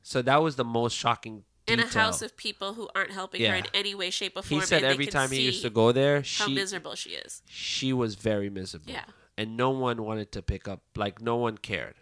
So 0.02 0.20
that 0.22 0.42
was 0.42 0.56
the 0.56 0.64
most 0.64 0.96
shocking 0.96 1.44
In 1.68 1.78
a 1.78 1.86
house 1.86 2.22
of 2.22 2.36
people 2.36 2.74
who 2.74 2.88
aren't 2.94 3.12
helping 3.12 3.42
her 3.44 3.54
in 3.54 3.66
any 3.72 3.94
way, 3.94 4.10
shape, 4.10 4.36
or 4.36 4.42
form. 4.42 4.60
he 4.60 4.66
said 4.66 4.82
every 4.82 5.06
time 5.06 5.30
he 5.30 5.42
used 5.42 5.62
to 5.62 5.70
go 5.70 5.92
there, 5.92 6.22
how 6.38 6.48
miserable 6.48 6.94
she 6.96 7.10
is. 7.10 7.42
she 7.46 7.92
was 7.92 8.16
very 8.16 8.50
miserable. 8.50 8.92
Yeah. 8.92 9.04
And 9.38 9.56
no 9.56 9.70
one 9.70 10.02
wanted 10.02 10.32
to 10.32 10.42
pick 10.42 10.66
up 10.68 10.80
like 10.96 11.22
no 11.22 11.36
one 11.36 11.56
cared. 11.58 11.94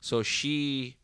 So 0.00 0.22
she 0.22 0.96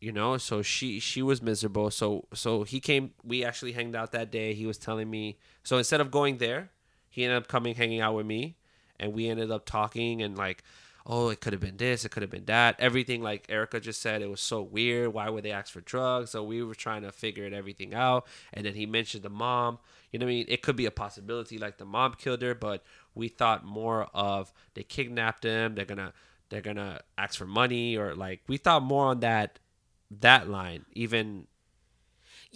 you 0.00 0.12
know, 0.12 0.36
so 0.36 0.60
she 0.60 0.98
she 1.00 1.22
was 1.22 1.40
miserable. 1.40 1.90
So 1.90 2.26
so 2.34 2.64
he 2.64 2.80
came 2.80 3.12
we 3.22 3.44
actually 3.44 3.72
hanged 3.72 3.94
out 3.96 4.12
that 4.12 4.30
day. 4.30 4.52
He 4.54 4.66
was 4.66 4.78
telling 4.78 5.08
me 5.10 5.38
so 5.62 5.78
instead 5.78 6.00
of 6.00 6.10
going 6.10 6.38
there, 6.38 6.70
he 7.08 7.24
ended 7.24 7.38
up 7.38 7.48
coming 7.48 7.74
hanging 7.74 8.00
out 8.00 8.14
with 8.14 8.26
me 8.26 8.56
and 8.98 9.12
we 9.12 9.28
ended 9.28 9.50
up 9.50 9.64
talking 9.66 10.22
and 10.22 10.36
like 10.36 10.62
oh 11.06 11.28
it 11.28 11.40
could 11.40 11.52
have 11.52 11.60
been 11.60 11.76
this 11.76 12.04
it 12.04 12.10
could 12.10 12.22
have 12.22 12.30
been 12.30 12.44
that. 12.46 12.76
Everything 12.78 13.22
like 13.22 13.46
erica 13.48 13.80
just 13.80 14.00
said 14.00 14.22
it 14.22 14.30
was 14.30 14.40
so 14.40 14.62
weird. 14.62 15.12
Why 15.12 15.28
would 15.28 15.44
they 15.44 15.50
ask 15.50 15.72
for 15.72 15.80
drugs? 15.80 16.30
So 16.30 16.42
we 16.42 16.62
were 16.62 16.74
trying 16.74 17.02
to 17.02 17.12
figure 17.12 17.48
everything 17.52 17.94
out. 17.94 18.26
And 18.52 18.64
then 18.66 18.74
he 18.74 18.86
mentioned 18.86 19.22
the 19.22 19.30
mom. 19.30 19.78
You 20.10 20.18
know 20.18 20.26
what 20.26 20.30
i 20.30 20.34
mean? 20.34 20.46
It 20.48 20.62
could 20.62 20.76
be 20.76 20.86
a 20.86 20.90
possibility 20.90 21.58
like 21.58 21.78
the 21.78 21.84
mom 21.84 22.14
killed 22.14 22.42
her 22.42 22.54
but 22.54 22.84
we 23.14 23.28
thought 23.28 23.64
more 23.64 24.08
of 24.14 24.52
they 24.74 24.82
kidnapped 24.82 25.44
him 25.44 25.74
they're 25.74 25.84
gonna 25.84 26.12
they're 26.48 26.60
gonna 26.60 27.00
ask 27.18 27.38
for 27.38 27.46
money 27.46 27.96
or 27.96 28.14
like 28.14 28.42
we 28.46 28.56
thought 28.56 28.82
more 28.82 29.06
on 29.06 29.20
that 29.20 29.58
that 30.10 30.48
line 30.48 30.84
even 30.92 31.46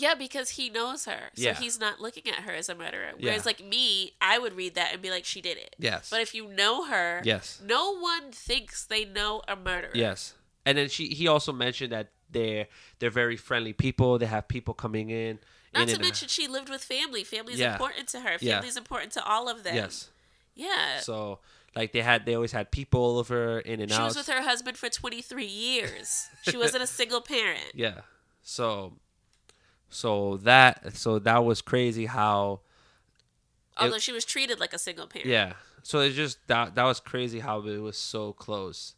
Yeah, 0.00 0.14
because 0.14 0.50
he 0.50 0.70
knows 0.70 1.06
her, 1.06 1.30
so 1.34 1.42
Yeah. 1.42 1.54
he's 1.54 1.80
not 1.80 2.00
looking 2.00 2.28
at 2.28 2.44
her 2.44 2.52
as 2.52 2.68
a 2.68 2.74
murderer. 2.76 3.12
Yeah. 3.18 3.30
Whereas, 3.30 3.44
like 3.44 3.60
me, 3.62 4.12
I 4.20 4.38
would 4.38 4.54
read 4.54 4.76
that 4.76 4.92
and 4.92 5.02
be 5.02 5.10
like, 5.10 5.24
"She 5.24 5.40
did 5.40 5.56
it." 5.58 5.74
yes 5.78 6.08
But 6.08 6.20
if 6.20 6.34
you 6.34 6.46
know 6.46 6.84
her, 6.86 7.20
yes 7.24 7.60
no 7.64 7.98
one 7.98 8.30
thinks 8.30 8.84
they 8.86 9.04
know 9.04 9.42
a 9.48 9.56
murderer. 9.56 9.90
Yes, 9.94 10.34
and 10.64 10.78
then 10.78 10.88
she 10.88 11.08
he 11.08 11.26
also 11.26 11.52
mentioned 11.52 11.90
that 11.92 12.12
they're 12.30 12.68
they're 13.00 13.10
very 13.10 13.36
friendly 13.36 13.72
people. 13.72 14.18
They 14.18 14.26
have 14.26 14.46
people 14.46 14.72
coming 14.74 15.10
in. 15.10 15.40
Not 15.74 15.88
in 15.88 15.96
to 15.96 16.00
mention, 16.00 16.28
she 16.28 16.46
lived 16.46 16.68
with 16.70 16.82
family. 16.84 17.24
Family's 17.24 17.58
Yeah. 17.58 17.72
important 17.72 18.08
to 18.10 18.20
her. 18.20 18.38
Yeah. 18.40 18.54
Family's 18.54 18.76
important 18.76 19.12
to 19.14 19.24
all 19.24 19.48
of 19.48 19.64
them. 19.64 19.74
yes. 19.74 20.08
Yeah. 20.54 21.00
So 21.00 21.40
like 21.74 21.92
they 21.92 22.02
had 22.02 22.24
they 22.24 22.34
always 22.34 22.52
had 22.52 22.70
people 22.70 23.18
over 23.18 23.58
in 23.60 23.80
and 23.80 23.90
she 23.90 23.96
out. 23.98 24.04
was 24.06 24.16
with 24.16 24.28
her 24.28 24.42
husband 24.42 24.78
for 24.78 24.88
23 24.88 25.44
years. 25.44 26.26
she 26.42 26.56
wasn't 26.56 26.82
a 26.84 26.86
single 27.00 27.20
parent. 27.20 27.72
Yeah. 27.74 28.02
So 28.42 28.94
so 29.90 30.36
that 30.38 30.96
so 30.96 31.18
that 31.20 31.44
was 31.44 31.62
crazy 31.62 32.06
how 32.06 32.60
Although 33.76 33.98
she 33.98 34.12
was 34.12 34.24
treated 34.24 34.58
like 34.58 34.72
a 34.72 34.78
single 34.78 35.06
parent. 35.06 35.28
yeah. 35.28 35.52
So 35.84 36.00
it's 36.00 36.16
just 36.16 36.38
that 36.48 36.74
that 36.74 36.84
was 36.84 36.98
crazy 37.00 37.38
how 37.38 37.60
it 37.66 37.78
was 37.78 37.96
so 37.96 38.32
close 38.32 38.94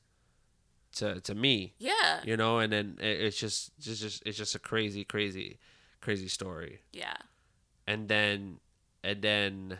to 0.97 1.21
to 1.21 1.35
me. 1.35 1.75
Yeah. 1.79 2.21
You 2.25 2.37
know, 2.37 2.59
and 2.59 2.73
then 2.73 2.97
it, 3.01 3.21
it's 3.21 3.37
just 3.37 3.79
just 3.79 4.01
just 4.01 4.23
it's 4.27 4.39
just 4.39 4.55
a 4.55 4.59
crazy 4.59 5.05
crazy 5.05 5.59
crazy 6.01 6.29
story. 6.29 6.81
Yeah. 6.93 7.17
and 7.87 8.09
then 8.09 8.59
and 9.05 9.21
then 9.23 9.79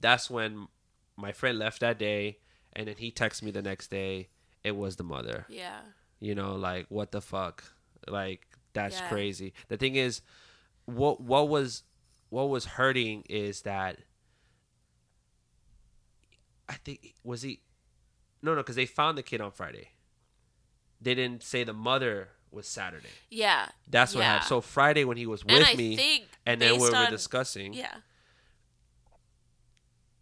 that's 0.00 0.30
when 0.30 0.68
my 1.16 1.32
friend 1.32 1.58
left 1.58 1.80
that 1.80 1.98
day 1.98 2.38
and 2.74 2.86
then 2.88 2.94
he 2.96 3.10
texted 3.10 3.42
me 3.42 3.50
the 3.50 3.62
next 3.62 3.90
day 3.90 4.28
it 4.64 4.76
was 4.76 4.96
the 4.96 5.04
mother 5.04 5.46
Yeah. 5.48 5.80
you 6.20 6.34
know 6.34 6.54
like 6.56 6.86
what 6.88 7.10
the 7.12 7.20
fuck 7.20 7.64
like 8.08 8.46
that's 8.72 8.98
Yeah. 9.00 9.08
crazy 9.08 9.52
the 9.68 9.76
thing 9.76 9.94
is 9.96 10.20
what 10.84 11.20
what 11.20 11.48
was 11.48 11.82
what 12.30 12.48
was 12.48 12.64
hurting 12.64 13.24
is 13.28 13.62
that 13.62 13.98
i 16.68 16.74
think 16.74 17.14
was 17.24 17.42
he 17.42 17.60
no 18.42 18.52
no 18.54 18.58
because 18.62 18.76
they 18.76 18.86
found 18.86 19.16
the 19.18 19.22
kid 19.22 19.40
on 19.40 19.50
friday 19.50 19.88
they 21.00 21.14
didn't 21.14 21.42
say 21.42 21.64
the 21.64 21.72
mother 21.72 22.28
was 22.50 22.66
saturday 22.66 23.08
Yeah. 23.30 23.68
that's 23.88 24.14
what 24.14 24.20
Yeah. 24.22 24.32
happened 24.34 24.48
so 24.48 24.60
friday 24.60 25.04
when 25.04 25.16
he 25.16 25.26
was 25.26 25.44
with 25.44 25.66
and 25.68 25.78
me 25.78 26.26
and 26.46 26.60
then 26.60 26.80
we 26.80 26.88
were 26.90 26.96
on- 26.96 27.10
discussing 27.10 27.72
Yeah. 27.74 27.94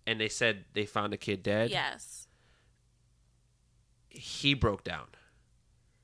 and 0.06 0.20
they 0.20 0.28
said 0.28 0.64
they 0.72 0.86
found 0.86 1.12
the 1.12 1.16
kid 1.16 1.42
dead 1.42 1.70
Yes. 1.70 2.28
he 4.08 4.54
broke 4.54 4.82
down 4.84 5.06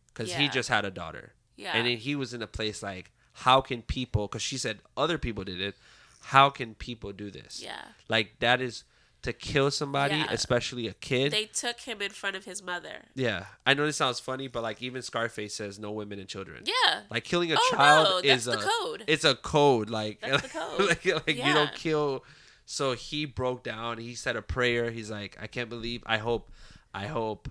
because 0.08 0.32
he 0.34 0.48
just 0.48 0.68
had 0.68 0.84
a 0.84 0.90
daughter 0.90 1.32
Yeah. 1.56 1.72
and 1.74 1.86
then 1.86 1.96
he 1.98 2.14
was 2.16 2.32
in 2.34 2.42
a 2.42 2.46
place 2.46 2.82
like 2.82 3.10
how 3.34 3.60
can 3.60 3.82
people 3.82 4.26
because 4.28 4.42
she 4.42 4.58
said 4.58 4.80
other 4.96 5.18
people 5.18 5.44
did 5.44 5.60
it 5.60 5.74
how 6.22 6.50
can 6.50 6.74
people 6.74 7.12
do 7.12 7.30
this 7.30 7.60
yeah. 7.62 7.82
like 8.08 8.38
that 8.40 8.60
is 8.60 8.84
to 9.22 9.32
kill 9.32 9.70
somebody 9.70 10.16
Yeah. 10.16 10.26
especially 10.30 10.88
a 10.88 10.94
kid 10.94 11.30
They 11.32 11.44
took 11.46 11.80
him 11.80 12.02
in 12.02 12.10
front 12.10 12.34
of 12.36 12.44
his 12.44 12.62
mother. 12.62 13.04
yeah 13.14 13.46
i 13.64 13.72
know 13.74 13.86
this 13.86 13.96
sounds 13.96 14.18
funny 14.20 14.48
but 14.48 14.62
like 14.62 14.82
even 14.82 15.02
scarface 15.02 15.54
says 15.54 15.78
no 15.78 15.92
women 15.92 16.18
and 16.18 16.28
children 16.28 16.64
Yeah. 16.64 17.00
like 17.10 17.24
killing 17.24 17.52
a 17.52 17.56
Oh, 17.58 17.70
child 17.76 18.24
no, 18.24 18.30
is 18.32 18.46
a 18.48 18.56
code. 18.56 19.04
it's 19.06 19.24
a 19.24 19.34
code 19.36 19.90
like 19.90 20.20
That's 20.20 20.42
the 20.42 20.48
code. 20.58 20.88
like, 20.88 21.04
like 21.26 21.36
you 21.36 21.52
don't 21.52 21.74
kill 21.74 22.24
so 22.66 22.92
he 22.94 23.24
broke 23.24 23.62
down 23.62 23.98
he 23.98 24.14
said 24.14 24.36
a 24.36 24.42
prayer 24.42 24.90
he's 24.90 25.10
like 25.10 25.36
i 25.40 25.46
can't 25.46 25.68
believe 25.68 26.02
i 26.06 26.18
hope 26.18 26.50
i 26.94 27.06
hope 27.06 27.48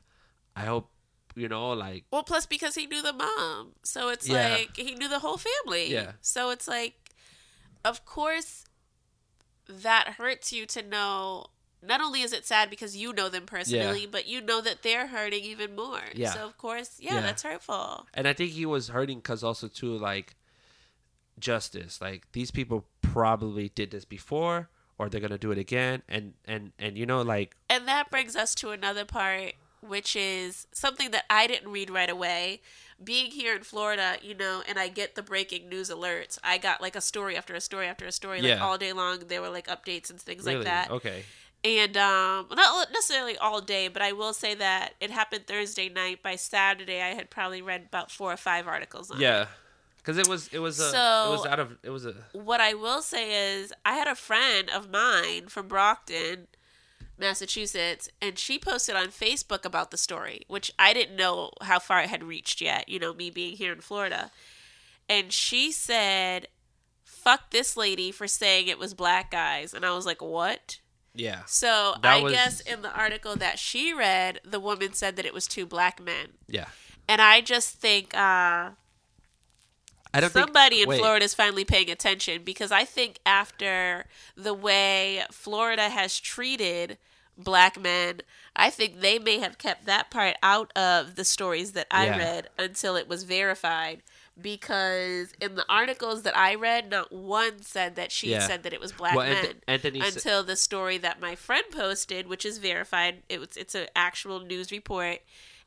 i 0.56 0.62
hope 0.66 0.90
you 1.36 1.48
know 1.48 1.70
like 1.72 2.04
Well, 2.12 2.24
plus 2.24 2.46
because 2.46 2.76
he 2.76 2.86
knew 2.88 3.02
the 3.02 3.14
mom, 3.14 3.74
so 3.84 4.10
it's 4.10 4.28
Yeah. 4.28 4.50
like 4.50 4.76
he 4.78 4.96
knew 4.96 5.08
the 5.10 5.20
whole 5.20 5.38
family. 5.38 5.92
Yeah. 5.92 6.14
So 6.22 6.50
it's 6.50 6.68
like, 6.68 6.96
of 7.86 8.06
course, 8.06 8.66
that 9.68 10.16
hurts 10.18 10.52
you 10.54 10.66
to 10.68 10.82
know. 10.82 11.46
Not 11.84 12.00
only 12.00 12.22
is 12.22 12.32
it 12.32 12.46
sad 12.46 12.70
because 12.70 12.96
you 12.96 13.12
know 13.12 13.28
them 13.30 13.46
personally, 13.48 14.06
but 14.06 14.28
you 14.28 14.40
know 14.40 14.62
that 14.62 14.84
they're 14.84 15.08
hurting 15.08 15.44
even 15.44 15.76
more. 15.76 16.02
Yeah. 16.14 16.32
So 16.32 16.46
of 16.46 16.58
course, 16.58 16.98
yeah, 17.00 17.16
Yeah. 17.16 17.22
that's 17.22 17.42
hurtful. 17.44 18.06
and 18.14 18.28
i 18.28 18.34
think 18.34 18.52
he 18.52 18.66
was 18.66 18.90
hurting 18.90 19.18
because 19.20 19.44
also 19.44 19.68
too 19.68 19.98
like 19.98 20.36
justice 21.40 22.00
like 22.02 22.32
these 22.34 22.52
people 22.52 22.86
probably 23.02 23.70
did 23.70 23.90
this 23.92 24.06
before 24.06 24.70
or 25.00 25.10
they're 25.10 25.22
gonna 25.22 25.38
do 25.38 25.52
it 25.52 25.58
again 25.58 26.04
and 26.08 26.34
and 26.46 26.72
and 26.78 26.98
you 26.98 27.06
know 27.06 27.22
like 27.22 27.56
And 27.70 27.88
that 27.88 28.12
brings 28.12 28.36
us 28.36 28.54
to 28.56 28.70
another 28.72 29.06
part 29.06 29.54
which 29.82 30.16
is 30.16 30.68
something 30.72 31.12
that 31.12 31.26
I 31.30 31.48
didn't 31.48 31.72
read 31.72 31.90
right 31.90 32.10
away. 32.10 32.62
Being 33.04 33.32
here 33.32 33.56
in 33.56 33.64
Florida, 33.64 34.18
you 34.22 34.36
know, 34.36 34.62
and 34.70 34.78
I 34.78 34.88
get 34.88 35.16
the 35.16 35.24
breaking 35.24 35.68
news 35.70 35.90
alerts. 35.90 36.38
I 36.44 36.60
got 36.60 36.82
like 36.82 36.96
a 36.96 37.02
story 37.02 37.36
after 37.36 37.56
a 37.56 37.62
story 37.62 37.88
after 37.88 38.06
a 38.06 38.12
story, 38.12 38.42
like 38.42 38.50
Yeah. 38.50 38.64
all 38.64 38.78
day 38.78 38.94
long. 38.94 39.20
There 39.28 39.42
were 39.42 39.50
like 39.50 39.68
updates 39.68 40.12
and 40.12 40.22
things 40.22 40.46
really? 40.46 40.58
like 40.58 40.66
that. 40.66 40.92
Okay. 40.92 41.24
And 41.64 41.96
um, 41.98 42.48
not 42.52 42.92
necessarily 42.92 43.38
all 43.38 43.62
day, 43.62 43.88
but 43.88 44.02
I 44.02 44.12
will 44.14 44.34
say 44.34 44.56
that 44.56 44.94
it 45.00 45.12
happened 45.12 45.46
Thursday 45.48 45.90
night. 45.90 46.22
By 46.24 46.36
Saturday, 46.36 47.02
I 47.02 47.14
had 47.16 47.30
probably 47.30 47.62
read 47.62 47.86
about 47.88 48.12
four 48.12 48.32
or 48.32 48.38
five 48.38 48.68
articles 48.68 49.10
on 49.12 49.18
it. 49.18 49.22
Yeah. 49.22 49.46
Because 49.98 50.18
it 50.18 50.28
was 50.28 50.48
it 50.50 50.58
was 50.60 50.80
a 50.80 50.90
so, 50.90 51.26
it 51.28 51.38
was 51.38 51.46
out 51.46 51.60
of 51.60 51.78
it 51.84 51.92
was 51.92 52.06
a 52.06 52.16
what 52.34 52.60
I 52.60 52.74
will 52.74 53.04
say 53.04 53.60
is 53.60 53.72
I 53.86 53.94
had 53.94 54.08
a 54.08 54.16
friend 54.16 54.68
of 54.70 54.90
mine 54.90 55.48
from 55.48 55.68
Brockton, 55.68 56.48
Massachusetts, 57.22 58.10
and 58.22 58.38
she 58.38 58.60
posted 58.60 58.96
on 58.96 59.08
Facebook 59.08 59.64
about 59.64 59.92
the 59.92 59.98
story, 59.98 60.42
which 60.50 60.72
I 60.78 60.92
didn't 60.94 61.16
know 61.16 61.52
how 61.62 61.80
far 61.80 62.02
it 62.02 62.10
had 62.10 62.24
reached 62.24 62.60
yet, 62.60 62.90
you 62.90 63.00
know, 63.00 63.14
me 63.14 63.30
being 63.30 63.56
here 63.56 63.72
in 63.72 63.80
Florida. 63.80 64.32
And 65.08 65.32
she 65.32 65.72
said, 65.72 66.48
fuck 67.06 67.52
this 67.52 67.78
lady 67.78 68.12
for 68.12 68.28
saying 68.28 68.68
it 68.68 68.78
was 68.80 68.94
black 68.94 69.32
guys. 69.32 69.74
And 69.74 69.86
I 69.86 69.92
was 69.96 70.06
like, 70.06 70.22
what? 70.22 70.80
yeah 71.14 71.42
So 71.46 71.96
That 72.02 72.18
I 72.20 72.22
was- 72.24 72.34
guess 72.34 72.60
in 72.62 72.82
the 72.82 72.92
article 72.94 73.36
that 73.38 73.60
she 73.60 73.94
read, 73.94 74.40
the 74.46 74.60
woman 74.60 74.94
said 74.94 75.16
that 75.18 75.26
it 75.26 75.34
was 75.34 75.48
two 75.48 75.66
black 75.66 76.02
men. 76.02 76.34
yeah. 76.48 76.68
And 77.08 77.22
I 77.22 77.42
just 77.42 77.76
think 77.76 78.14
uh, 78.16 78.70
I 80.14 80.20
don't 80.20 80.32
think- 80.32 80.46
somebody 80.46 80.82
in. 80.82 80.90
Florida 80.90 81.26
is 81.26 81.34
finally 81.34 81.66
paying 81.66 81.90
attention 81.90 82.44
because 82.44 82.72
I 82.72 82.86
think 82.86 83.20
after 83.26 84.06
the 84.38 84.54
way 84.54 85.24
Florida 85.32 85.90
has 85.90 86.20
treated 86.20 86.98
black 87.38 87.80
men, 87.80 88.22
I 88.56 88.70
think 88.70 89.00
they 89.02 89.18
may 89.20 89.40
have 89.40 89.58
kept 89.58 89.86
that 89.86 90.12
part 90.12 90.36
out 90.44 90.72
of 90.78 91.16
the 91.16 91.26
stories 91.26 91.72
that 91.74 91.88
I 91.92 92.06
Yeah. 92.06 92.18
read 92.18 92.50
until 92.58 92.96
it 92.96 93.08
was 93.08 93.24
verified. 93.24 94.04
Because 94.40 95.34
in 95.40 95.56
the 95.56 95.66
articles 95.70 96.24
that 96.24 96.36
I 96.38 96.56
read, 96.56 96.90
not 96.90 97.12
one 97.12 97.62
said 97.62 97.96
that 97.96 98.12
she 98.12 98.32
Yeah. 98.32 98.46
said 98.48 98.64
that 98.64 98.74
it 98.74 98.80
was 98.80 98.92
black 98.92 99.16
Well, 99.16 99.28
men 99.28 99.46
Anth- 99.46 99.62
Anthony 99.68 100.02
s- 100.02 100.16
until 100.16 100.44
the 100.44 100.56
story 100.56 100.98
that 101.00 101.20
my 101.20 101.36
friend 101.36 101.64
posted, 101.72 102.28
which 102.28 102.46
is 102.46 102.58
verified. 102.58 103.24
It 103.30 103.40
was 103.40 103.56
it's 103.58 103.76
an 103.76 103.88
actual 103.96 104.40
news 104.40 104.72
report, 104.72 105.20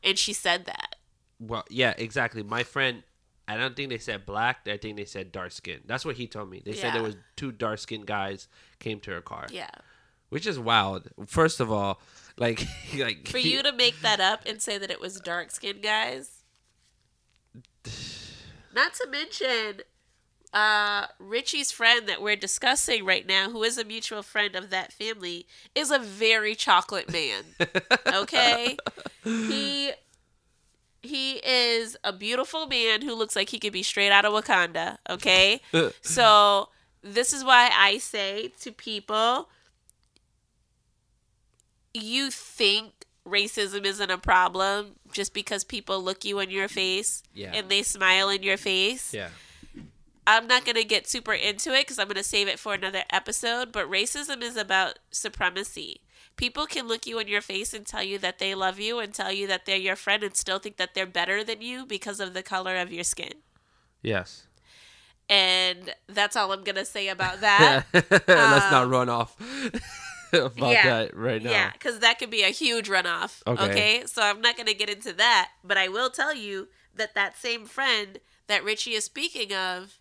and 0.03 0.19
she 0.19 0.33
said 0.33 0.65
that. 0.67 0.97
Well, 1.39 1.65
yeah, 1.69 1.95
exactly. 1.99 2.43
My 2.43 2.63
friend, 2.63 3.03
I 3.47 3.57
don't 3.57 3.77
think 3.77 3.91
they 3.91 3.99
said 3.99 4.25
black. 4.25 4.67
I 4.67 4.77
think 4.79 4.97
they 4.97 5.05
said 5.05 5.31
dark 5.31 5.53
skin. 5.53 5.83
That's 5.85 6.05
what 6.05 6.17
he 6.17 6.27
told 6.27 6.51
me. 6.51 6.63
They 6.65 6.73
said 6.75 6.95
there 6.95 7.03
was 7.03 7.17
two 7.37 7.53
dark 7.53 7.79
skinned 7.79 8.07
guys 8.07 8.49
came 8.79 8.99
to 9.01 9.11
her 9.11 9.21
car, 9.21 9.47
Yeah. 9.51 9.69
Which 10.35 10.49
is 10.49 10.59
wild. 10.59 11.09
First 11.29 11.61
of 11.61 11.71
all, 11.71 12.01
like 12.37 12.67
like 12.99 13.29
For 13.29 13.39
you 13.39 13.63
to 13.63 13.73
make 13.73 14.01
that 14.01 14.19
up 14.19 14.41
and 14.45 14.61
say 14.61 14.79
that 14.79 14.91
it 14.91 15.01
was 15.01 15.21
dark 15.21 15.53
skinned 15.53 15.81
guys. 15.81 16.43
Not 18.75 18.95
to 18.95 19.07
mention 19.09 19.83
uh 20.53 21.07
Richie's 21.21 21.71
friend 21.71 22.09
that 22.09 22.21
we're 22.21 22.35
discussing 22.35 23.05
right 23.05 23.25
now, 23.25 23.49
who 23.49 23.63
is 23.63 23.79
a 23.79 23.85
mutual 23.85 24.25
friend 24.25 24.57
of 24.57 24.71
that 24.71 24.93
family, 24.93 25.47
is 25.73 25.93
a 25.93 26.01
very 26.01 26.57
chocolate 26.57 27.13
man. 27.13 27.45
Okay? 28.13 28.77
he 29.23 29.93
he 31.01 31.35
is 31.47 31.97
a 32.03 32.13
beautiful 32.13 32.67
man 32.67 33.03
who 33.03 33.15
looks 33.15 33.37
like 33.37 33.51
he 33.51 33.61
could 33.61 33.73
be 33.73 33.85
straight 33.85 34.11
out 34.11 34.25
of 34.25 34.33
Wakanda, 34.33 34.97
okay? 35.09 35.61
so 36.01 36.71
this 37.03 37.33
is 37.33 37.45
why 37.45 37.71
I 37.73 37.99
say 37.99 38.53
to 38.63 38.73
people 38.73 39.49
you 41.95 42.31
think 42.31 43.07
racism 43.27 43.87
isn't 43.87 44.11
a 44.11 44.19
problem 44.19 44.97
just 45.13 45.33
because 45.33 45.65
people 45.65 46.03
look 46.03 46.25
you 46.25 46.39
in 46.41 46.51
your 46.51 46.69
face 46.69 47.23
Yeah. 47.33 47.53
and 47.55 47.71
they 47.71 47.83
smile 47.83 48.29
in 48.29 48.43
your 48.43 48.57
face. 48.59 49.15
yeah, 49.15 49.29
I'm 50.27 50.47
not 50.47 50.65
going 50.65 50.77
to 50.77 50.85
get 50.85 51.07
super 51.07 51.33
into 51.33 51.73
it 51.73 51.83
because 51.87 51.99
I'm 51.99 52.07
going 52.09 52.17
to 52.17 52.23
save 52.23 52.49
it 52.49 52.59
for 52.59 52.75
another 52.75 53.03
episode, 53.11 53.73
but 53.73 53.91
racism 53.91 54.43
is 54.43 54.57
about 54.57 54.99
supremacy. 55.11 56.01
People 56.37 56.67
can 56.67 56.89
look 56.89 57.07
you 57.07 57.19
in 57.19 57.29
your 57.29 57.41
face 57.41 57.73
and 57.73 57.87
tell 57.87 58.03
you 58.03 58.19
that 58.19 58.39
they 58.41 58.55
love 58.55 58.81
you 58.81 58.99
and 58.99 59.15
tell 59.15 59.31
you 59.33 59.47
that 59.47 59.67
they're 59.67 59.77
your 59.77 59.97
friend 59.97 60.23
and 60.25 60.37
still 60.37 60.59
think 60.59 60.79
that 60.79 60.95
they're 60.95 61.07
better 61.07 61.45
than 61.45 61.61
you 61.63 61.87
because 61.87 62.19
of 62.21 62.35
the 62.35 62.43
color 62.43 62.77
of 62.77 62.93
your 62.93 63.05
skin. 63.05 63.35
yes. 64.03 64.47
And 65.27 65.95
that's 66.07 66.37
all 66.37 66.53
I'm 66.53 66.65
going 66.65 66.75
to 66.77 66.85
say 66.85 67.09
about 67.09 67.41
that. 67.41 67.85
Let's 67.95 68.29
not 68.29 68.85
um, 68.85 68.91
run 68.91 69.09
off 69.09 69.35
about 70.45 70.71
yeah. 70.71 70.83
that 70.89 71.17
right 71.17 71.43
now. 71.43 71.51
Yeah, 71.51 71.71
because 71.73 71.99
that 72.01 72.19
could 72.19 72.31
be 72.31 72.43
a 72.43 72.49
huge 72.49 72.89
runoff. 72.89 73.43
Okay. 73.47 73.65
Okay. 73.71 74.03
So 74.07 74.23
I'm 74.23 74.41
not 74.41 74.57
going 74.57 74.67
to 74.67 74.75
get 74.75 74.89
into 74.91 75.13
that, 75.15 75.51
but 75.63 75.77
I 75.77 75.89
will 75.89 76.11
tell 76.11 76.35
you 76.35 76.69
that 76.95 77.15
that 77.15 77.37
same 77.39 77.65
friend 77.67 78.21
that 78.47 78.63
Richie 78.65 78.93
is 78.95 79.05
speaking 79.05 79.53
of, 79.55 79.99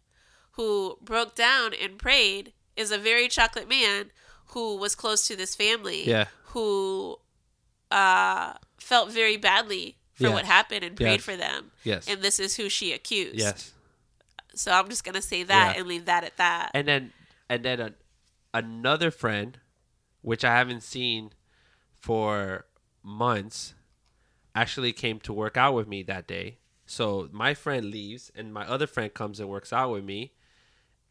who 0.51 0.97
broke 1.01 1.35
down 1.35 1.73
and 1.73 1.97
prayed, 1.97 2.53
is 2.75 2.91
a 2.91 2.97
very 2.97 3.27
chocolate 3.27 3.67
man 3.69 4.11
who 4.47 4.75
was 4.77 4.93
close 4.95 5.27
to 5.27 5.35
this 5.35 5.55
family. 5.55 6.07
Yeah. 6.07 6.25
Who 6.47 7.17
uh, 7.91 8.53
felt 8.79 9.11
very 9.11 9.37
badly 9.37 9.97
for 10.13 10.23
Yeah. 10.27 10.33
what 10.33 10.45
happened 10.45 10.83
and 10.83 10.95
prayed 10.95 11.13
Yes. 11.13 11.23
for 11.23 11.35
them. 11.35 11.71
Yes. 11.83 12.07
And 12.07 12.21
this 12.21 12.39
is 12.39 12.55
who 12.55 12.69
she 12.69 12.91
accused. 12.93 13.35
yes. 13.39 13.71
So 14.55 14.71
I'm 14.71 14.87
just 14.87 15.03
going 15.03 15.15
to 15.15 15.21
say 15.21 15.41
that 15.43 15.73
Yeah. 15.73 15.79
and 15.79 15.87
leave 15.89 16.05
that 16.05 16.23
at 16.23 16.37
that. 16.37 16.71
And 16.75 16.87
then 16.87 17.13
and 17.49 17.63
then 17.65 17.79
a, 17.79 17.93
another 18.53 19.09
friend, 19.11 19.59
which 20.23 20.43
I 20.43 20.55
haven't 20.55 20.81
seen 20.81 21.31
for 21.93 22.65
months, 23.03 23.75
actually 24.55 24.93
came 24.93 25.19
to 25.19 25.33
work 25.33 25.55
out 25.57 25.75
with 25.75 25.87
me 25.87 26.01
that 26.03 26.25
day. 26.27 26.57
So 26.85 27.29
my 27.31 27.53
friend 27.53 27.85
leaves, 27.91 28.31
and 28.35 28.53
my 28.53 28.67
other 28.67 28.87
friend 28.87 29.13
comes 29.13 29.39
and 29.39 29.47
works 29.47 29.71
out 29.71 29.91
with 29.91 30.03
me, 30.03 30.33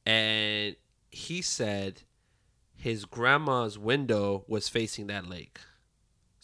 and 0.04 0.74
he 1.10 1.40
said 1.40 2.02
his 2.74 3.04
grandma's 3.04 3.78
window 3.78 4.44
was 4.48 4.68
facing 4.68 5.06
that 5.06 5.28
lake. 5.28 5.60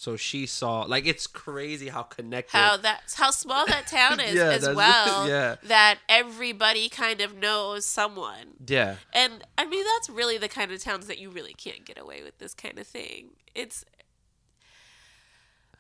So 0.01 0.15
she 0.17 0.47
saw, 0.47 0.83
like, 0.83 1.07
it's 1.09 1.27
crazy 1.27 1.89
how 1.89 2.03
connected. 2.05 2.57
how 2.57 2.77
that's 2.77 3.15
how 3.15 3.33
small 3.33 3.67
that 3.67 3.89
town 3.89 4.21
is 4.29 4.37
Yeah, 4.37 4.51
as 4.51 4.71
well. 4.77 5.27
yeah. 5.29 5.57
That 5.65 5.99
everybody 6.09 6.89
kind 6.89 7.21
of 7.21 7.37
knows 7.37 7.85
someone. 7.85 8.55
yeah, 8.65 8.99
And 9.13 9.43
I 9.59 9.67
mean 9.67 9.85
that's 9.85 10.09
really 10.09 10.39
the 10.39 10.49
kind 10.49 10.71
of 10.71 10.81
towns 10.81 11.09
that 11.09 11.19
you 11.19 11.31
really 11.31 11.53
can't 11.53 11.85
get 11.85 11.99
away 11.99 12.23
with 12.23 12.39
this 12.39 12.55
kind 12.55 12.79
of 12.79 12.87
thing. 12.87 13.31
It's 13.57 13.85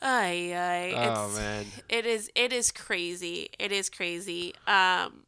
Ay, 0.02 0.52
ay, 0.52 0.94
Oh, 0.96 1.28
it's, 1.28 1.38
man. 1.38 1.66
It 1.88 2.04
is 2.04 2.28
it 2.34 2.52
is 2.52 2.72
crazy. 2.72 3.50
It 3.56 3.70
is 3.70 3.88
crazy. 3.88 4.52
Um 4.66 5.26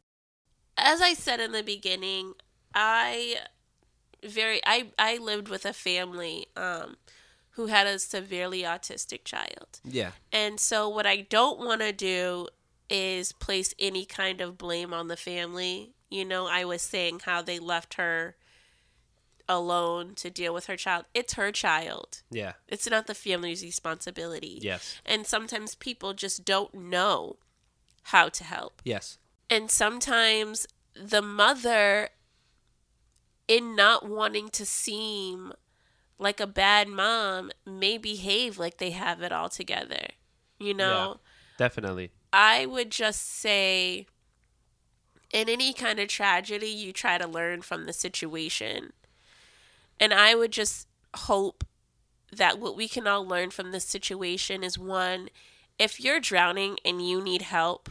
as 0.77 1.01
I 1.01 1.13
said 1.13 1.39
in 1.39 1.53
the 1.53 1.63
beginning, 1.63 2.33
I 2.75 3.37
very 4.21 4.59
I 4.65 4.87
I 4.99 5.15
lived 5.17 5.47
with 5.47 5.65
a 5.65 5.71
family 5.71 6.47
um 6.57 6.97
who 7.55 7.67
had 7.67 7.85
a 7.87 7.99
severely 7.99 8.61
autistic 8.63 9.23
child. 9.25 9.79
yeah, 9.83 10.11
And 10.31 10.59
so, 10.59 10.87
what 10.89 11.05
I 11.05 11.17
don't 11.21 11.59
want 11.59 11.81
to 11.81 11.91
do 11.91 12.47
is 12.89 13.31
place 13.31 13.73
any 13.79 14.05
kind 14.05 14.41
of 14.41 14.57
blame 14.57 14.93
on 14.93 15.07
the 15.07 15.17
family. 15.17 15.93
You 16.09 16.25
know, 16.25 16.47
I 16.47 16.65
was 16.65 16.81
saying 16.81 17.21
how 17.25 17.41
they 17.41 17.59
left 17.59 17.93
her 17.95 18.35
alone 19.49 20.15
to 20.15 20.29
deal 20.29 20.53
with 20.53 20.67
her 20.67 20.77
child. 20.77 21.05
It's 21.13 21.33
her 21.33 21.51
child, 21.51 22.21
yeah, 22.31 22.53
it's 22.67 22.89
not 22.89 23.07
the 23.07 23.15
family's 23.15 23.63
responsibility. 23.63 24.59
yes, 24.61 24.99
And 25.05 25.25
sometimes 25.27 25.75
people 25.75 26.13
just 26.13 26.45
don't 26.45 26.73
know 26.73 27.37
how 28.03 28.29
to 28.29 28.43
help. 28.43 28.81
yes, 28.85 29.17
And 29.49 29.69
sometimes 29.69 30.67
the 30.95 31.21
mother, 31.21 32.09
in 33.47 33.75
not 33.75 34.07
wanting 34.07 34.49
to 34.49 34.65
seem 34.65 35.51
like 36.21 36.39
a 36.39 36.47
bad 36.47 36.87
mom, 36.87 37.51
may 37.65 37.97
behave 37.97 38.57
like 38.57 38.77
they 38.77 38.91
have 38.91 39.21
it 39.21 39.31
all 39.31 39.49
together. 39.49 40.07
You 40.59 40.75
know? 40.75 41.19
definitely. 41.57 42.11
I 42.31 42.65
would 42.65 42.91
just 42.91 43.27
say 43.27 44.05
in 45.33 45.49
any 45.49 45.73
kind 45.73 45.99
of 45.99 46.07
tragedy, 46.07 46.67
you 46.67 46.93
try 46.93 47.17
to 47.17 47.27
learn 47.27 47.61
from 47.61 47.85
the 47.85 47.93
situation. 47.93 48.93
And 49.99 50.13
I 50.13 50.35
would 50.35 50.51
just 50.51 50.87
hope 51.15 51.63
that 52.31 52.59
what 52.59 52.75
we 52.77 52.87
can 52.87 53.07
all 53.07 53.25
learn 53.25 53.49
from 53.49 53.71
this 53.71 53.85
situation 53.85 54.63
is 54.63 54.77
one, 54.77 55.29
if 55.79 55.99
you're 55.99 56.19
drowning 56.19 56.77
and 56.85 57.07
you 57.07 57.21
need 57.21 57.41
help, 57.41 57.89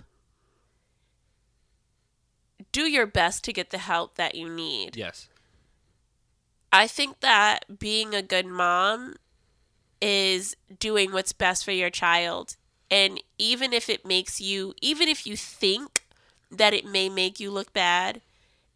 do 2.72 2.82
your 2.82 3.06
best 3.06 3.42
to 3.44 3.52
get 3.52 3.70
the 3.70 3.78
help 3.78 4.14
that 4.14 4.34
you 4.34 4.48
need. 4.48 4.96
Yes, 4.96 5.28
I 6.72 6.86
think 6.86 7.20
that 7.20 7.78
being 7.78 8.14
a 8.14 8.22
good 8.22 8.46
mom 8.46 9.16
is 10.00 10.56
doing 10.78 11.12
what's 11.12 11.32
best 11.32 11.64
for 11.64 11.72
your 11.72 11.90
child. 11.90 12.56
And 12.90 13.20
even 13.38 13.72
if 13.72 13.88
it 13.88 14.06
makes 14.06 14.40
you, 14.40 14.74
even 14.80 15.08
if 15.08 15.26
you 15.26 15.36
think 15.36 16.06
that 16.50 16.74
it 16.74 16.84
may 16.84 17.08
make 17.08 17.38
you 17.38 17.50
look 17.50 17.72
bad, 17.72 18.20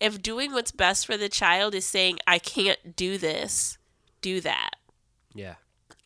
if 0.00 0.22
doing 0.22 0.52
what's 0.52 0.70
best 0.70 1.06
for 1.06 1.16
the 1.16 1.28
child 1.28 1.74
is 1.74 1.84
saying, 1.84 2.18
I 2.26 2.38
can't 2.38 2.96
do 2.96 3.16
this, 3.18 3.78
do 4.20 4.40
that. 4.40 4.76
yeah, 5.34 5.54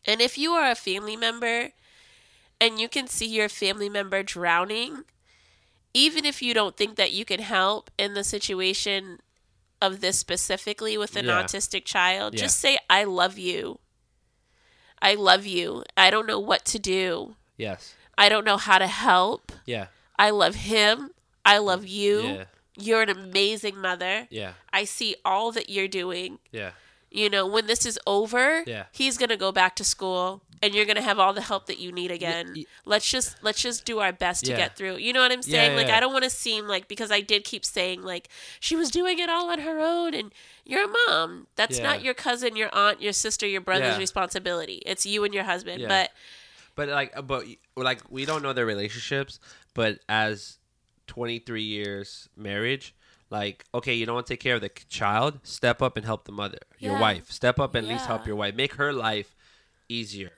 And 0.05 0.21
if 0.21 0.37
you 0.37 0.51
are 0.53 0.69
a 0.71 0.75
family 0.75 1.15
member 1.15 1.69
and 2.61 2.79
you 2.79 2.89
can 2.89 3.07
see 3.07 3.27
your 3.27 3.49
family 3.49 3.89
member 3.89 4.23
drowning, 4.23 5.03
even 5.93 6.25
if 6.25 6.41
you 6.41 6.53
don't 6.53 6.77
think 6.77 6.95
that 6.95 7.11
you 7.11 7.25
can 7.25 7.39
help 7.39 7.89
in 7.97 8.13
the 8.13 8.23
situation 8.23 9.19
of 9.81 10.01
this 10.01 10.17
specifically 10.19 10.97
with 10.97 11.15
an 11.15 11.25
Yeah. 11.25 11.41
autistic 11.43 11.85
child, 11.85 12.33
Yeah. 12.33 12.41
just 12.41 12.59
say, 12.59 12.77
I 12.89 13.03
love 13.05 13.37
you. 13.37 13.79
I 15.01 15.15
love 15.15 15.45
you. 15.45 15.83
I 15.95 16.09
don't 16.09 16.27
know 16.27 16.39
what 16.39 16.65
to 16.65 16.79
do. 16.79 17.35
Yes. 17.57 17.95
I 18.17 18.27
don't 18.29 18.43
know 18.45 18.57
how 18.57 18.77
to 18.77 18.87
help. 18.87 19.51
Yeah. 19.65 19.87
I 20.17 20.29
love 20.31 20.55
him. 20.55 21.11
I 21.45 21.57
love 21.59 21.87
you. 21.87 22.21
Yeah. 22.21 22.43
You're 22.77 23.01
an 23.01 23.09
amazing 23.09 23.77
mother. 23.79 24.27
Yeah. 24.29 24.53
I 24.73 24.83
see 24.83 25.15
all 25.23 25.51
that 25.53 25.69
you're 25.69 25.87
doing. 25.87 26.39
Yeah. 26.51 26.71
You 27.11 27.29
know, 27.29 27.47
when 27.47 27.65
this 27.67 27.85
is 27.85 27.99
over, 28.05 28.63
Yeah. 28.67 28.85
he's 28.91 29.17
going 29.17 29.29
to 29.29 29.37
go 29.37 29.51
back 29.51 29.75
to 29.77 29.83
school 29.83 30.43
and 30.61 30.75
you're 30.75 30.85
going 30.85 30.95
to 30.97 31.01
have 31.01 31.17
all 31.17 31.33
the 31.33 31.41
help 31.41 31.65
that 31.67 31.79
you 31.79 31.91
need 31.91 32.11
again. 32.11 32.65
let's 32.85 33.09
just 33.09 33.41
let's 33.43 33.61
just 33.61 33.85
do 33.85 33.99
our 33.99 34.11
best 34.13 34.45
to 34.45 34.53
get 34.55 34.75
through. 34.75 34.97
You 34.97 35.13
know 35.13 35.21
what 35.21 35.31
I'm 35.31 35.41
saying? 35.41 35.71
yeah, 35.71 35.77
like 35.77 35.87
yeah. 35.87 35.97
I 35.97 35.99
don't 36.01 36.11
want 36.13 36.25
to 36.25 36.29
seem 36.29 36.67
like 36.67 36.87
because 36.87 37.11
I 37.11 37.21
did 37.21 37.43
keep 37.45 37.65
saying 37.65 38.03
like 38.03 38.29
she 38.59 38.75
was 38.75 38.91
doing 38.91 39.17
it 39.19 39.29
all 39.29 39.49
on 39.49 39.59
her 39.59 39.79
own 39.79 40.13
and 40.13 40.31
you're 40.65 40.85
a 40.85 40.93
mom. 41.07 41.47
That's 41.55 41.77
Yeah. 41.77 41.83
not 41.83 42.03
your 42.03 42.13
cousin, 42.13 42.55
your 42.55 42.69
aunt, 42.75 43.01
your 43.01 43.13
sister, 43.13 43.47
your 43.47 43.61
brother's 43.61 43.93
Yeah. 43.95 43.97
responsibility. 43.99 44.83
It's 44.85 45.05
you 45.05 45.23
and 45.23 45.33
your 45.33 45.45
husband. 45.45 45.81
Yeah. 45.81 45.87
But 45.87 46.11
But 46.75 46.89
like, 46.89 47.11
uh, 47.17 47.21
but 47.23 47.45
like, 47.75 48.01
we 48.11 48.25
don't 48.25 48.43
know 48.43 48.53
their 48.53 48.65
relationships. 48.67 49.39
But 49.73 49.99
as 50.07 50.57
23 51.07 51.63
years 51.63 52.29
marriage, 52.37 52.93
like, 53.29 53.65
okay, 53.73 53.93
you 53.93 54.05
don't 54.05 54.15
want 54.15 54.27
to 54.27 54.33
take 54.33 54.39
care 54.39 54.55
of 54.55 54.61
the 54.61 54.69
child. 54.89 55.39
Step 55.43 55.81
up 55.81 55.95
and 55.97 56.05
help 56.05 56.25
the 56.25 56.31
mother, 56.31 56.59
your 56.79 56.93
Yeah. 56.93 56.99
wife. 57.01 57.31
Step 57.31 57.59
up 57.59 57.75
and 57.75 57.85
at 57.85 57.91
least 57.93 58.05
help 58.07 58.25
your 58.25 58.35
wife. 58.35 58.55
Make 58.55 58.75
her 58.75 58.91
life 58.93 59.35
easier. 59.87 60.31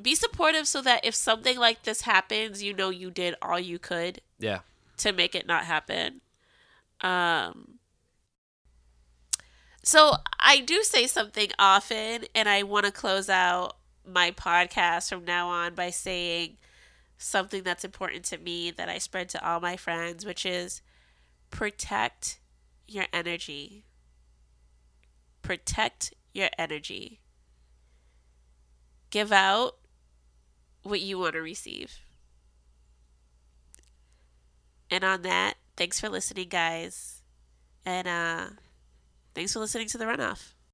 be 0.00 0.14
supportive 0.14 0.68
so 0.68 0.80
that 0.80 1.04
if 1.04 1.12
something 1.12 1.58
like 1.58 1.82
this 1.82 2.02
happens, 2.02 2.62
you 2.62 2.72
know 2.72 2.88
you 2.88 3.10
did 3.10 3.34
all 3.42 3.58
you 3.58 3.80
could 3.80 4.20
Yeah. 4.38 4.60
to 4.98 5.12
make 5.12 5.34
it 5.34 5.44
not 5.44 5.64
happen. 5.64 6.20
Um 7.00 7.80
so 9.82 10.16
I 10.38 10.60
do 10.60 10.82
say 10.82 11.06
something 11.06 11.50
often 11.58 12.26
and 12.34 12.48
I 12.48 12.62
want 12.62 12.86
to 12.86 12.92
close 12.92 13.28
out 13.28 13.76
my 14.06 14.30
podcast 14.30 15.08
from 15.08 15.24
now 15.24 15.48
on 15.48 15.74
by 15.74 15.90
saying 15.90 16.58
something 17.16 17.62
that's 17.62 17.84
important 17.84 18.24
to 18.26 18.38
me 18.38 18.70
that 18.70 18.88
I 18.88 18.98
spread 18.98 19.28
to 19.30 19.44
all 19.44 19.60
my 19.60 19.76
friends, 19.76 20.24
which 20.24 20.46
is 20.46 20.80
protect 21.50 22.40
your 22.86 23.06
energy. 23.12 23.84
Protect 25.42 26.14
your 26.32 26.48
energy. 26.58 27.20
Give 29.10 29.32
out 29.32 29.76
what 30.82 31.00
you 31.00 31.18
want 31.18 31.34
to 31.34 31.42
receive. 31.42 32.00
And 34.90 35.04
on 35.04 35.22
that, 35.22 35.54
thanks 35.76 36.00
for 36.00 36.08
listening, 36.08 36.48
guys. 36.48 37.22
And 37.84 38.08
uh 38.08 38.46
thanks 39.34 39.52
for 39.52 39.60
listening 39.60 39.88
to 39.88 39.98
the 39.98 40.04
runoff. 40.04 40.52